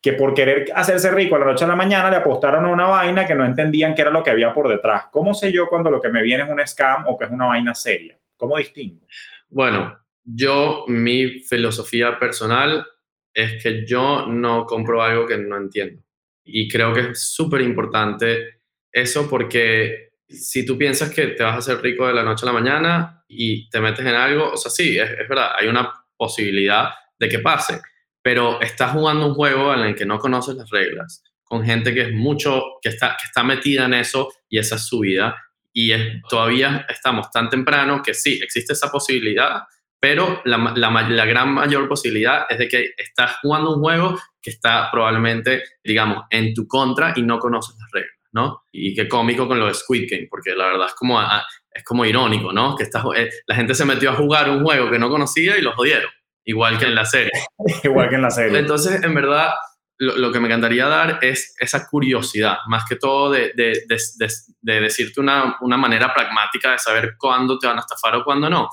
que 0.00 0.14
por 0.14 0.34
querer 0.34 0.66
hacerse 0.74 1.10
rico 1.12 1.36
a 1.36 1.38
la 1.38 1.44
noche 1.44 1.64
a 1.64 1.68
la 1.68 1.76
mañana 1.76 2.10
le 2.10 2.16
apostaron 2.16 2.64
a 2.64 2.68
una 2.68 2.86
vaina 2.86 3.26
que 3.26 3.34
no 3.34 3.44
entendían 3.44 3.94
qué 3.94 4.02
era 4.02 4.10
lo 4.10 4.22
que 4.22 4.30
había 4.30 4.52
por 4.52 4.68
detrás. 4.68 5.04
¿Cómo 5.12 5.32
sé 5.32 5.52
yo 5.52 5.68
cuando 5.68 5.90
lo 5.90 6.00
que 6.00 6.08
me 6.08 6.22
viene 6.22 6.42
es 6.42 6.50
un 6.50 6.66
scam 6.66 7.06
o 7.06 7.16
que 7.16 7.26
es 7.26 7.30
una 7.30 7.46
vaina 7.46 7.74
seria? 7.74 8.18
¿Cómo 8.36 8.56
distingo? 8.56 9.06
Bueno, 9.48 9.96
yo, 10.24 10.84
mi 10.88 11.40
filosofía 11.40 12.18
personal 12.18 12.84
es 13.32 13.62
que 13.62 13.86
yo 13.86 14.26
no 14.26 14.66
compro 14.66 15.02
algo 15.02 15.26
que 15.26 15.38
no 15.38 15.56
entiendo. 15.56 16.02
Y 16.44 16.68
creo 16.68 16.92
que 16.92 17.10
es 17.10 17.32
súper 17.32 17.60
importante 17.60 18.62
eso 18.90 19.28
porque 19.28 20.12
si 20.28 20.66
tú 20.66 20.76
piensas 20.76 21.10
que 21.10 21.28
te 21.28 21.42
vas 21.42 21.54
a 21.54 21.58
hacer 21.58 21.80
rico 21.80 22.06
de 22.06 22.14
la 22.14 22.24
noche 22.24 22.44
a 22.44 22.52
la 22.52 22.58
mañana 22.58 23.21
y 23.32 23.68
te 23.70 23.80
metes 23.80 24.04
en 24.04 24.14
algo, 24.14 24.52
o 24.52 24.56
sea, 24.56 24.70
sí, 24.70 24.98
es, 24.98 25.28
verdad, 25.28 25.52
hay 25.58 25.68
una 25.68 25.92
posibilidad 26.16 26.90
de 27.18 27.28
que 27.28 27.38
pase, 27.38 27.80
pero 28.20 28.60
estás 28.60 28.92
jugando 28.92 29.26
un 29.26 29.34
juego 29.34 29.72
en 29.74 29.80
el 29.80 29.94
que 29.94 30.04
no 30.04 30.18
conoces 30.18 30.56
las 30.56 30.70
reglas, 30.70 31.22
con 31.42 31.64
gente 31.64 31.92
que 31.92 32.02
es 32.02 32.12
mucho, 32.12 32.62
que 32.80 32.90
está, 32.90 33.16
que 33.18 33.26
está 33.26 33.42
metida 33.42 33.86
en 33.86 33.94
eso 33.94 34.32
y 34.48 34.58
esa 34.58 34.76
es 34.76 34.86
su 34.86 35.00
vida. 35.00 35.36
Y 35.72 35.92
todavía 36.28 36.86
estamos 36.88 37.30
tan 37.30 37.48
temprano 37.48 38.02
que 38.02 38.14
sí, 38.14 38.38
existe 38.42 38.74
esa 38.74 38.90
posibilidad, 38.90 39.62
pero 39.98 40.42
la, 40.44 40.58
la, 40.74 41.26
gran 41.26 41.54
mayor 41.54 41.88
posibilidad 41.88 42.46
es 42.48 42.58
de 42.58 42.68
que 42.68 42.90
estás 42.96 43.36
jugando 43.40 43.74
un 43.74 43.80
juego 43.80 44.18
que 44.40 44.50
está 44.50 44.90
probablemente, 44.90 45.62
digamos, 45.84 46.24
en 46.30 46.52
tu 46.54 46.66
contra 46.66 47.12
y 47.16 47.22
no 47.22 47.38
conoces 47.38 47.76
las 47.78 47.90
reglas. 47.92 48.21
¿No? 48.32 48.62
Y 48.72 48.94
qué 48.94 49.08
cómico 49.08 49.46
con 49.46 49.58
lo 49.58 49.66
de 49.66 49.74
Squid 49.74 50.08
Game, 50.10 50.26
porque 50.30 50.54
la 50.54 50.66
verdad 50.66 50.86
es 50.88 50.94
como, 50.94 51.20
ah, 51.20 51.44
es 51.70 51.84
como 51.84 52.04
irónico, 52.04 52.52
¿no? 52.52 52.74
Que 52.74 52.84
eh, 52.84 53.30
la 53.46 53.54
gente 53.54 53.74
se 53.74 53.84
metió 53.84 54.10
a 54.10 54.14
jugar 54.14 54.50
un 54.50 54.64
juego 54.64 54.90
que 54.90 54.98
no 54.98 55.10
conocía 55.10 55.56
y 55.56 55.62
lo 55.62 55.72
jodieron, 55.72 56.10
igual 56.44 56.78
que 56.78 56.86
en 56.86 56.94
la 56.94 57.04
serie. 57.04 57.32
igual 57.84 58.08
que 58.08 58.16
en 58.16 58.22
la 58.22 58.30
serie. 58.30 58.58
Entonces, 58.58 59.02
en 59.02 59.14
verdad, 59.14 59.50
lo, 59.98 60.32
que 60.32 60.40
me 60.40 60.48
encantaría 60.48 60.86
dar 60.88 61.18
es 61.22 61.54
esa 61.60 61.86
curiosidad, 61.86 62.56
más 62.66 62.84
que 62.88 62.96
todo 62.96 63.30
de, 63.30 63.52
de, 63.54 63.72
de, 63.86 64.80
decirte 64.80 65.20
una, 65.20 65.56
una, 65.60 65.76
manera 65.76 66.12
pragmática 66.12 66.72
de 66.72 66.78
saber 66.78 67.14
cuándo 67.16 67.58
te 67.58 67.68
van 67.68 67.76
a 67.76 67.80
estafar 67.82 68.16
o 68.16 68.24
cuándo 68.24 68.50
no. 68.50 68.68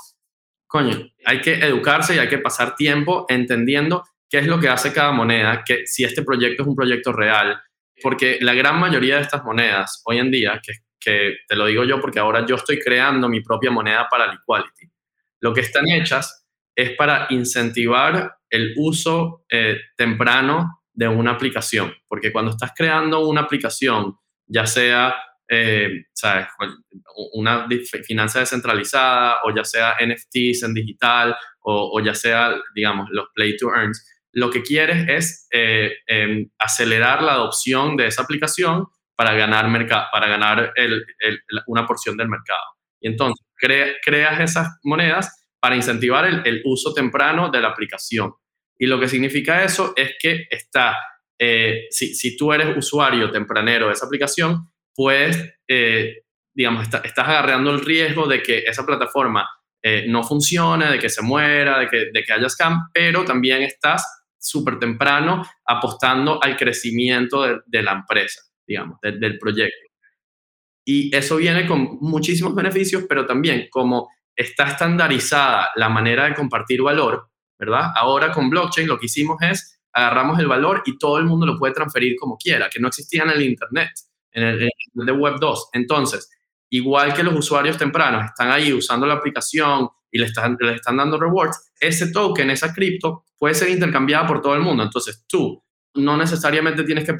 Coño, 0.65 0.97
hay 1.25 1.41
que 1.41 1.53
educarse 1.53 2.15
y 2.15 2.19
hay 2.19 2.29
que 2.29 2.39
pasar 2.39 2.75
tiempo 2.75 3.25
entendiendo 3.27 4.03
qué 4.29 4.39
es 4.39 4.47
lo 4.47 4.59
que 4.59 4.69
hace 4.69 4.93
cada 4.93 5.11
moneda, 5.11 5.63
que 5.65 5.85
si 5.85 6.03
este 6.03 6.23
proyecto 6.23 6.63
es 6.63 6.69
un 6.69 6.75
proyecto 6.75 7.11
real, 7.11 7.59
porque 8.01 8.37
la 8.41 8.53
gran 8.53 8.79
mayoría 8.79 9.15
de 9.15 9.21
estas 9.21 9.43
monedas 9.43 10.01
hoy 10.05 10.19
en 10.19 10.31
día, 10.31 10.59
que, 10.63 10.73
que 10.99 11.37
te 11.47 11.55
lo 11.55 11.65
digo 11.65 11.83
yo 11.83 11.99
porque 11.99 12.19
ahora 12.19 12.45
yo 12.45 12.55
estoy 12.55 12.79
creando 12.79 13.29
mi 13.29 13.41
propia 13.41 13.71
moneda 13.71 14.07
para 14.09 14.27
la 14.27 14.33
equality, 14.33 14.89
lo 15.41 15.53
que 15.53 15.61
están 15.61 15.87
hechas 15.89 16.45
es 16.75 16.95
para 16.95 17.27
incentivar 17.29 18.35
el 18.49 18.73
uso 18.77 19.45
eh, 19.49 19.79
temprano 19.95 20.81
de 20.93 21.07
una 21.07 21.31
aplicación, 21.31 21.93
porque 22.07 22.31
cuando 22.31 22.51
estás 22.51 22.71
creando 22.75 23.27
una 23.27 23.41
aplicación, 23.41 24.15
ya 24.47 24.65
sea 24.65 25.15
eh, 25.47 26.05
¿sabes? 26.13 26.47
una 27.33 27.67
finanza 28.05 28.39
descentralizada 28.39 29.39
o 29.43 29.55
ya 29.55 29.63
sea 29.63 29.95
NFTs 29.99 30.63
en 30.63 30.73
digital 30.73 31.35
o, 31.61 31.97
o 31.97 32.03
ya 32.03 32.13
sea, 32.13 32.55
digamos, 32.75 33.09
los 33.11 33.27
play 33.33 33.57
to 33.57 33.69
earns, 33.73 34.05
lo 34.39 34.49
que 34.49 34.63
quieres 34.63 35.07
es 35.07 35.47
eh, 35.51 35.97
em, 36.07 36.49
acelerar 36.57 37.21
la 37.21 37.33
adopción 37.33 37.97
de 37.97 38.07
esa 38.07 38.23
aplicación 38.23 38.85
para 39.15 39.33
ganar, 39.33 39.65
para 40.11 40.27
ganar 40.27 40.73
una 41.67 41.85
porción 41.85 42.15
del 42.15 42.29
mercado. 42.29 42.63
Y 43.01 43.09
entonces 43.09 43.45
creas 43.59 44.39
esas 44.39 44.79
monedas 44.83 45.45
para 45.59 45.75
incentivar 45.75 46.25
el, 46.25 46.61
uso 46.63 46.93
temprano 46.93 47.49
de 47.49 47.59
la 47.59 47.67
aplicación. 47.67 48.33
Y 48.77 48.85
lo 48.85 48.97
que 48.97 49.09
significa 49.09 49.63
eso 49.63 49.93
es 49.97 50.13
que 50.17 50.47
está, 50.49 50.97
eh, 51.37 51.87
si, 51.89 52.37
tú 52.37 52.53
eres 52.53 52.77
usuario 52.77 53.29
tempranero 53.29 53.87
de 53.87 53.93
esa 53.93 54.05
aplicación, 54.05 54.69
puedes, 54.95 55.53
eh, 55.67 56.23
digamos, 56.53 56.85
estás 56.85 57.27
agarrando 57.27 57.71
el 57.71 57.83
riesgo 57.83 58.25
de 58.25 58.41
que 58.41 58.59
esa 58.59 58.85
plataforma 58.85 59.49
no 60.07 60.23
funcione, 60.23 60.91
de 60.91 60.99
que 60.99 61.07
se 61.07 61.21
muera, 61.21 61.79
de 61.79 61.87
que, 61.87 61.97
de 62.11 62.23
que 62.23 62.33
haya 62.33 62.49
scam, 62.49 62.89
pero 62.93 63.23
también 63.23 63.61
estás 63.61 64.18
súper 64.39 64.79
temprano 64.79 65.45
apostando 65.65 66.41
al 66.41 66.55
crecimiento 66.55 67.43
de, 67.65 67.83
la 67.83 67.91
empresa, 67.91 68.41
digamos, 68.65 68.99
del 69.01 69.37
proyecto. 69.37 69.89
Y 70.85 71.15
eso 71.15 71.37
viene 71.37 71.67
con 71.67 71.99
muchísimos 72.01 72.55
beneficios, 72.55 73.03
pero 73.07 73.25
también 73.25 73.67
como 73.69 74.09
está 74.35 74.69
estandarizada 74.69 75.69
la 75.75 75.89
manera 75.89 76.25
de 76.25 76.33
compartir 76.33 76.81
valor, 76.81 77.29
¿verdad? 77.59 77.91
Ahora 77.95 78.31
con 78.31 78.49
blockchain 78.49 78.87
lo 78.87 78.97
que 78.97 79.05
hicimos 79.05 79.37
es 79.41 79.81
agarramos 79.93 80.39
el 80.39 80.47
valor 80.47 80.81
y 80.85 80.97
todo 80.97 81.17
el 81.17 81.25
mundo 81.25 81.45
lo 81.45 81.57
puede 81.57 81.73
transferir 81.73 82.15
como 82.17 82.37
quiera, 82.37 82.69
que 82.69 82.79
no 82.79 82.87
existía 82.87 83.23
en 83.23 83.31
el 83.31 83.41
Internet, 83.41 83.91
en 84.31 84.43
el, 84.43 84.61
en 84.63 84.69
el 84.95 85.05
de 85.05 85.11
Web 85.11 85.35
2. 85.39 85.69
Entonces, 85.73 86.29
igual 86.69 87.13
que 87.13 87.21
los 87.23 87.35
usuarios 87.35 87.77
tempranos 87.77 88.25
están 88.25 88.49
ahí 88.49 88.73
usando 88.73 89.05
la 89.05 89.15
aplicación 89.15 89.89
y 90.11 90.19
le 90.19 90.25
están, 90.25 90.57
le 90.59 90.75
están 90.75 90.97
dando 90.97 91.19
rewards, 91.19 91.71
ese 91.79 92.11
token, 92.11 92.49
esa 92.49 92.73
cripto, 92.73 93.25
puede 93.37 93.55
ser 93.55 93.69
intercambiada 93.69 94.27
por 94.27 94.41
todo 94.41 94.55
el 94.55 94.61
mundo. 94.61 94.83
Entonces 94.83 95.25
tú 95.27 95.63
no 95.95 96.17
necesariamente 96.17 96.83
tienes 96.83 97.05
que 97.05 97.15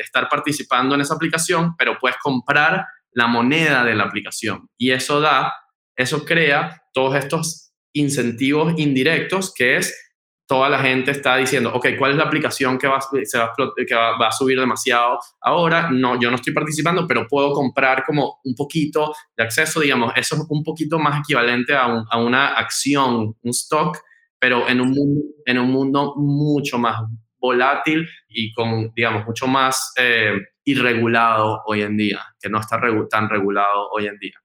estar 0.00 0.28
participando 0.28 0.94
en 0.94 1.00
esa 1.00 1.14
aplicación, 1.14 1.74
pero 1.76 1.98
puedes 1.98 2.16
comprar 2.18 2.86
la 3.12 3.26
moneda 3.26 3.84
de 3.84 3.94
la 3.94 4.04
aplicación. 4.04 4.68
Y 4.78 4.90
eso 4.90 5.20
da, 5.20 5.52
eso 5.96 6.24
crea 6.24 6.82
todos 6.92 7.16
estos 7.16 7.72
incentivos 7.92 8.74
indirectos 8.78 9.52
que 9.54 9.76
es 9.76 10.11
toda 10.46 10.68
la 10.68 10.78
gente 10.80 11.10
está 11.12 11.36
diciendo, 11.36 11.72
ok, 11.74 11.88
¿cuál 11.98 12.12
es 12.12 12.16
la 12.16 12.24
aplicación 12.24 12.78
que 12.78 12.86
va, 12.86 12.98
a 12.98 14.32
subir 14.32 14.58
demasiado 14.58 15.18
ahora? 15.40 15.90
No, 15.90 16.20
yo 16.20 16.30
no 16.30 16.36
estoy 16.36 16.52
participando, 16.52 17.06
pero 17.06 17.26
puedo 17.26 17.52
comprar 17.52 18.04
como 18.04 18.40
un 18.44 18.54
poquito 18.54 19.14
de 19.36 19.44
acceso, 19.44 19.80
digamos, 19.80 20.12
eso 20.16 20.34
es 20.36 20.42
un 20.48 20.62
poquito 20.62 20.98
más 20.98 21.20
equivalente 21.20 21.74
a, 21.74 22.18
una 22.18 22.54
acción, 22.54 23.34
un 23.40 23.50
stock, 23.50 23.98
pero 24.38 24.68
en 24.68 24.80
un, 24.80 24.90
mundo, 24.90 25.22
en 25.46 25.58
un 25.58 25.70
mundo 25.70 26.14
mucho 26.16 26.78
más 26.78 26.96
volátil 27.38 28.06
y 28.28 28.52
con, 28.52 28.92
digamos, 28.94 29.26
mucho 29.26 29.46
más 29.46 29.92
eh, 29.96 30.34
irregulado 30.64 31.62
hoy 31.66 31.82
en 31.82 31.96
día, 31.96 32.20
que 32.40 32.48
no 32.48 32.60
está 32.60 32.80
tan 33.10 33.28
regulado 33.28 33.88
hoy 33.90 34.06
en 34.06 34.18
día. 34.18 34.41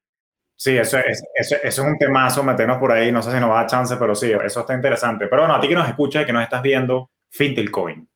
Sí, 0.60 0.76
eso 0.76 0.98
es, 0.98 1.24
eso, 1.36 1.56
es 1.64 1.78
un 1.78 2.00
temazo, 2.00 2.44
meternos 2.44 2.80
por 2.80 2.92
ahí, 2.92 3.12
no 3.12 3.22
sé 3.22 3.32
si 3.32 3.40
nos 3.40 3.52
va 3.52 3.60
a 3.60 3.62
dar 3.62 3.70
chance, 3.70 3.96
pero 3.96 4.16
sí, 4.16 4.32
eso 4.32 4.62
está 4.62 4.74
interesante. 4.74 5.28
Pero 5.28 5.44
bueno, 5.44 5.54
a 5.54 5.62
ti 5.62 5.68
que 5.68 5.76
nos 5.76 5.88
escuchas 5.88 6.24
y 6.24 6.26
que 6.26 6.34
nos 6.34 6.42
estás 6.42 6.64
viendo, 6.64 7.12
Fintelcoin, 7.30 8.10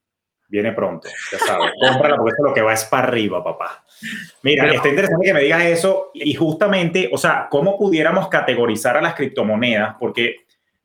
viene 0.48 0.72
pronto, 0.72 1.08
ya 1.32 1.38
sabes, 1.38 1.72
cómprala 1.80 2.18
porque 2.18 2.32
esto 2.32 2.44
lo 2.44 2.54
que 2.54 2.64
va 2.64 2.74
es 2.74 2.84
para 2.86 3.08
arriba, 3.08 3.44
papá. 3.44 3.84
Mira, 4.42 4.74
está 4.74 4.90
interesante 4.90 5.28
que 5.28 5.34
me 5.36 5.42
digas 5.42 5.64
eso 5.66 6.10
y 6.16 6.34
justamente, 6.34 7.12
o 7.14 7.18
sea, 7.18 7.48
¿cómo 7.48 7.78
pudiéramos 7.78 8.28
categorizar 8.28 8.98
a 8.98 9.02
las 9.02 9.14
criptomonedas? 9.14 9.98
Porque, 10.00 10.38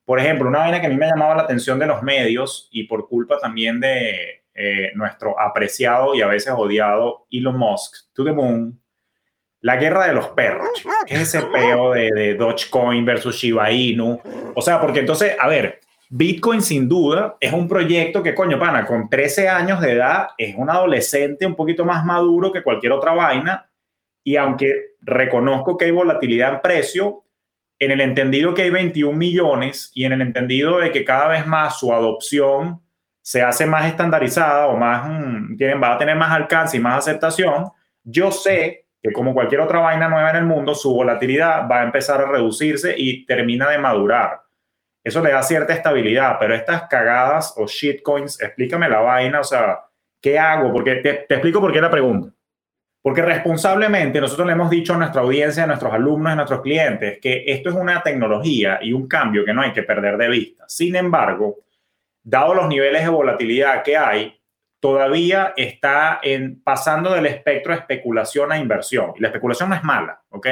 por 0.04 0.20
ejemplo, 0.20 0.48
una 0.48 0.58
vaina 0.58 0.82
que 0.82 0.88
a 0.88 0.90
mí 0.90 0.96
me 0.96 1.06
ha 1.06 1.10
llamado 1.10 1.36
la 1.36 1.44
atención 1.44 1.78
de 1.78 1.86
los 1.86 2.02
medios 2.02 2.68
y 2.70 2.84
por 2.84 3.08
culpa 3.08 3.38
también 3.38 3.80
de 3.80 4.42
eh, 4.54 4.92
nuestro 4.94 5.40
apreciado 5.40 6.14
y 6.14 6.20
a 6.20 6.26
veces 6.26 6.52
odiado 6.54 7.26
Elon 7.30 7.56
Musk, 7.56 8.12
To 8.12 8.24
The 8.24 8.32
Moon, 8.32 8.78
la 9.66 9.74
guerra 9.74 10.06
de 10.06 10.14
los 10.14 10.28
perros, 10.28 10.68
¿qué 11.06 11.16
es 11.16 11.22
ese 11.22 11.42
peo 11.42 11.90
de, 11.90 12.12
de 12.12 12.34
Dogecoin 12.36 13.04
versus 13.04 13.34
Shiba 13.34 13.68
Inu? 13.72 14.20
O 14.54 14.62
sea, 14.62 14.80
porque 14.80 15.00
entonces, 15.00 15.34
a 15.40 15.48
ver, 15.48 15.80
Bitcoin 16.08 16.62
sin 16.62 16.88
duda 16.88 17.36
es 17.40 17.52
un 17.52 17.66
proyecto 17.66 18.22
que, 18.22 18.32
coño, 18.32 18.60
pana, 18.60 18.86
con 18.86 19.10
13 19.10 19.48
años 19.48 19.80
de 19.80 19.94
edad 19.94 20.28
es 20.38 20.54
un 20.56 20.70
adolescente 20.70 21.44
un 21.46 21.56
poquito 21.56 21.84
más 21.84 22.04
maduro 22.04 22.52
que 22.52 22.62
cualquier 22.62 22.92
otra 22.92 23.12
vaina. 23.12 23.68
Y 24.22 24.36
aunque 24.36 24.90
reconozco 25.00 25.76
que 25.76 25.86
hay 25.86 25.90
volatilidad 25.90 26.54
en 26.54 26.60
precio, 26.60 27.24
en 27.80 27.90
el 27.90 28.00
entendido 28.00 28.54
que 28.54 28.62
hay 28.62 28.70
21 28.70 29.18
millones 29.18 29.90
y 29.94 30.04
en 30.04 30.12
el 30.12 30.20
entendido 30.20 30.78
de 30.78 30.92
que 30.92 31.04
cada 31.04 31.26
vez 31.26 31.44
más 31.44 31.80
su 31.80 31.92
adopción 31.92 32.82
se 33.20 33.42
hace 33.42 33.66
más 33.66 33.86
estandarizada 33.86 34.68
o 34.68 34.76
más, 34.76 35.08
mm, 35.08 35.56
tienen, 35.56 35.82
va 35.82 35.94
a 35.94 35.98
tener 35.98 36.14
más 36.14 36.30
alcance 36.30 36.76
y 36.76 36.80
más 36.80 36.98
aceptación, 36.98 37.72
yo 38.04 38.30
sé 38.30 38.85
que 39.06 39.12
como 39.12 39.32
cualquier 39.32 39.60
otra 39.60 39.78
vaina 39.78 40.08
nueva 40.08 40.30
en 40.30 40.36
el 40.36 40.44
mundo, 40.44 40.74
su 40.74 40.92
volatilidad 40.92 41.68
va 41.70 41.80
a 41.80 41.84
empezar 41.84 42.20
a 42.20 42.26
reducirse 42.26 42.92
y 42.98 43.24
termina 43.24 43.70
de 43.70 43.78
madurar. 43.78 44.40
Eso 45.04 45.22
le 45.22 45.30
da 45.30 45.44
cierta 45.44 45.72
estabilidad, 45.72 46.38
pero 46.40 46.56
estas 46.56 46.88
cagadas 46.88 47.54
o 47.56 47.68
shitcoins, 47.68 48.42
explícame 48.42 48.88
la 48.88 48.98
vaina, 48.98 49.38
o 49.38 49.44
sea, 49.44 49.78
¿qué 50.20 50.40
hago? 50.40 50.72
Porque 50.72 50.96
te, 50.96 51.24
te 51.28 51.34
explico 51.34 51.60
por 51.60 51.72
qué 51.72 51.80
la 51.80 51.88
pregunta. 51.88 52.34
Porque 53.00 53.22
responsablemente 53.22 54.20
nosotros 54.20 54.44
le 54.44 54.54
hemos 54.54 54.70
dicho 54.70 54.94
a 54.94 54.98
nuestra 54.98 55.20
audiencia, 55.20 55.62
a 55.62 55.68
nuestros 55.68 55.94
alumnos, 55.94 56.32
a 56.32 56.34
nuestros 56.34 56.60
clientes, 56.60 57.20
que 57.22 57.44
esto 57.46 57.68
es 57.68 57.76
una 57.76 58.02
tecnología 58.02 58.80
y 58.82 58.92
un 58.92 59.06
cambio 59.06 59.44
que 59.44 59.54
no 59.54 59.62
hay 59.62 59.72
que 59.72 59.84
perder 59.84 60.16
de 60.16 60.28
vista. 60.28 60.64
Sin 60.66 60.96
embargo, 60.96 61.58
dado 62.24 62.54
los 62.54 62.66
niveles 62.66 63.04
de 63.04 63.08
volatilidad 63.08 63.84
que 63.84 63.96
hay, 63.96 64.35
todavía 64.86 65.52
está 65.56 66.20
en, 66.22 66.62
pasando 66.62 67.12
del 67.12 67.26
espectro 67.26 67.72
de 67.72 67.80
especulación 67.80 68.52
a 68.52 68.58
inversión. 68.58 69.14
Y 69.16 69.20
la 69.20 69.28
especulación 69.28 69.68
no 69.68 69.74
es 69.74 69.82
mala, 69.82 70.22
¿ok? 70.28 70.46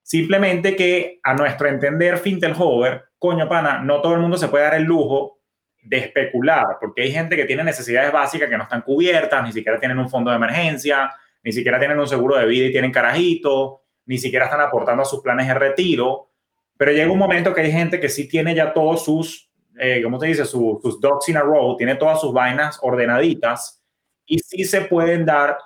Simplemente 0.00 0.76
que 0.76 1.18
a 1.24 1.34
nuestro 1.34 1.66
entender, 1.66 2.18
Fintelhover, 2.18 3.06
coño 3.18 3.48
pana, 3.48 3.80
no 3.80 4.00
todo 4.00 4.14
el 4.14 4.20
mundo 4.20 4.36
se 4.36 4.46
puede 4.46 4.62
dar 4.62 4.74
el 4.74 4.84
lujo 4.84 5.40
de 5.82 5.98
especular, 5.98 6.66
porque 6.80 7.02
hay 7.02 7.10
gente 7.10 7.34
que 7.34 7.46
tiene 7.46 7.64
necesidades 7.64 8.12
básicas 8.12 8.48
que 8.48 8.56
no 8.56 8.62
están 8.62 8.82
cubiertas, 8.82 9.42
ni 9.42 9.50
siquiera 9.50 9.80
tienen 9.80 9.98
un 9.98 10.08
fondo 10.08 10.30
de 10.30 10.36
emergencia, 10.36 11.10
ni 11.42 11.50
siquiera 11.50 11.80
tienen 11.80 11.98
un 11.98 12.06
seguro 12.06 12.36
de 12.36 12.46
vida 12.46 12.66
y 12.66 12.70
tienen 12.70 12.92
carajito, 12.92 13.82
ni 14.06 14.18
siquiera 14.18 14.44
están 14.44 14.60
aportando 14.60 15.02
a 15.02 15.04
sus 15.04 15.20
planes 15.20 15.48
de 15.48 15.54
retiro. 15.54 16.30
Pero 16.76 16.92
llega 16.92 17.10
un 17.10 17.18
momento 17.18 17.52
que 17.52 17.62
hay 17.62 17.72
gente 17.72 17.98
que 17.98 18.08
sí 18.08 18.28
tiene 18.28 18.54
ya 18.54 18.72
todos 18.72 19.04
sus, 19.04 19.47
eh, 19.78 20.02
¿cómo 20.02 20.18
se 20.20 20.26
dice? 20.26 20.44
sus 20.44 21.00
dogs 21.00 21.28
in 21.28 21.36
a 21.36 21.40
row, 21.40 21.76
tiene 21.76 21.96
todas 21.96 22.20
sus 22.20 22.32
vainas 22.32 22.78
ordenaditas 22.82 23.82
y 24.26 24.38
sí 24.38 24.64
se 24.64 24.82
pueden 24.82 25.24
dar 25.24 25.58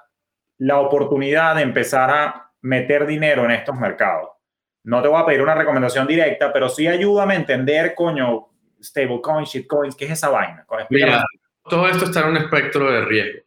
la 0.59 0.79
oportunidad 0.79 1.57
de 1.57 1.63
empezar 1.63 2.11
a 2.11 2.53
meter 2.63 3.07
dinero 3.07 3.45
en 3.45 3.51
estos 3.51 3.77
mercados. 3.77 4.31
No 4.85 5.03
te 5.03 5.09
voy 5.09 5.21
a 5.21 5.27
pedir 5.27 5.43
una 5.43 5.55
recomendación 5.55 6.07
directa, 6.07 6.53
pero 6.53 6.69
sí 6.69 6.87
ayúdame 6.87 7.35
a 7.35 7.39
entender, 7.39 7.95
coño, 7.95 8.49
stablecoins, 8.83 9.49
shitcoins, 9.49 9.97
¿qué 9.97 10.07
es 10.07 10.13
esa 10.13 10.29
vaina? 10.29 10.67
Mira, 10.91 11.25
todo 11.65 11.89
esto 11.89 12.07
está 12.07 12.21
en 12.21 12.29
un 12.29 12.37
espectro 12.39 12.91
de 12.91 13.05
riesgo. 13.05 13.41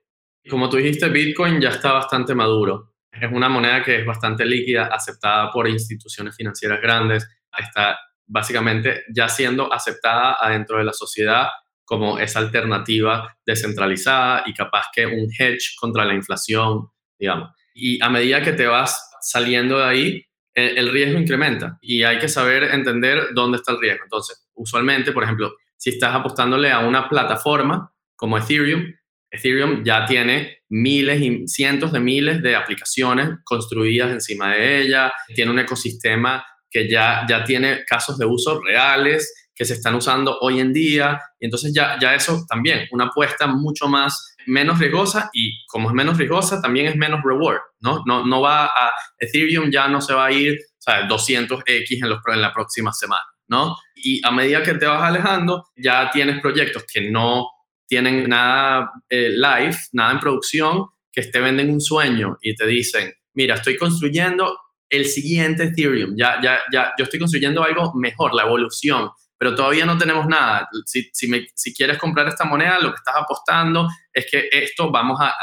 Como 0.49 0.69
tú 0.69 0.77
dijiste, 0.77 1.09
Bitcoin 1.09 1.59
ya 1.59 1.69
está 1.69 1.91
bastante 1.91 2.35
maduro. 2.35 2.93
Es 3.11 3.31
una 3.31 3.49
moneda 3.49 3.83
que 3.83 3.99
es 3.99 4.05
bastante 4.05 4.45
líquida, 4.45 4.87
aceptada 4.87 5.51
por 5.51 5.67
instituciones 5.67 6.35
financieras 6.35 6.81
grandes, 6.81 7.27
está 7.57 7.97
básicamente 8.27 9.03
ya 9.13 9.29
siendo 9.29 9.71
aceptada 9.71 10.37
adentro 10.39 10.77
de 10.77 10.85
la 10.85 10.93
sociedad 10.93 11.47
como 11.83 12.17
esa 12.17 12.39
alternativa 12.39 13.37
descentralizada 13.45 14.43
y 14.45 14.53
capaz 14.53 14.87
que 14.93 15.05
un 15.05 15.27
hedge 15.37 15.75
contra 15.79 16.03
la 16.03 16.15
inflación, 16.15 16.87
digamos. 17.19 17.51
Y 17.73 18.03
a 18.03 18.09
medida 18.09 18.41
que 18.41 18.53
te 18.53 18.65
vas 18.65 19.11
saliendo 19.21 19.77
de 19.77 19.83
ahí, 19.83 20.25
el, 20.55 20.89
riesgo 20.89 21.19
incrementa 21.19 21.77
y 21.81 22.03
hay 22.03 22.17
que 22.17 22.29
saber 22.29 22.63
entender 22.63 23.33
dónde 23.33 23.57
está 23.57 23.73
el 23.73 23.81
riesgo. 23.81 24.03
Entonces, 24.05 24.47
usualmente, 24.55 25.11
por 25.11 25.23
ejemplo, 25.23 25.53
si 25.75 25.91
estás 25.91 26.15
apostándole 26.15 26.71
a 26.71 26.79
una 26.79 27.09
plataforma 27.09 27.91
como 28.15 28.37
Ethereum, 28.37 28.93
Ethereum 29.29 29.83
ya 29.83 30.05
tiene 30.05 30.59
miles 30.69 31.21
y 31.21 31.47
cientos 31.47 31.91
de 31.91 31.99
miles 31.99 32.41
de 32.41 32.55
aplicaciones 32.55 33.29
construidas 33.43 34.11
encima 34.11 34.53
de 34.53 34.81
ella, 34.81 35.11
tiene 35.35 35.51
un 35.51 35.59
ecosistema 35.59 36.45
que 36.75 36.89
ya, 36.89 37.25
ya 37.29 37.41
tiene 37.45 37.85
casos 37.85 38.17
de 38.17 38.25
uso 38.25 38.61
reales 38.61 39.33
que 39.55 39.63
se 39.63 39.75
están 39.75 39.95
usando 39.95 40.37
hoy 40.41 40.59
en 40.59 40.73
día, 40.73 41.17
y 41.39 41.45
entonces 41.45 41.71
ya, 41.73 41.97
ya 42.01 42.13
eso 42.13 42.43
también, 42.49 42.85
una 42.91 43.05
apuesta 43.05 43.47
mucho 43.47 43.87
más 43.87 44.35
menos 44.45 44.77
riesgosa 44.77 45.29
y 45.31 45.65
como 45.67 45.87
es 45.87 45.95
menos 45.95 46.17
riesgosa, 46.17 46.61
también 46.61 46.87
es 46.87 46.97
menos 46.97 47.21
reward, 47.23 47.61
¿no? 47.79 48.03
No, 48.05 48.25
no 48.25 48.41
va 48.41 48.65
a, 48.65 48.91
Ethereum 49.17 49.71
ya 49.71 49.87
no 49.87 50.01
se 50.01 50.13
va 50.13 50.25
a 50.25 50.31
ir, 50.33 50.59
o 50.85 50.91
200x 50.91 52.03
en, 52.03 52.09
los, 52.09 52.19
en 52.27 52.41
la 52.41 52.51
próxima 52.51 52.91
semana, 52.91 53.23
¿no? 53.47 53.77
Y 53.95 54.19
a 54.27 54.31
medida 54.31 54.61
que 54.61 54.73
te 54.73 54.85
vas 54.85 55.01
alejando, 55.01 55.69
ya 55.77 56.11
tienes 56.11 56.41
proyectos 56.41 56.83
que 56.93 57.09
no 57.09 57.47
tienen 57.87 58.27
nada 58.27 58.91
eh, 59.07 59.29
live, 59.29 59.77
nada 59.93 60.11
en 60.11 60.19
producción, 60.19 60.87
que 61.09 61.21
te 61.21 61.39
venden 61.39 61.69
un 61.69 61.79
sueño 61.79 62.37
y 62.41 62.53
te 62.53 62.67
dicen, 62.67 63.13
mira, 63.33 63.55
estoy 63.55 63.77
construyendo 63.77 64.57
el 64.89 65.05
siguiente 65.05 65.63
Ethereum, 65.63 66.15
ya, 66.17 66.39
ya, 66.41 66.59
ya, 66.71 66.93
yo 66.97 67.03
estoy 67.03 67.19
construyendo 67.19 67.63
algo 67.63 67.93
mejor, 67.95 68.33
la 68.33 68.43
evolución, 68.43 69.09
pero 69.37 69.55
todavía 69.55 69.85
no 69.85 69.97
tenemos 69.97 70.27
nada. 70.27 70.67
Si, 70.85 71.09
si, 71.13 71.27
me, 71.27 71.47
si, 71.53 71.73
quieres 71.73 71.97
comprar 71.97 72.27
esta 72.27 72.45
moneda, 72.45 72.79
lo 72.79 72.91
que 72.91 72.97
estás 72.97 73.15
apostando 73.17 73.87
es 74.13 74.27
que 74.29 74.47
esto 74.51 74.91
vamos 74.91 75.19
a, 75.19 75.33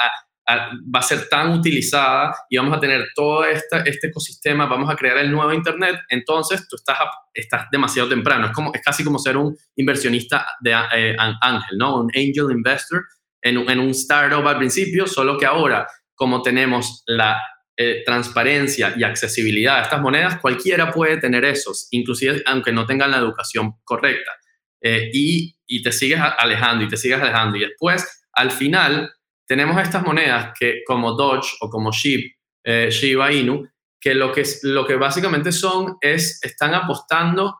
va 0.49 1.01
a 1.01 1.03
ser 1.03 1.29
tan 1.29 1.53
utilizada 1.53 2.35
y 2.49 2.57
vamos 2.57 2.77
a 2.77 2.81
tener 2.81 3.09
todo 3.15 3.45
este, 3.45 3.89
este 3.89 4.09
ecosistema, 4.09 4.67
vamos 4.67 4.91
a 4.91 4.97
crear 4.97 5.19
el 5.19 5.31
nuevo 5.31 5.53
Internet, 5.53 6.01
entonces 6.09 6.67
tú 6.69 6.77
estás, 6.77 6.99
estás 7.33 7.67
demasiado 7.71 8.09
temprano. 8.09 8.47
Es, 8.47 8.53
como, 8.53 8.73
es 8.75 8.83
casi 8.83 9.05
como 9.05 9.19
ser 9.19 9.37
un 9.37 9.57
inversionista 9.77 10.47
de 10.61 10.73
eh, 10.95 11.17
ángel, 11.19 11.79
¿no? 11.79 12.01
Un 12.01 12.11
angel 12.15 12.51
investor 12.51 13.05
en, 13.43 13.59
en 13.69 13.79
un 13.79 13.91
startup 13.91 14.47
al 14.47 14.59
principio, 14.59 15.07
solo 15.07 15.37
que 15.37 15.47
ahora, 15.47 15.87
como 16.15 16.43
tenemos 16.43 17.03
la 17.07 17.41
eh, 17.77 18.03
transparencia 18.05 18.95
y 18.97 19.03
accesibilidad 19.03 19.79
a 19.79 19.83
estas 19.83 20.01
monedas, 20.01 20.39
cualquiera 20.41 20.91
puede 20.91 21.17
tener 21.17 21.45
esos, 21.45 21.89
inclusive 21.91 22.43
aunque 22.45 22.71
no 22.71 22.85
tengan 22.85 23.11
la 23.11 23.19
educación 23.19 23.75
correcta. 23.83 24.31
Eh, 24.81 25.11
y, 25.13 25.57
y, 25.67 25.83
te 25.83 25.93
sigues 25.93 26.21
alejando 26.21 26.85
y 26.85 26.89
te 26.89 26.97
sigues 26.97 27.21
alejando. 27.21 27.57
Y 27.57 27.61
después, 27.61 28.27
al 28.33 28.51
final, 28.51 29.11
tenemos 29.47 29.81
estas 29.81 30.03
monedas 30.03 30.53
que 30.59 30.83
como 30.87 31.13
Doge 31.13 31.57
o 31.61 31.71
como 31.71 31.93
SHIB, 31.93 32.33
eh, 32.65 32.89
Shiba 32.91 33.33
Inu, 33.33 33.67
que 34.01 34.15
lo, 34.15 34.33
que 34.33 34.43
lo 34.65 34.87
que 34.87 34.97
básicamente 34.97 35.53
son 35.53 35.97
es, 36.01 36.41
están 36.43 36.75
apostando 36.75 37.59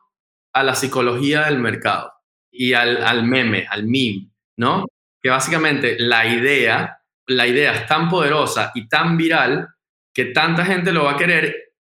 a 0.53 0.63
la 0.63 0.75
psicología 0.75 1.45
del 1.45 1.57
mercado 1.57 2.11
y 2.51 2.73
al, 2.73 3.03
al 3.03 3.23
meme, 3.23 3.65
al 3.69 3.85
meme, 3.85 4.29
¿no? 4.57 4.85
Que 5.21 5.29
básicamente 5.29 5.95
la 5.97 6.27
idea, 6.27 6.99
la 7.27 7.47
idea 7.47 7.73
es 7.73 7.87
tan 7.87 8.09
poderosa 8.09 8.71
y 8.75 8.87
tan 8.87 9.17
viral 9.17 9.72
que 10.13 10.25
tanta 10.25 10.65
gente 10.65 10.91
lo 10.91 11.05
va 11.05 11.13
a 11.13 11.17
querer 11.17 11.73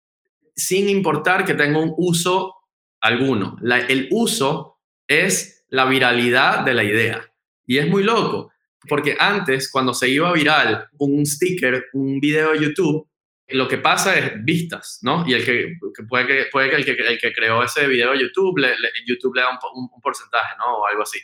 sin 0.56 0.90
importar 0.90 1.46
que 1.46 1.54
tenga 1.54 1.80
un 1.80 1.94
uso 1.98 2.56
alguno. 3.02 3.58
el 3.88 4.08
uso 4.12 4.80
es 5.08 5.66
la 5.70 5.86
viralidad 5.86 6.64
de 6.64 6.74
la 6.74 6.84
idea. 6.84 7.26
Y 7.66 7.78
es 7.78 7.88
muy 7.88 8.04
loco, 8.04 8.52
porque 8.88 9.16
antes, 9.18 9.70
cuando 9.72 9.94
se 9.94 10.10
iba 10.10 10.32
viral 10.34 10.90
un 10.98 11.26
sticker, 11.26 11.88
un 11.94 12.20
video 12.20 12.52
de 12.52 12.60
YouTube, 12.60 13.08
lo 13.50 13.68
que 13.68 13.78
pasa 13.78 14.18
es 14.18 14.44
vistas, 14.44 15.00
¿no? 15.02 15.26
Y 15.28 15.34
el 15.34 15.46
que, 15.46 15.78
puede, 16.08 16.26
que, 16.26 16.46
puede 16.52 16.70
que, 16.70 16.76
el 16.78 16.86
que 16.86 16.92
el 16.92 17.20
que 17.20 17.34
creó 17.34 17.64
ese 17.64 17.88
video 17.88 18.12
de 18.12 18.22
YouTube, 18.22 18.58
le, 18.60 18.76
YouTube 19.06 19.36
le 19.36 19.42
da 19.42 19.50
un, 19.50 19.90
un, 19.94 20.02
porcentaje, 20.02 20.56
¿no? 20.58 20.78
O 20.78 20.88
algo 20.88 21.04
así. 21.04 21.20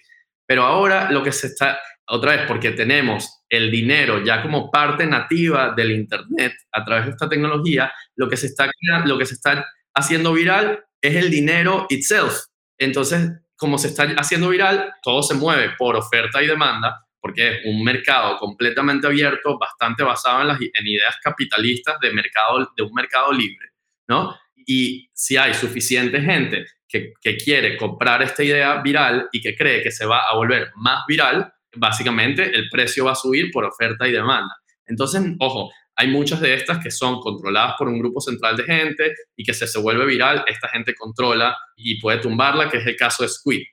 Pero 0.45 0.63
ahora 0.63 1.09
lo 1.11 1.23
que 1.23 1.31
se 1.31 1.47
está, 1.47 1.79
otra 2.09 2.35
vez, 2.35 2.47
porque 2.47 2.71
tenemos 2.71 3.43
el 3.49 3.69
dinero 3.69 4.23
ya 4.23 4.41
como 4.41 4.71
parte 4.71 5.05
nativa 5.05 5.73
del 5.75 5.91
Internet 5.91 6.53
a 6.71 6.83
través 6.83 7.05
de 7.05 7.11
esta 7.11 7.29
tecnología, 7.29 7.91
lo 8.15 8.29
que 8.29 8.37
se 8.37 8.47
está, 8.47 8.69
lo 9.05 9.17
que 9.17 9.25
se 9.25 9.33
está 9.33 9.65
haciendo 9.93 10.33
viral 10.33 10.83
es 11.01 11.15
el 11.15 11.29
dinero 11.29 11.85
itself. 11.89 12.33
Entonces, 12.77 13.31
como 13.57 13.77
se 13.77 13.87
está 13.87 14.03
haciendo 14.17 14.49
viral, 14.49 14.93
todo 15.01 15.21
se 15.23 15.33
mueve 15.33 15.71
por 15.77 15.95
oferta 15.95 16.41
y 16.41 16.47
demanda, 16.47 17.05
porque 17.19 17.49
es 17.49 17.59
un 17.65 17.83
mercado 17.83 18.37
completamente 18.37 19.07
abierto, 19.07 19.57
bastante 19.57 20.03
basado 20.03 20.41
en, 20.41 20.47
las, 20.47 20.61
en 20.61 20.87
ideas 20.87 21.15
capitalistas 21.21 21.99
de, 21.99 22.13
mercado, 22.13 22.71
de 22.75 22.83
un 22.83 22.93
mercado 22.93 23.31
libre, 23.33 23.69
¿no? 24.07 24.37
Y 24.55 25.09
si 25.13 25.37
hay 25.37 25.53
suficiente 25.53 26.21
gente 26.21 26.65
que, 26.87 27.13
que 27.21 27.35
quiere 27.35 27.77
comprar 27.77 28.21
esta 28.21 28.43
idea 28.43 28.81
viral 28.81 29.27
y 29.31 29.41
que 29.41 29.55
cree 29.55 29.81
que 29.81 29.91
se 29.91 30.05
va 30.05 30.27
a 30.29 30.35
volver 30.35 30.71
más 30.75 31.03
viral, 31.07 31.51
básicamente 31.75 32.55
el 32.55 32.69
precio 32.69 33.05
va 33.05 33.11
a 33.11 33.15
subir 33.15 33.51
por 33.51 33.65
oferta 33.65 34.07
y 34.07 34.11
demanda. 34.11 34.55
Entonces, 34.85 35.21
ojo, 35.39 35.69
hay 35.95 36.07
muchas 36.07 36.39
de 36.41 36.53
estas 36.53 36.79
que 36.79 36.91
son 36.91 37.19
controladas 37.19 37.75
por 37.77 37.87
un 37.87 37.99
grupo 37.99 38.21
central 38.21 38.55
de 38.55 38.63
gente 38.63 39.13
y 39.35 39.43
que 39.43 39.53
si 39.53 39.67
se 39.67 39.79
vuelve 39.79 40.05
viral, 40.05 40.43
esta 40.47 40.69
gente 40.69 40.93
controla 40.93 41.57
y 41.75 41.99
puede 41.99 42.19
tumbarla, 42.19 42.69
que 42.69 42.77
es 42.77 42.85
el 42.85 42.95
caso 42.95 43.23
de 43.23 43.29
Squid. 43.29 43.63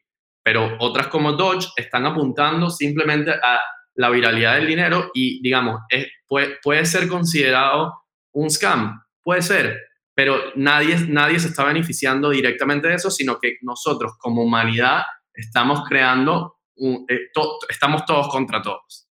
Pero 0.42 0.76
otras 0.80 1.09
como 1.09 1.32
Dodge 1.32 1.68
están 1.76 2.07
apuntando 2.07 2.70
simplemente 2.70 3.30
a 3.30 3.61
la 3.95 4.11
viralidad 4.11 4.57
del 4.57 4.66
dinero 4.66 5.11
y, 5.14 5.40
digamos, 5.42 5.80
puede, 6.26 6.59
puede 6.62 6.84
ser 6.86 7.09
considerado 7.09 7.92
un 8.32 8.51
scam, 8.51 9.01
puede 9.22 9.42
ser, 9.42 9.78
pero 10.14 10.53
nadie, 10.55 10.97
nadie 11.09 11.38
se 11.40 11.49
está 11.49 11.64
beneficiando 11.64 12.30
directamente 12.30 12.88
de 12.88 12.95
eso, 12.95 13.11
sino 13.11 13.38
que 13.38 13.57
nosotros 13.62 14.12
como 14.18 14.42
humanidad 14.42 15.03
estamos 15.34 15.86
creando 15.88 16.54
eh, 16.77 17.31
estamos 17.68 18.05
todos 18.05 18.29
contra 18.29 18.62
todos. 18.62 19.09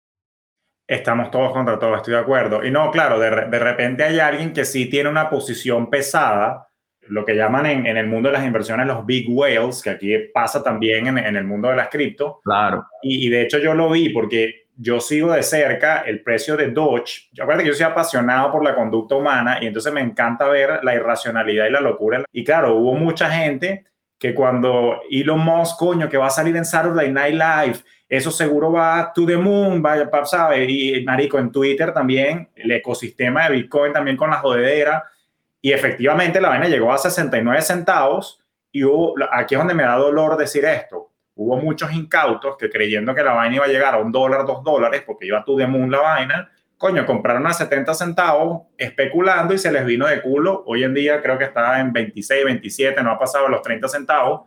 Estamos 0.87 1.29
todos 1.31 1.51
contra 1.51 1.77
todos, 1.77 1.97
estoy 1.97 2.13
de 2.13 2.19
acuerdo. 2.19 2.63
Y 2.63 2.71
no, 2.71 2.89
claro, 2.91 3.19
de, 3.19 3.29
de 3.29 3.59
repente 3.59 4.03
hay 4.03 4.19
alguien 4.19 4.53
que 4.53 4.63
sí 4.63 4.89
tiene 4.89 5.09
una 5.09 5.29
posición 5.29 5.89
pesada, 5.89 6.69
lo 7.09 7.25
que 7.25 7.35
llaman 7.35 7.65
en, 7.65 7.85
en, 7.85 7.97
el 7.97 8.07
mundo 8.07 8.29
de 8.29 8.33
las 8.37 8.45
inversiones 8.45 8.87
los 8.87 9.05
big 9.05 9.27
whales, 9.29 9.81
que 9.81 9.89
aquí 9.89 10.17
pasa 10.33 10.63
también 10.63 11.07
en, 11.07 11.17
en 11.17 11.35
el 11.35 11.43
mundo 11.43 11.69
de 11.69 11.75
las 11.75 11.89
cripto. 11.89 12.39
Claro. 12.43 12.85
Y, 13.01 13.27
y, 13.27 13.29
de 13.29 13.41
hecho 13.43 13.57
yo 13.57 13.73
lo 13.73 13.89
vi 13.89 14.09
porque 14.09 14.67
yo 14.77 14.99
sigo 14.99 15.33
de 15.33 15.43
cerca 15.43 16.01
el 16.01 16.21
precio 16.21 16.55
de 16.55 16.69
Doge. 16.69 17.27
Yo 17.33 17.43
acuerdo 17.43 17.63
que 17.63 17.67
yo 17.69 17.73
soy 17.73 17.85
apasionado 17.85 18.51
por 18.51 18.63
la 18.63 18.75
conducta 18.75 19.15
humana 19.15 19.57
y 19.61 19.67
entonces 19.67 19.91
me 19.91 20.01
encanta 20.01 20.47
ver 20.47 20.83
la 20.83 20.95
irracionalidad 20.95 21.65
y 21.65 21.71
la 21.71 21.81
locura. 21.81 22.23
Y 22.31 22.43
claro, 22.43 22.75
hubo 22.75 22.93
mucha 22.93 23.29
gente 23.29 23.85
que 24.19 24.33
cuando 24.33 25.01
Elon 25.09 25.39
Musk, 25.39 25.77
coño, 25.77 26.09
que 26.09 26.17
va 26.17 26.27
a 26.27 26.31
salir 26.31 26.55
en 26.55 26.65
Saturday 26.65 27.11
Night 27.11 27.35
Live, 27.35 27.79
eso 28.09 28.31
seguro 28.31 28.71
va 28.71 29.11
to 29.13 29.25
the 29.25 29.37
moon, 29.37 29.81
vaya, 29.81 30.09
¿sabes? 30.25 30.67
Y, 30.69 31.03
marico, 31.03 31.37
en 31.37 31.51
Twitter 31.51 31.93
también, 31.93 32.49
el 32.55 32.71
ecosistema 32.71 33.43
de 33.43 33.55
Bitcoin 33.55 33.93
también 33.93 34.17
con 34.17 34.29
la 34.29 34.37
jodedera, 34.37 35.03
y 35.61 35.71
efectivamente 35.71 36.39
la 36.39 36.49
vaina 36.49 36.67
llegó 36.67 36.91
a 36.91 36.97
69 36.97 37.61
centavos, 37.61 38.41
y 38.71 38.83
aquí 39.31 39.55
es 39.55 39.59
donde 39.59 39.73
me 39.73 39.83
da 39.83 39.95
dolor 39.95 40.37
decir 40.37 40.65
esto, 40.65 41.11
hubo 41.35 41.57
muchos 41.57 41.91
incautos 41.93 42.57
que 42.57 42.69
creyendo 42.69 43.13
que 43.13 43.23
la 43.23 43.33
vaina 43.33 43.57
iba 43.57 43.65
a 43.65 43.69
llegar 43.69 43.93
a 43.93 43.97
un 43.97 44.11
dólar, 44.11 44.45
dos 44.45 44.63
dólares, 44.63 45.03
porque 45.05 45.27
iba 45.27 45.43
to 45.43 45.57
the 45.57 45.67
moon 45.67 45.91
la 45.91 45.99
vaina, 45.99 46.51
coño, 46.77 47.05
compraron 47.05 47.45
a 47.47 47.53
70 47.53 47.93
centavos 47.93 48.67
especulando 48.77 49.53
y 49.53 49.57
se 49.57 49.71
les 49.71 49.85
vino 49.85 50.07
de 50.07 50.21
culo. 50.21 50.63
Hoy 50.67 50.83
en 50.83 50.93
día 50.93 51.21
creo 51.21 51.37
que 51.37 51.45
está 51.45 51.79
en 51.79 51.91
26, 51.91 52.45
27, 52.45 53.01
no 53.03 53.11
ha 53.11 53.19
pasado 53.19 53.49
los 53.49 53.61
30 53.61 53.87
centavos, 53.87 54.41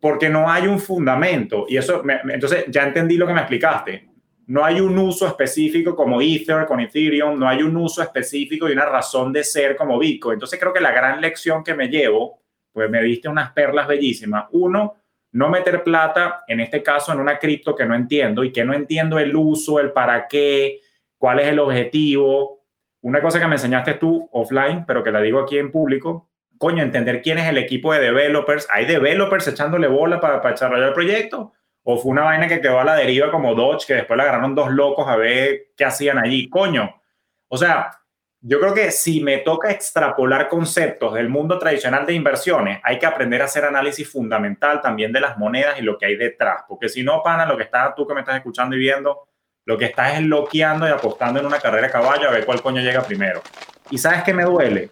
porque 0.00 0.28
no 0.28 0.50
hay 0.50 0.66
un 0.66 0.80
fundamento. 0.80 1.64
Y 1.68 1.76
eso, 1.76 2.02
entonces 2.28 2.64
ya 2.68 2.82
entendí 2.82 3.16
lo 3.16 3.26
que 3.26 3.32
me 3.32 3.40
explicaste. 3.40 4.08
No 4.48 4.64
hay 4.64 4.80
un 4.80 4.96
uso 4.98 5.26
específico 5.26 5.96
como 5.96 6.20
Ether 6.20 6.66
con 6.66 6.80
Ethereum, 6.80 7.38
no 7.38 7.48
hay 7.48 7.62
un 7.62 7.76
uso 7.76 8.02
específico 8.02 8.68
y 8.68 8.72
una 8.72 8.86
razón 8.86 9.32
de 9.32 9.42
ser 9.42 9.76
como 9.76 9.98
Bitcoin. 9.98 10.34
Entonces 10.34 10.58
creo 10.58 10.72
que 10.72 10.80
la 10.80 10.92
gran 10.92 11.20
lección 11.20 11.64
que 11.64 11.74
me 11.74 11.88
llevo, 11.88 12.40
pues 12.72 12.88
me 12.90 13.02
diste 13.02 13.28
unas 13.28 13.52
perlas 13.52 13.88
bellísimas. 13.88 14.46
Uno, 14.52 14.94
no 15.32 15.48
meter 15.48 15.82
plata, 15.82 16.44
en 16.46 16.60
este 16.60 16.82
caso, 16.82 17.12
en 17.12 17.20
una 17.20 17.38
cripto 17.38 17.74
que 17.74 17.84
no 17.84 17.94
entiendo 17.94 18.44
y 18.44 18.52
que 18.52 18.64
no 18.64 18.72
entiendo 18.72 19.18
el 19.18 19.34
uso, 19.34 19.80
el 19.80 19.92
para 19.92 20.28
qué, 20.28 20.80
cuál 21.18 21.40
es 21.40 21.48
el 21.48 21.58
objetivo. 21.58 22.64
Una 23.02 23.20
cosa 23.20 23.40
que 23.40 23.46
me 23.46 23.54
enseñaste 23.54 23.94
tú 23.94 24.28
offline, 24.32 24.84
pero 24.86 25.02
que 25.02 25.10
la 25.10 25.20
digo 25.20 25.40
aquí 25.40 25.58
en 25.58 25.70
público, 25.70 26.30
coño, 26.58 26.82
entender 26.82 27.22
quién 27.22 27.38
es 27.38 27.48
el 27.48 27.58
equipo 27.58 27.92
de 27.92 28.00
developers. 28.00 28.66
¿Hay 28.70 28.86
developers 28.86 29.48
echándole 29.48 29.88
bola 29.88 30.20
para, 30.20 30.40
para 30.40 30.52
desarrollar 30.52 30.88
el 30.88 30.94
proyecto? 30.94 31.52
¿O 31.82 31.98
fue 31.98 32.10
una 32.10 32.24
vaina 32.24 32.48
que 32.48 32.60
quedó 32.60 32.80
a 32.80 32.84
la 32.84 32.96
deriva 32.96 33.30
como 33.30 33.54
Dodge, 33.54 33.86
que 33.86 33.94
después 33.94 34.16
la 34.16 34.24
agarraron 34.24 34.54
dos 34.54 34.70
locos 34.70 35.06
a 35.06 35.16
ver 35.16 35.68
qué 35.76 35.84
hacían 35.84 36.18
allí? 36.18 36.48
Coño. 36.50 37.00
O 37.48 37.56
sea, 37.56 37.92
yo 38.40 38.60
creo 38.60 38.74
que 38.74 38.90
si 38.90 39.22
me 39.22 39.38
toca 39.38 39.70
extrapolar 39.70 40.48
conceptos 40.48 41.14
del 41.14 41.28
mundo 41.28 41.58
tradicional 41.58 42.06
de 42.06 42.14
inversiones, 42.14 42.80
hay 42.82 42.98
que 42.98 43.06
aprender 43.06 43.40
a 43.42 43.46
hacer 43.46 43.64
análisis 43.64 44.10
fundamental 44.10 44.80
también 44.80 45.12
de 45.12 45.20
las 45.20 45.38
monedas 45.38 45.78
y 45.78 45.82
lo 45.82 45.96
que 45.96 46.06
hay 46.06 46.16
detrás. 46.16 46.64
Porque 46.68 46.88
si 46.88 47.02
no, 47.02 47.22
pana, 47.22 47.46
lo 47.46 47.56
que 47.56 47.64
está 47.64 47.94
tú 47.94 48.06
que 48.06 48.14
me 48.14 48.20
estás 48.20 48.36
escuchando 48.36 48.76
y 48.76 48.78
viendo, 48.78 49.28
lo 49.66 49.76
que 49.76 49.84
estás 49.84 50.14
es 50.14 50.22
loqueando 50.22 50.88
y 50.88 50.90
apostando 50.90 51.40
en 51.40 51.46
una 51.46 51.58
carrera 51.58 51.88
de 51.88 51.92
caballo 51.92 52.28
a 52.28 52.32
ver 52.32 52.46
cuál 52.46 52.62
coño 52.62 52.80
llega 52.80 53.02
primero. 53.02 53.42
¿Y 53.90 53.98
sabes 53.98 54.22
qué 54.22 54.32
me 54.32 54.44
duele? 54.44 54.90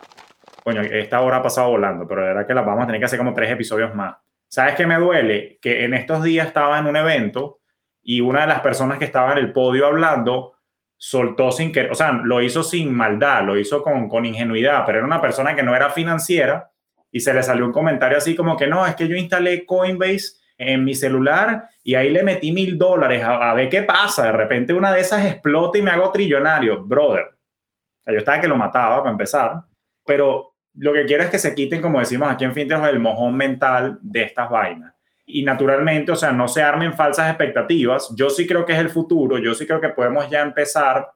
coño, 0.64 0.81
esta 0.81 1.20
hora 1.20 1.37
ha 1.37 1.43
pasado 1.43 1.68
volando, 1.68 2.09
pero 2.09 2.22
la 2.22 2.29
verdad 2.29 2.47
que 2.47 2.55
la 2.55 2.62
vamos 2.62 2.85
a 2.85 2.87
tener 2.87 2.99
que 2.99 3.05
hacer 3.05 3.18
como 3.18 3.35
tres 3.35 3.51
episodios 3.51 3.95
más. 3.95 4.16
¿Sabes 4.49 4.75
qué 4.75 4.87
me 4.87 4.97
duele? 4.97 5.59
Que 5.61 5.85
en 5.85 5.93
estos 5.93 6.22
días 6.22 6.47
estaba 6.47 6.79
en 6.79 6.87
un 6.87 6.97
evento 6.97 7.61
y 8.03 8.22
una 8.22 8.43
de 8.43 8.47
las 8.47 8.61
personas 8.61 8.99
que 8.99 9.05
estaba 9.05 9.33
en 9.33 9.39
el 9.39 9.53
podio 9.53 9.87
hablando 9.87 10.55
soltó 10.97 11.53
sin 11.53 11.70
que, 11.70 11.91
o 11.91 11.95
sea, 11.95 12.12
lo 12.12 12.41
hizo 12.41 12.62
sin 12.62 12.95
maldad, 12.95 13.45
lo 13.45 13.59
hizo 13.59 13.83
con, 13.83 14.09
con 14.09 14.25
ingenuidad, 14.25 14.85
pero 14.87 14.99
era 14.99 15.07
una 15.07 15.20
persona 15.20 15.55
que 15.55 15.62
no 15.62 15.77
era 15.77 15.91
financiera 15.91 16.70
y 17.12 17.20
se 17.20 17.35
le 17.35 17.43
salió 17.43 17.66
un 17.66 17.72
comentario 17.72 18.16
así 18.16 18.35
como 18.35 18.57
que 18.57 18.66
no, 18.66 18.87
es 18.87 18.95
que 18.95 19.07
yo 19.07 19.16
instalé 19.16 19.66
Coinbase 19.66 20.39
en 20.57 20.85
mi 20.85 20.95
celular 20.95 21.69
y 21.83 21.95
ahí 21.95 22.11
le 22.11 22.23
metí 22.23 22.53
mil 22.53 22.79
dólares 22.79 23.23
a, 23.23 23.51
a, 23.51 23.55
ver 23.55 23.69
qué 23.69 23.83
pasa. 23.83 24.27
De 24.27 24.33
repente 24.33 24.73
una 24.73 24.93
de 24.93 25.01
esas 25.01 25.25
explota 25.27 25.79
y 25.79 25.83
me 25.83 25.91
hago 25.91 26.11
trillonario. 26.11 26.85
Brother, 26.85 27.27
yo 28.07 28.19
estaba 28.19 28.41
que 28.41 28.49
lo 28.49 28.57
mataba 28.57 28.99
para 28.99 29.11
empezar, 29.11 29.63
pero 30.05 30.55
lo 30.75 30.93
que 30.93 31.05
quiero 31.05 31.23
es 31.23 31.31
que 31.31 31.39
se 31.39 31.55
quiten, 31.55 31.81
como 31.81 32.01
decimos 32.01 32.29
aquí 32.29 32.45
en 32.45 32.53
Fintech, 32.53 32.83
el 32.85 32.99
mojón 32.99 33.37
mental 33.37 33.99
de 34.03 34.23
estas 34.23 34.51
vainas. 34.51 34.95
Y 35.27 35.43
naturalmente, 35.43 36.13
o 36.13 36.17
sea, 36.17 36.33
no 36.33 36.49
se 36.49 36.63
armen 36.63 36.93
falsas 36.93 37.29
expectativas. 37.29 38.13
Yo 38.17 38.29
sí 38.29 38.47
creo 38.47 38.67
que 38.67 38.75
es 38.75 38.79
el 38.79 38.91
futuro, 38.91 39.39
yo 39.39 39.55
sí 39.55 39.67
creo 39.67 39.81
que 39.81 39.89
podemos 39.91 40.29
ya 40.29 40.43
empezar 40.43 41.11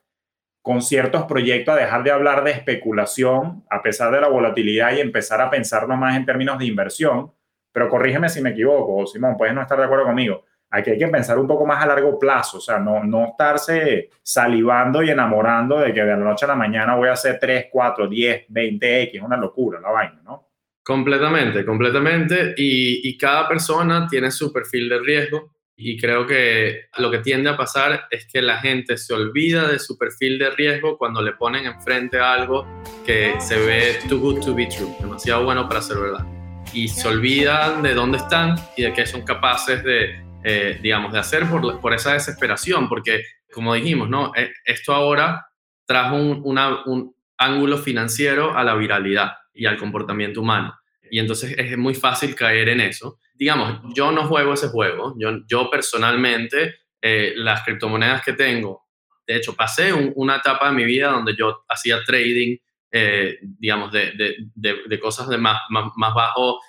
con 0.62 0.82
ciertos 0.82 1.24
proyectos 1.24 1.74
a 1.74 1.78
dejar 1.78 2.03
de 2.05 2.11
hablar 2.11 2.45
de 2.45 2.51
especulación 2.53 3.64
a 3.70 3.82
pesar 3.82 4.12
de 4.12 4.20
la 4.20 4.28
volatilidad 4.28 4.93
y 4.93 5.01
empezar 5.01 5.41
a 5.41 5.51
pensarlo 5.51 5.97
más 5.97 6.16
en 6.16 6.26
términos 6.26 6.59
de 6.59 6.66
inversión. 6.66 7.32
Pero 7.78 7.90
corrígeme 7.90 8.28
si 8.28 8.42
me 8.42 8.50
equivoco, 8.50 9.06
Simón, 9.06 9.36
puedes 9.36 9.54
no 9.54 9.62
estar 9.62 9.78
de 9.78 9.84
acuerdo 9.84 10.06
conmigo 10.06 10.44
aquí 10.70 10.90
hay 10.90 10.98
que 10.98 11.08
pensar 11.08 11.38
un 11.38 11.46
poco 11.46 11.66
más 11.66 11.82
a 11.82 11.86
largo 11.86 12.18
plazo, 12.18 12.58
o 12.58 12.60
sea, 12.60 12.78
no, 12.78 13.02
no 13.04 13.26
estarse 13.26 14.10
salivando 14.22 15.02
y 15.02 15.10
enamorando 15.10 15.78
de 15.78 15.92
que 15.92 16.02
de 16.02 16.10
la 16.10 16.16
noche 16.16 16.44
a 16.44 16.48
la 16.48 16.56
mañana 16.56 16.94
voy 16.94 17.08
a 17.08 17.12
hacer 17.12 17.38
3, 17.40 17.66
4, 17.70 18.06
10, 18.06 18.48
20X, 18.48 19.14
es 19.14 19.22
una 19.22 19.36
locura 19.36 19.80
la 19.80 19.90
vaina, 19.90 20.20
¿no? 20.24 20.48
Completamente, 20.82 21.66
completamente. 21.66 22.54
Y, 22.56 23.08
y 23.08 23.18
cada 23.18 23.46
persona 23.46 24.06
tiene 24.08 24.30
su 24.30 24.50
perfil 24.52 24.88
de 24.88 24.98
riesgo 25.00 25.52
y 25.76 25.98
creo 25.98 26.26
que 26.26 26.86
lo 26.96 27.10
que 27.10 27.18
tiende 27.18 27.50
a 27.50 27.56
pasar 27.56 28.06
es 28.10 28.26
que 28.26 28.40
la 28.40 28.58
gente 28.58 28.96
se 28.96 29.12
olvida 29.12 29.68
de 29.68 29.78
su 29.78 29.98
perfil 29.98 30.38
de 30.38 30.50
riesgo 30.50 30.96
cuando 30.96 31.20
le 31.20 31.32
ponen 31.32 31.66
enfrente 31.66 32.18
algo 32.18 32.66
que 33.04 33.34
se 33.38 33.58
ve 33.58 33.98
too 34.08 34.18
good 34.18 34.40
to 34.40 34.54
be 34.54 34.66
true, 34.66 34.94
demasiado 34.98 35.44
bueno 35.44 35.68
para 35.68 35.82
ser 35.82 35.98
verdad. 35.98 36.38
Y 36.72 36.88
se 36.88 37.08
olvidan 37.08 37.82
de 37.82 37.94
dónde 37.94 38.18
están 38.18 38.56
y 38.76 38.82
de 38.82 38.92
que 38.92 39.06
son 39.06 39.22
capaces 39.22 39.82
de 39.82 40.28
eh, 40.44 40.78
digamos, 40.80 41.12
de 41.12 41.18
hacer 41.18 41.48
por, 41.48 41.80
por, 41.80 41.92
esa 41.92 42.12
desesperación, 42.12 42.88
porque 42.88 43.24
como 43.52 43.74
dijimos, 43.74 44.08
¿no? 44.08 44.32
E, 44.36 44.52
esto 44.64 44.94
ahora 44.94 45.48
trajo 45.84 46.14
un, 46.14 46.42
un 46.44 47.16
ángulo 47.36 47.76
financiero 47.76 48.56
a 48.56 48.62
la 48.62 48.74
viralidad 48.74 49.32
y 49.52 49.66
al 49.66 49.76
comportamiento 49.76 50.40
humano. 50.40 50.78
Y 51.10 51.18
entonces 51.18 51.54
es 51.58 51.76
muy 51.76 51.94
fácil 51.94 52.34
caer 52.36 52.68
en 52.68 52.80
eso. 52.80 53.18
Digamos, 53.34 53.80
yo 53.94 54.12
no 54.12 54.26
juego 54.28 54.54
ese 54.54 54.68
juego. 54.68 55.14
Yo, 55.18 55.40
yo 55.46 55.70
personalmente, 55.70 56.76
eh, 57.00 57.32
las 57.36 57.62
criptomonedas 57.62 58.22
que 58.22 58.34
tengo, 58.34 58.86
de 59.26 59.36
hecho, 59.36 59.54
pasé 59.54 59.92
una 59.92 60.36
etapa 60.36 60.70
de 60.70 60.76
mi 60.76 60.84
vida 60.84 61.10
donde 61.10 61.34
yo 61.36 61.64
hacía 61.68 62.02
trading, 62.04 62.56
eh, 62.91 63.39
digamos, 63.43 63.93
de, 63.93 64.12
de, 64.55 64.76
de, 64.86 65.01
cosas 65.01 65.28
de 65.28 65.39
más, 65.39 65.61
más, 65.70 65.93
más 65.97 66.14
bajo 66.14 66.61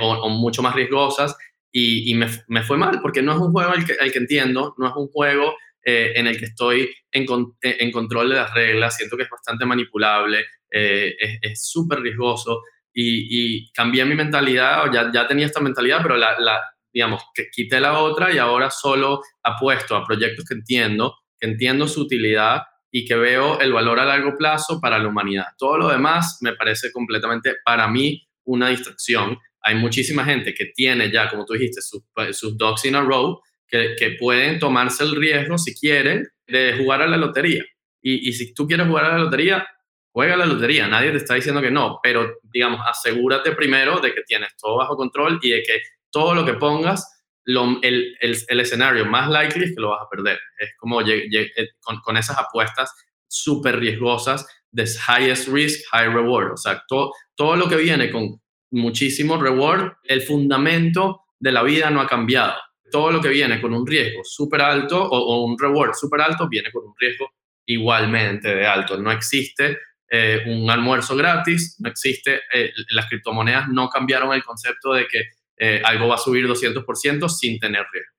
o, 0.00 0.08
o, 0.08 0.28
mucho 0.28 0.62
más 0.62 0.74
riesgosas 0.74 1.36
y, 1.70 2.14
me, 2.14 2.28
me, 2.48 2.62
fue 2.62 2.76
mal 2.76 3.00
porque 3.00 3.22
no 3.22 3.32
es 3.32 3.38
un 3.38 3.52
juego 3.52 3.70
al 3.70 3.84
que, 3.84 3.94
al 4.00 4.10
que 4.10 4.18
entiendo, 4.18 4.74
no 4.78 4.88
es 4.88 4.92
un 4.96 5.08
juego 5.08 5.54
eh, 5.84 6.12
en 6.16 6.26
el 6.26 6.38
que 6.38 6.46
estoy 6.46 6.90
en, 7.12 7.26
en, 7.62 7.92
control 7.92 8.30
de 8.30 8.36
las 8.36 8.52
reglas, 8.52 8.96
siento 8.96 9.16
que 9.16 9.24
es 9.24 9.30
bastante 9.30 9.64
manipulable, 9.64 10.44
eh, 10.70 11.14
es 11.40 11.70
súper 11.70 12.00
riesgoso 12.00 12.62
y, 12.92 13.28
y, 13.66 13.72
cambié 13.72 14.04
mi 14.04 14.14
mentalidad, 14.14 14.90
ya, 14.92 15.10
ya 15.12 15.26
tenía 15.28 15.46
esta 15.46 15.60
mentalidad, 15.60 16.00
pero 16.02 16.16
la, 16.16 16.38
la, 16.38 16.60
digamos, 16.92 17.22
que 17.34 17.48
quité 17.50 17.80
la 17.80 17.98
otra 18.00 18.32
y 18.32 18.38
ahora 18.38 18.70
solo 18.70 19.22
apuesto 19.42 19.94
a 19.94 20.04
proyectos 20.04 20.44
que 20.44 20.54
entiendo, 20.54 21.16
que 21.38 21.46
entiendo 21.46 21.86
su 21.86 22.02
utilidad 22.02 22.62
y 22.90 23.04
que 23.04 23.16
veo 23.16 23.60
el 23.60 23.72
valor 23.72 24.00
a 24.00 24.04
largo 24.04 24.36
plazo 24.36 24.80
para 24.80 24.98
la 24.98 25.08
humanidad. 25.08 25.46
Todo 25.58 25.78
lo 25.78 25.88
demás 25.88 26.38
me 26.40 26.54
parece 26.54 26.90
completamente, 26.92 27.56
para 27.64 27.88
mí, 27.88 28.26
una 28.44 28.68
distracción 28.68 29.38
hay 29.62 29.74
muchísima 29.74 30.24
gente 30.24 30.54
que 30.54 30.66
tiene 30.74 31.10
ya, 31.10 31.28
como 31.28 31.44
tú 31.44 31.54
dijiste, 31.54 31.82
sus, 31.82 32.02
sus 32.32 32.56
dogs 32.56 32.84
in 32.84 32.94
a 32.94 33.02
row, 33.02 33.40
que, 33.66 33.94
que, 33.98 34.12
pueden 34.12 34.58
tomarse 34.58 35.04
el 35.04 35.14
riesgo, 35.14 35.58
si 35.58 35.74
quieren, 35.74 36.26
de 36.46 36.78
jugar 36.78 37.02
a 37.02 37.06
la 37.06 37.16
lotería. 37.16 37.64
Y, 38.00 38.28
y, 38.28 38.32
si 38.32 38.54
tú 38.54 38.66
quieres 38.66 38.86
jugar 38.86 39.04
a 39.04 39.12
la 39.12 39.18
lotería, 39.18 39.66
juega 40.10 40.34
a 40.34 40.36
la 40.38 40.46
lotería. 40.46 40.88
Nadie 40.88 41.10
te 41.10 41.18
está 41.18 41.34
diciendo 41.34 41.60
que 41.60 41.70
no, 41.70 42.00
pero 42.02 42.38
digamos, 42.42 42.80
asegúrate 42.88 43.52
primero 43.52 44.00
de 44.00 44.14
que 44.14 44.22
tienes 44.22 44.56
todo 44.56 44.78
bajo 44.78 44.96
control 44.96 45.38
y 45.42 45.50
de 45.50 45.62
que 45.62 45.82
todo 46.10 46.34
lo 46.34 46.46
que 46.46 46.54
pongas, 46.54 47.17
lo, 47.48 47.78
el, 47.80 48.14
el, 48.20 48.36
el, 48.46 48.60
escenario 48.60 49.06
más 49.06 49.30
likely 49.30 49.64
es 49.64 49.74
que 49.74 49.80
lo 49.80 49.90
vas 49.90 50.02
a 50.02 50.08
perder. 50.10 50.38
Es 50.58 50.70
como 50.76 51.00
eh, 51.00 51.50
con, 51.80 51.98
con 52.00 52.18
esas 52.18 52.36
apuestas 52.36 52.94
súper 53.26 53.78
riesgosas 53.78 54.46
de 54.70 54.84
highest 54.84 55.48
risk, 55.48 55.80
high 55.90 56.12
reward. 56.12 56.52
O 56.52 56.56
sea, 56.58 56.82
todo, 56.86 57.12
todo 57.34 57.56
lo 57.56 57.66
que 57.66 57.76
viene 57.76 58.10
con 58.10 58.38
muchísimo 58.70 59.40
reward, 59.40 59.94
el 60.04 60.20
fundamento 60.20 61.22
de 61.38 61.52
la 61.52 61.62
vida 61.62 61.88
no 61.88 62.02
ha 62.02 62.06
cambiado. 62.06 62.54
Todo 62.90 63.12
lo 63.12 63.20
que 63.22 63.30
viene 63.30 63.62
con 63.62 63.72
un 63.72 63.86
riesgo 63.86 64.22
súper 64.24 64.60
alto 64.60 65.02
o, 65.02 65.44
un 65.46 65.58
reward 65.58 65.94
súper 65.94 66.20
alto 66.20 66.48
viene 66.50 66.70
con 66.70 66.84
un 66.84 66.94
riesgo 66.98 67.30
igualmente 67.64 68.54
de 68.54 68.66
alto. 68.66 68.98
No 68.98 69.10
existe 69.10 69.78
eh, 70.10 70.42
un 70.48 70.68
almuerzo 70.70 71.16
gratis, 71.16 71.76
no 71.78 71.88
existe, 71.88 72.42
eh, 72.52 72.72
las 72.90 73.06
criptomonedas 73.06 73.68
no 73.68 73.88
cambiaron 73.88 74.34
el 74.34 74.44
concepto 74.44 74.92
de 74.92 75.06
que 75.06 75.37
eh, 75.58 75.82
algo 75.84 76.08
va 76.08 76.14
a 76.14 76.18
subir 76.18 76.46
200% 76.46 77.28
sin 77.28 77.58
tener 77.58 77.84
riesgo. 77.92 78.14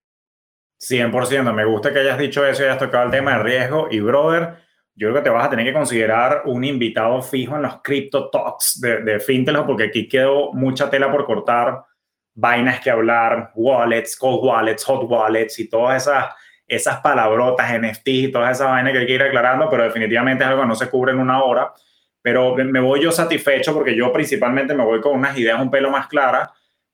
100%, 0.82 1.54
me 1.54 1.66
gusta 1.66 1.92
que 1.92 2.00
hayas 2.00 2.18
dicho 2.18 2.46
eso 2.46 2.64
y 2.64 2.66
hayas 2.66 2.78
tocado 2.78 3.06
el 3.06 3.12
tema 3.12 3.38
de 3.38 3.44
riesgo. 3.44 3.88
Y, 3.92 4.00
brother, 4.00 4.56
yo 4.96 5.10
creo 5.10 5.16
que 5.16 5.22
te 5.22 5.30
vas 5.30 5.46
a 5.46 5.50
tener 5.50 5.66
que 5.66 5.74
considerar 5.74 6.44
un 6.46 6.64
invitado 6.64 7.22
fijo 7.22 7.56
en 7.56 7.64
los 7.64 7.82
Crypto 7.82 8.30
Talks 8.30 8.82
de, 8.82 9.02
de 9.02 9.64
porque 9.66 9.86
aquí 9.86 10.08
quedó 10.08 10.52
mucha 10.54 10.90
tela 10.90 11.12
por 11.12 11.26
cortar, 11.26 11.84
vainas 12.34 12.80
que 12.82 12.90
hablar, 12.90 13.52
wallets, 13.56 14.18
cold 14.18 14.44
wallets, 14.44 14.84
hot 14.86 15.10
wallets 15.10 15.60
y 15.60 15.70
todas 15.70 16.04
esas, 16.04 16.34
esas 16.68 17.00
palabrotas, 17.00 17.72
NFT 17.80 18.08
y 18.08 18.32
todas 18.32 18.58
esas 18.58 18.68
vainas 18.68 18.94
que 18.94 19.00
hay 19.00 19.06
que 19.06 19.14
ir 19.14 19.24
aclarando, 19.24 19.70
pero 19.70 19.84
definitivamente 19.84 20.44
es 20.44 20.50
algo 20.50 20.64
que 20.64 20.68
no 20.68 20.76
se 20.76 20.90
cubre 20.90 21.12
en 21.14 21.20
una 21.20 21.44
hora. 21.44 21.72
Pero 22.22 22.56
me 22.56 22.82
voy 22.82 23.02
yo 23.02 23.12
satisfecho 23.12 23.74
porque 23.74 23.96
yo 23.96 24.12
principalmente 24.12 24.76
me 24.76 24.84
voy 24.84 25.00
con 25.00 25.18
unas 25.18 25.38
ideas 25.38 25.62
un 25.62 25.72
pelo 25.72 25.90
más 25.90 26.08
claras, 26.08 26.50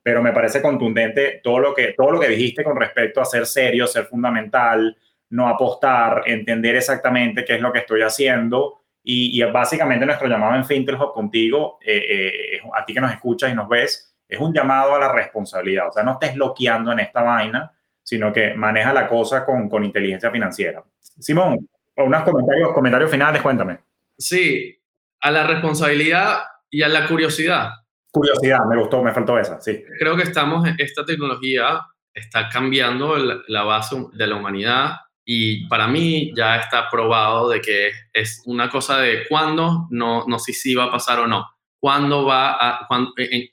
pero 0.06 0.22
me 0.22 0.34
parece 0.34 0.62
contundente 0.62 1.42
todo 1.44 1.58
lo 1.58 1.74
que, 1.74 1.96
todo 1.98 2.12
lo 2.12 2.20
que 2.20 2.28
dijiste 2.28 2.64
con 2.64 2.76
respecto 2.76 3.20
a 3.20 3.26
ser 3.26 3.48
serio, 3.48 3.88
ser 3.88 4.06
fundamental, 4.06 4.96
no 5.32 5.48
apostar, 5.48 6.22
entender 6.28 6.76
exactamente 6.76 7.44
qué 7.44 7.56
es 7.56 7.62
lo 7.62 7.74
que 7.74 7.80
estoy 7.80 8.04
haciendo. 8.04 8.84
Y, 9.04 9.42
básicamente 9.46 10.06
nuestro 10.06 10.28
llamado 10.28 10.54
en 10.54 10.64
Fintech 10.64 10.96
contigo, 11.12 11.80
eh, 11.84 12.04
eh, 12.08 12.62
a 12.76 12.86
ti 12.86 12.94
que 12.94 13.02
nos 13.02 13.14
escuchas 13.14 13.52
y 13.52 13.56
nos 13.56 13.68
ves, 13.68 14.16
es 14.30 14.40
un 14.40 14.54
llamado 14.54 14.94
a 14.94 15.00
la 15.00 15.12
responsabilidad. 15.12 15.88
O 15.88 15.92
sea, 15.92 16.04
no 16.04 16.12
estés 16.12 16.36
bloqueando 16.36 16.92
en 16.92 17.00
esta 17.00 17.24
vaina, 17.24 17.72
sino 18.04 18.32
que 18.32 18.54
maneja 18.54 18.94
la 18.94 19.08
cosa 19.08 19.44
con, 19.44 19.68
con 19.68 19.84
inteligencia 19.84 20.30
financiera. 20.30 20.84
Simón, 21.00 21.68
unos 21.98 22.22
comentarios, 22.22 22.74
comentarios 22.74 23.10
finales, 23.10 23.42
cuéntame. 23.42 23.80
Sí, 24.16 24.80
a 25.22 25.32
la 25.32 25.48
responsabilidad 25.48 26.44
y 26.70 26.84
a 26.84 26.90
la 26.90 27.08
curiosidad. 27.08 27.85
Curiosidad, 28.16 28.66
me 28.70 28.78
gustó, 28.78 29.04
me 29.04 29.14
faltó 29.14 29.38
esa, 29.38 29.60
sí. 29.60 29.84
Creo 30.00 30.16
que 30.16 30.24
estamos, 30.24 30.66
esta 30.78 31.04
tecnología 31.04 31.82
está 32.14 32.48
cambiando 32.48 33.18
la 33.50 33.64
base 33.64 33.98
de 34.14 34.26
la 34.26 34.38
humanidad 34.38 34.96
y 35.26 35.68
para 35.68 35.90
mí 35.90 36.32
ya 36.34 36.56
está 36.56 36.90
probado 36.90 37.50
de 37.50 37.60
que 37.60 37.92
es 38.14 38.42
una 38.46 38.70
cosa 38.70 39.00
de 39.00 39.28
cuándo, 39.28 39.88
no, 39.90 40.24
no 40.28 40.40
sé 40.40 40.54
si 40.54 40.74
va 40.74 40.86
a 40.86 40.92
pasar 40.92 41.20
o 41.20 41.28
no, 41.28 41.46
cuándo, 41.78 42.24
va 42.24 42.54
a, 42.54 42.88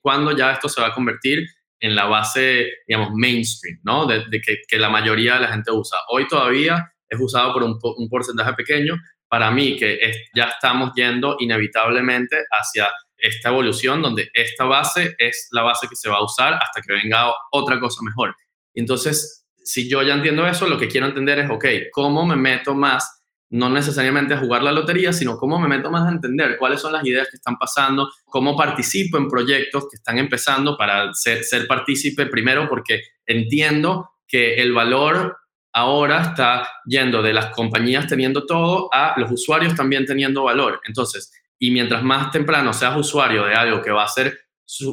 cuándo, 0.00 0.30
ya 0.30 0.52
esto 0.52 0.68
se 0.68 0.80
va 0.80 0.86
a 0.86 0.94
convertir 0.94 1.44
en 1.80 1.96
la 1.96 2.04
base, 2.04 2.68
digamos, 2.86 3.10
mainstream, 3.14 3.80
¿no? 3.82 4.06
De, 4.06 4.40
que, 4.40 4.78
la 4.78 4.90
mayoría 4.90 5.34
de 5.34 5.40
la 5.40 5.48
gente 5.48 5.72
usa. 5.72 5.98
Hoy 6.08 6.28
todavía 6.28 6.88
es 7.08 7.18
usado 7.20 7.52
por 7.52 7.64
un 7.64 8.08
porcentaje 8.08 8.52
pequeño. 8.52 8.94
Para 9.26 9.50
mí, 9.50 9.76
que 9.76 9.98
ya 10.36 10.44
estamos 10.44 10.92
yendo 10.94 11.34
inevitablemente 11.40 12.36
hacia 12.48 12.88
esta 13.22 13.48
evolución 13.48 14.02
donde 14.02 14.28
esta 14.34 14.64
base 14.64 15.14
es 15.16 15.48
la 15.52 15.62
base 15.62 15.88
que 15.88 15.96
se 15.96 16.10
va 16.10 16.16
a 16.16 16.24
usar 16.24 16.54
hasta 16.54 16.82
que 16.82 16.92
venga 16.92 17.32
otra 17.52 17.80
cosa 17.80 18.02
mejor. 18.02 18.34
Entonces, 18.74 19.46
si 19.64 19.88
yo 19.88 20.02
ya 20.02 20.14
entiendo 20.14 20.46
eso, 20.46 20.68
lo 20.68 20.78
que 20.78 20.88
quiero 20.88 21.06
entender 21.06 21.38
es, 21.38 21.50
ok, 21.50 21.64
¿cómo 21.92 22.26
me 22.26 22.36
meto 22.36 22.74
más 22.74 23.22
no 23.52 23.68
necesariamente 23.68 24.32
a 24.32 24.38
jugar 24.38 24.62
la 24.62 24.72
lotería, 24.72 25.12
sino 25.12 25.36
cómo 25.36 25.58
me 25.60 25.68
meto 25.68 25.90
más 25.90 26.08
a 26.08 26.10
entender 26.10 26.56
cuáles 26.56 26.80
son 26.80 26.94
las 26.94 27.04
ideas 27.04 27.28
que 27.30 27.36
están 27.36 27.58
pasando, 27.58 28.10
cómo 28.24 28.56
participo 28.56 29.18
en 29.18 29.28
proyectos 29.28 29.88
que 29.90 29.96
están 29.96 30.18
empezando 30.18 30.76
para 30.76 31.12
ser, 31.12 31.44
ser 31.44 31.66
partícipe 31.66 32.26
primero 32.26 32.66
porque 32.66 33.02
entiendo 33.26 34.10
que 34.26 34.54
el 34.54 34.72
valor 34.72 35.36
ahora 35.74 36.22
está 36.22 36.66
yendo 36.86 37.20
de 37.20 37.34
las 37.34 37.46
compañías 37.54 38.06
teniendo 38.06 38.46
todo 38.46 38.88
a 38.90 39.14
los 39.18 39.30
usuarios 39.30 39.74
también 39.74 40.06
teniendo 40.06 40.44
valor. 40.44 40.80
Entonces, 40.86 41.30
y 41.62 41.70
mientras 41.70 42.02
más 42.02 42.32
temprano 42.32 42.72
seas 42.72 42.96
usuario 42.96 43.44
de 43.44 43.54
algo 43.54 43.80
que 43.80 43.92
va 43.92 44.02
a 44.02 44.08
ser 44.08 44.36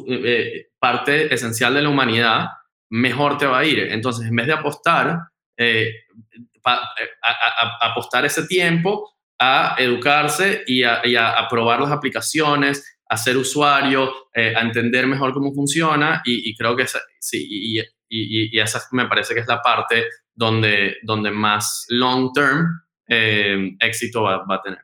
eh, 0.08 0.68
parte 0.78 1.34
esencial 1.34 1.74
de 1.74 1.82
la 1.82 1.88
humanidad, 1.88 2.46
mejor 2.90 3.36
te 3.38 3.46
va 3.46 3.58
a 3.58 3.64
ir. 3.64 3.80
Entonces, 3.90 4.28
en 4.28 4.36
vez 4.36 4.46
de 4.46 4.52
apostar, 4.52 5.18
eh, 5.56 5.88
eh, 5.88 7.08
a, 7.24 7.90
apostar 7.90 8.24
ese 8.24 8.46
tiempo 8.46 9.16
a 9.36 9.74
educarse 9.78 10.62
y 10.64 10.84
a, 10.84 11.02
probar 11.50 11.80
las 11.80 11.90
aplicaciones, 11.90 13.00
a 13.08 13.16
ser 13.16 13.36
usuario, 13.36 14.12
eh, 14.32 14.54
a 14.54 14.60
entender 14.60 15.08
mejor 15.08 15.32
cómo 15.32 15.52
funciona 15.52 16.22
y, 16.24 16.54
creo 16.54 16.76
que 16.76 16.84
esa, 16.84 17.00
sí, 17.18 17.48
y, 17.50 17.80
y, 18.08 18.60
esa 18.60 18.80
me 18.92 19.08
parece 19.08 19.34
que 19.34 19.40
es 19.40 19.48
la 19.48 19.60
parte 19.60 20.04
donde, 20.32 20.98
donde 21.02 21.32
más 21.32 21.86
long 21.88 22.32
term 22.32 22.80
eh, 23.08 23.72
éxito 23.80 24.22
va, 24.22 24.44
a 24.48 24.62
tener. 24.62 24.78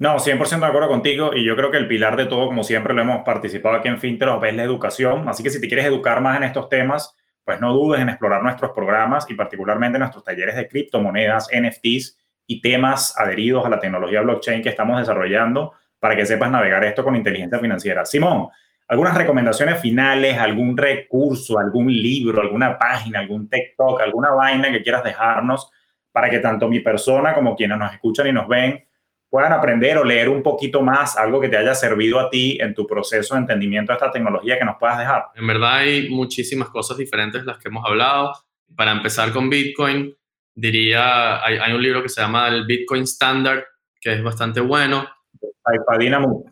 No, 0.00 0.20
100% 0.20 0.60
de 0.60 0.66
acuerdo 0.66 0.88
contigo 0.88 1.34
y 1.34 1.44
yo 1.44 1.56
creo 1.56 1.72
que 1.72 1.76
el 1.76 1.88
pilar 1.88 2.16
de 2.16 2.26
todo, 2.26 2.46
como 2.46 2.62
siempre 2.62 2.94
lo 2.94 3.02
hemos 3.02 3.24
participado 3.24 3.74
aquí 3.74 3.88
en 3.88 3.98
Finteros, 3.98 4.40
es 4.44 4.54
la 4.54 4.62
educación. 4.62 5.28
Así 5.28 5.42
que 5.42 5.50
si 5.50 5.60
te 5.60 5.66
quieres 5.66 5.86
educar 5.86 6.20
más 6.20 6.36
en 6.36 6.44
estos 6.44 6.68
temas, 6.68 7.16
pues 7.44 7.60
no 7.60 7.72
dudes 7.72 8.00
en 8.00 8.08
explorar 8.08 8.40
nuestros 8.40 8.70
programas 8.70 9.28
y 9.28 9.34
particularmente 9.34 9.98
nuestros 9.98 10.22
talleres 10.22 10.54
de 10.54 10.68
criptomonedas, 10.68 11.48
NFTs 11.52 12.16
y 12.46 12.60
temas 12.60 13.18
adheridos 13.18 13.66
a 13.66 13.68
la 13.68 13.80
tecnología 13.80 14.20
blockchain 14.20 14.62
que 14.62 14.68
estamos 14.68 15.00
desarrollando 15.00 15.72
para 15.98 16.14
que 16.14 16.24
sepas 16.24 16.48
navegar 16.48 16.84
esto 16.84 17.02
con 17.02 17.16
inteligencia 17.16 17.58
financiera. 17.58 18.04
Simón, 18.04 18.50
algunas 18.86 19.16
recomendaciones 19.16 19.80
finales, 19.80 20.38
algún 20.38 20.76
recurso, 20.76 21.58
algún 21.58 21.92
libro, 21.92 22.40
alguna 22.40 22.78
página, 22.78 23.18
algún 23.18 23.48
TikTok, 23.48 24.00
alguna 24.00 24.30
vaina 24.30 24.70
que 24.70 24.80
quieras 24.80 25.02
dejarnos 25.02 25.72
para 26.12 26.30
que 26.30 26.38
tanto 26.38 26.68
mi 26.68 26.78
persona 26.78 27.34
como 27.34 27.56
quienes 27.56 27.78
nos 27.78 27.92
escuchan 27.92 28.28
y 28.28 28.32
nos 28.32 28.46
ven 28.46 28.87
puedan 29.30 29.52
aprender 29.52 29.98
o 29.98 30.04
leer 30.04 30.28
un 30.28 30.42
poquito 30.42 30.80
más 30.82 31.16
algo 31.16 31.40
que 31.40 31.48
te 31.48 31.56
haya 31.56 31.74
servido 31.74 32.18
a 32.18 32.30
ti 32.30 32.58
en 32.60 32.74
tu 32.74 32.86
proceso 32.86 33.34
de 33.34 33.40
entendimiento 33.40 33.92
de 33.92 33.96
esta 33.96 34.10
tecnología 34.10 34.58
que 34.58 34.64
nos 34.64 34.76
puedas 34.78 34.98
dejar? 34.98 35.26
En 35.34 35.46
verdad 35.46 35.76
hay 35.76 36.08
muchísimas 36.08 36.70
cosas 36.70 36.96
diferentes 36.96 37.44
las 37.44 37.58
que 37.58 37.68
hemos 37.68 37.84
hablado. 37.84 38.32
Para 38.76 38.92
empezar 38.92 39.32
con 39.32 39.48
Bitcoin, 39.48 40.14
diría, 40.54 41.44
hay, 41.44 41.72
un 41.72 41.82
libro 41.82 42.02
que 42.02 42.08
se 42.08 42.20
llama 42.20 42.48
el 42.48 42.66
Bitcoin 42.66 43.04
Standard, 43.04 43.64
que 44.00 44.12
es 44.12 44.22
bastante 44.22 44.60
bueno. 44.60 45.06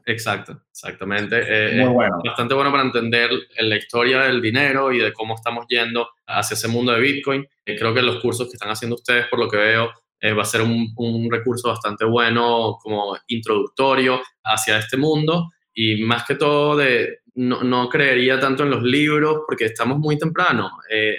Exacto, 0.04 0.60
exactamente. 0.70 1.42
Eh, 1.46 1.84
Muy 1.84 1.94
bueno. 1.94 2.18
bastante 2.24 2.54
bueno 2.54 2.70
para 2.70 2.82
entender 2.84 3.30
la 3.58 3.76
historia 3.76 4.22
del 4.22 4.42
dinero 4.42 4.92
y 4.92 4.98
de 4.98 5.12
cómo 5.12 5.34
estamos 5.34 5.66
yendo 5.68 6.08
hacia 6.26 6.54
ese 6.54 6.68
mundo 6.68 6.92
de 6.92 7.00
Bitcoin. 7.00 7.46
Eh, 7.64 7.76
creo 7.78 7.94
que 7.94 8.02
los 8.02 8.20
cursos 8.20 8.48
que 8.48 8.54
están 8.54 8.70
haciendo 8.70 8.96
ustedes, 8.96 9.26
por 9.28 9.38
lo 9.38 9.48
que 9.48 9.56
veo, 9.56 9.90
eh, 10.20 10.32
va 10.32 10.42
a 10.42 10.46
ser 10.46 10.62
un, 10.62 10.92
un, 10.96 11.30
recurso 11.30 11.68
bastante 11.68 12.04
bueno 12.04 12.78
como 12.82 13.16
introductorio 13.28 14.22
hacia 14.44 14.78
este 14.78 14.96
mundo 14.96 15.50
y 15.74 16.02
más 16.02 16.24
que 16.24 16.36
todo 16.36 16.76
de, 16.76 17.20
no, 17.36 17.62
no 17.62 17.88
creería 17.88 18.40
tanto 18.40 18.62
en 18.62 18.70
los 18.70 18.82
libros 18.82 19.42
porque 19.46 19.66
estamos 19.66 19.98
muy 19.98 20.18
temprano. 20.18 20.70
Eh, 20.90 21.18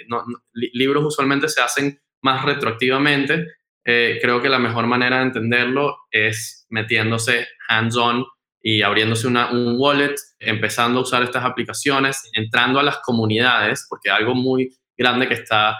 libros 0.52 1.04
usualmente 1.04 1.48
se 1.48 1.60
hacen 1.60 1.98
más 2.22 2.44
retroactivamente. 2.44 3.46
Eh, 3.84 4.18
creo 4.20 4.42
que 4.42 4.48
la 4.48 4.58
mejor 4.58 4.86
manera 4.86 5.18
de 5.18 5.22
entenderlo 5.22 5.96
es 6.10 6.66
metiéndose 6.70 7.46
hands-on 7.68 8.26
y 8.60 8.82
abriéndose 8.82 9.28
una, 9.28 9.50
un 9.52 9.76
wallet, 9.78 10.16
empezando 10.40 10.98
a 10.98 11.02
usar 11.02 11.22
estas 11.22 11.44
aplicaciones, 11.44 12.28
entrando 12.32 12.80
a 12.80 12.82
las 12.82 12.98
comunidades, 12.98 13.86
porque 13.88 14.10
algo 14.10 14.34
muy 14.34 14.76
grande 14.96 15.28
que 15.28 15.34
está 15.34 15.78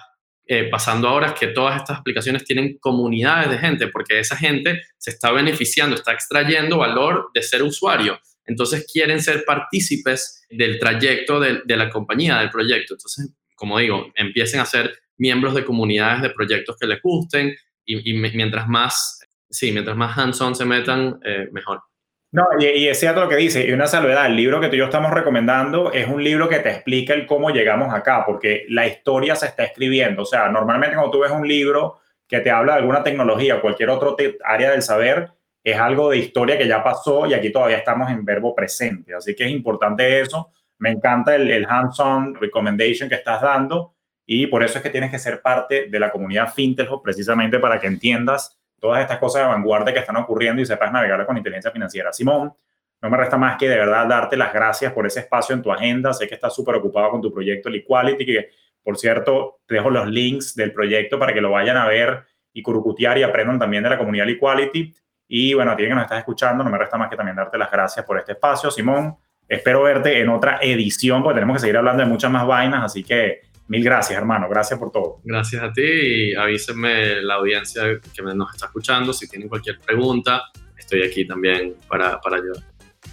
eh, 0.51 0.64
pasando 0.70 1.09
ahora 1.09 1.26
es 1.26 1.32
que 1.34 1.49
todas 1.49 1.76
estas 1.76 1.99
aplicaciones 1.99 2.42
tienen 2.42 2.78
comunidades 2.78 3.51
de 3.51 3.59
gente, 3.59 3.88
porque 3.88 4.18
esa 4.18 4.34
gente 4.34 4.80
se 4.96 5.11
está 5.11 5.30
beneficiando, 5.30 5.94
está 5.94 6.12
extrayendo 6.12 6.78
valor 6.78 7.30
de 7.34 7.42
ser 7.42 7.62
usuario. 7.62 8.18
Entonces 8.46 8.90
quieren 8.90 9.20
ser 9.20 9.44
partícipes 9.44 10.46
del 10.49 10.78
trayecto 10.78 11.38
de, 11.38 11.76
la 11.76 11.90
compañía, 11.90 12.38
del 12.38 12.49
proyecto. 12.49 12.94
Entonces, 12.94 13.30
como 13.55 13.78
digo, 13.78 14.11
empiecen 14.14 14.61
a 14.61 14.64
ser 14.64 14.99
miembros 15.18 15.55
de 15.55 15.66
comunidades 15.66 16.22
de 16.22 16.30
proyectos 16.30 16.78
que 16.80 16.86
les 16.86 17.03
gusten 17.03 17.55
y, 17.84 18.14
mientras 18.14 18.66
más, 18.68 19.20
sí, 19.51 19.70
mientras 19.70 19.99
más 19.99 20.16
hands-on 20.16 20.55
se 20.55 20.64
metan, 20.64 21.20
eh, 21.26 21.49
mejor. 21.53 21.82
No, 22.31 22.47
y, 22.59 22.89
es 22.89 23.01
cierto 23.01 23.22
lo 23.22 23.29
que 23.29 23.37
dice, 23.37 23.66
y 23.66 23.72
una 23.72 23.87
salvedad, 23.87 24.26
el 24.26 24.37
libro 24.37 24.61
que 24.61 24.68
tú 24.68 24.74
y 24.74 24.79
yo 24.79 24.85
estamos 24.85 25.12
recomendando 25.12 25.93
es 25.93 26.07
un 26.07 26.22
libro 26.22 26.47
que 26.47 26.59
te 26.59 26.70
explica 26.70 27.14
el 27.14 27.24
cómo 27.24 27.49
llegamos 27.51 27.95
acá, 27.95 28.24
porque 28.26 28.66
la 28.68 28.87
historia 28.87 29.35
se 29.35 29.47
está 29.47 29.64
escribiendo. 29.64 30.22
O 30.22 30.26
sea, 30.26 30.49
normalmente 30.51 30.95
cuando 30.95 31.11
tú 31.11 31.20
ves 31.20 31.31
un 31.31 31.49
libro 31.49 32.01
que 32.26 32.41
te 32.41 32.51
habla 32.51 32.74
de 32.74 32.81
alguna 32.81 33.03
tecnología 33.03 33.57
o 33.57 33.61
cualquier 33.62 33.89
otro 33.89 34.14
área 34.45 34.72
del 34.72 34.83
saber, 34.83 35.31
es 35.64 35.79
algo 35.79 36.11
de 36.11 36.18
historia 36.18 36.59
que 36.59 36.68
ya 36.68 36.85
pasó 36.85 37.26
y 37.26 37.33
aquí 37.33 37.51
todavía 37.51 37.79
estamos 37.79 38.11
en 38.11 38.24
verbo 38.24 38.55
presente. 38.55 39.14
Así 39.14 39.35
que 39.35 39.45
es 39.45 39.51
importante 39.51 40.20
eso. 40.20 40.53
Me 40.79 40.91
encanta 40.91 41.35
el, 41.35 41.51
el 41.51 41.66
hands-on 41.66 42.35
recommendation 42.35 43.09
que 43.09 43.14
estás 43.14 43.41
dando 43.41 43.95
y 44.26 44.47
por 44.49 44.62
eso 44.62 44.79
es 44.79 44.85
que 44.85 44.91
tienes 44.91 45.11
que 45.11 45.18
ser 45.18 45.41
parte 45.41 45.89
de 45.89 45.99
la 45.99 46.11
comunidad 46.11 46.53
fintech 46.53 46.91
precisamente 47.03 47.59
para 47.59 47.81
que 47.81 47.87
entiendas 47.87 48.57
todas 48.81 49.01
estas 49.01 49.18
cosas 49.18 49.43
de 49.43 49.49
vanguardia 49.49 49.93
que 49.93 50.01
están 50.01 50.16
ocurriendo 50.16 50.62
y 50.62 50.66
sepas 50.66 50.93
navegar 50.93 51.24
con 51.26 51.37
inteligencia 51.37 51.70
financiera. 51.70 52.12
Simón, 52.12 52.53
no 53.01 53.11
me 53.11 53.16
resta 53.16 53.37
más 53.37 53.57
que 53.57 53.68
de 53.68 53.76
verdad 53.76 54.07
darte 54.07 54.37
las 54.37 54.53
gracias 54.53 54.93
por 54.93 55.07
ese 55.07 55.20
espacio 55.20 55.55
en 55.55 55.62
tu 55.62 55.70
agenda. 55.70 56.12
Sé 56.12 56.26
que 56.26 56.35
estás 56.35 56.55
súper 56.55 56.74
ocupado 56.76 57.11
con 57.11 57.20
tu 57.20 57.33
proyecto 57.33 57.68
Liquality, 57.68 58.26
que 58.26 58.51
por 58.89 58.97
cierto, 58.97 59.61
te 59.66 59.74
dejo 59.74 59.91
los 59.91 60.09
links 60.09 60.55
del 60.55 60.72
proyecto 60.72 61.18
para 61.18 61.35
que 61.35 61.43
lo 61.43 61.51
vayan 61.51 61.76
a 61.76 61.87
ver 61.87 62.24
y 62.55 62.62
curucutear 62.62 63.18
y 63.18 63.22
aprendan 63.22 63.59
también 63.59 63.83
de 63.83 63.91
la 63.91 63.99
comunidad 63.99 64.24
Liquality. 64.24 64.95
Y 65.29 65.53
bueno, 65.53 65.72
a 65.72 65.76
ti 65.76 65.83
que 65.83 65.95
nos 65.95 66.05
estás 66.05 66.20
escuchando, 66.20 66.64
no 66.64 66.70
me 66.70 66.79
resta 66.79 66.97
más 66.97 67.11
que 67.11 67.16
también 67.16 67.37
darte 67.37 67.59
las 67.59 67.70
gracias 67.70 68.07
por 68.07 68.18
este 68.18 68.33
espacio, 68.33 68.70
Simón. 68.70 69.14
Espero 69.47 69.83
verte 69.83 70.18
en 70.18 70.31
otra 70.31 70.59
edición, 70.62 71.22
porque 71.22 71.35
tenemos 71.35 71.57
que 71.57 71.61
seguir 71.61 71.76
hablando 71.76 72.03
de 72.03 72.09
muchas 72.09 72.31
más 72.31 72.47
vainas, 72.47 72.83
así 72.83 73.05
que 73.05 73.43
Mil 73.68 73.84
gracias, 73.84 74.18
hermano. 74.18 74.48
Gracias 74.48 74.78
por 74.78 74.90
todo. 74.90 75.20
Gracias 75.24 75.62
a 75.62 75.72
ti 75.72 75.82
y 75.82 76.34
avísenme 76.34 77.22
la 77.22 77.34
audiencia 77.34 77.82
que 78.14 78.22
nos 78.22 78.54
está 78.54 78.66
escuchando. 78.66 79.12
Si 79.12 79.28
tienen 79.28 79.48
cualquier 79.48 79.78
pregunta, 79.78 80.42
estoy 80.76 81.02
aquí 81.02 81.26
también 81.26 81.74
para, 81.86 82.20
para 82.20 82.36
ayudar. 82.36 82.62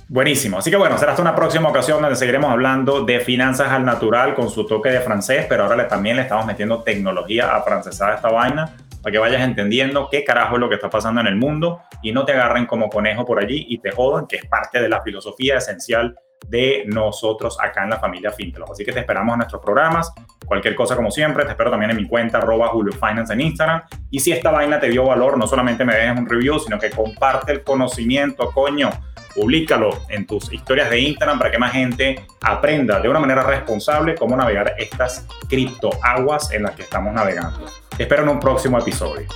Buenísimo. 0.08 0.60
Así 0.60 0.70
que 0.70 0.78
bueno, 0.78 0.98
será 0.98 1.12
hasta 1.12 1.22
una 1.22 1.36
próxima 1.36 1.70
ocasión 1.70 2.02
donde 2.02 2.16
seguiremos 2.16 2.52
hablando 2.52 3.04
de 3.04 3.20
finanzas 3.20 3.70
al 3.70 3.84
natural 3.84 4.34
con 4.34 4.50
su 4.50 4.66
toque 4.66 4.90
de 4.90 5.02
francés, 5.02 5.46
pero 5.50 5.64
ahora 5.64 5.88
también 5.88 6.16
le 6.16 6.22
estamos 6.22 6.46
metiendo 6.46 6.84
tecnología 6.84 7.56
a 7.56 7.62
francesar 7.64 8.16
esta 8.16 8.30
vaina 8.30 8.76
para 9.02 9.12
que 9.12 9.20
vayas 9.20 9.42
entendiendo 9.42 10.08
qué 10.10 10.24
carajo 10.24 10.56
es 10.56 10.62
lo 10.62 10.70
que 10.70 10.76
está 10.76 10.90
pasando 10.90 11.22
en 11.22 11.28
el 11.28 11.36
mundo 11.36 11.82
y 12.02 12.12
no 12.12 12.24
te 12.24 12.34
agarren 12.34 12.66
como 12.66 12.90
conejo 12.90 13.26
por 13.26 13.40
allí 13.40 13.66
y 13.70 13.80
te 13.80 13.92
jodan, 13.92 14.26
que 14.26 14.38
es 14.38 14.46
parte 14.46 14.82
de 14.82 14.90
la 14.90 15.02
filosofía 15.02 15.58
esencial 15.58 16.16
de 16.48 16.84
nosotros 16.88 17.58
acá 17.60 17.84
en 17.84 17.90
la 17.90 18.00
familia 18.00 18.32
Fintelos. 18.32 18.72
Así 18.72 18.86
que 18.86 18.92
te 18.92 19.00
esperamos 19.00 19.34
en 19.34 19.40
nuestros 19.40 19.62
programas. 19.62 20.12
Cualquier 20.46 20.76
cosa, 20.76 20.96
como 20.96 21.12
siempre, 21.12 21.44
te 21.44 21.52
espero 21.52 21.72
también 21.72 21.92
en 21.92 21.98
mi 21.98 22.08
cuenta, 22.08 22.38
arroba 22.38 22.68
Julio 22.68 22.94
Finance 22.94 23.34
en 23.34 23.42
Instagram. 23.42 23.84
Y 24.12 24.20
si 24.20 24.32
esta 24.32 24.52
vaina 24.52 24.80
te 24.80 24.90
dio 24.90 25.06
valor, 25.06 25.38
no 25.38 25.48
solamente 25.48 25.84
me 25.84 25.96
dejes 25.96 26.18
un 26.18 26.30
review, 26.30 26.60
sino 26.60 26.80
que 26.80 26.90
comparte 26.90 27.52
el 27.52 27.64
conocimiento, 27.64 28.52
coño. 28.52 28.90
Públicalo 29.34 29.90
en 30.08 30.26
tus 30.26 30.54
historias 30.54 30.90
de 30.90 31.00
Instagram 31.00 31.38
para 31.38 31.52
que 31.52 31.58
más 31.58 31.74
gente 31.74 32.26
aprenda 32.42 33.02
de 33.02 33.10
una 33.10 33.20
manera 33.20 33.44
responsable 33.44 34.16
cómo 34.16 34.38
navegar 34.38 34.76
estas 34.78 35.28
criptoaguas 35.50 36.52
en 36.54 36.64
las 36.64 36.76
que 36.76 36.84
estamos 36.84 37.14
navegando. 37.14 37.66
Te 37.98 38.04
espero 38.04 38.24
en 38.24 38.30
un 38.30 38.40
próximo 38.40 38.80
episodio. 38.80 39.28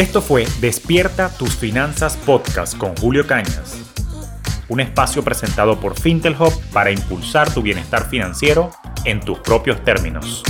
Esto 0.00 0.22
fue 0.22 0.46
Despierta 0.62 1.28
tus 1.28 1.54
finanzas 1.54 2.16
podcast 2.16 2.74
con 2.74 2.96
Julio 2.96 3.26
Cañas, 3.26 3.92
un 4.70 4.80
espacio 4.80 5.22
presentado 5.22 5.78
por 5.78 6.00
Fintel 6.00 6.34
Hub 6.40 6.58
para 6.72 6.90
impulsar 6.90 7.52
tu 7.52 7.60
bienestar 7.60 8.08
financiero 8.08 8.70
en 9.04 9.20
tus 9.20 9.40
propios 9.40 9.84
términos. 9.84 10.42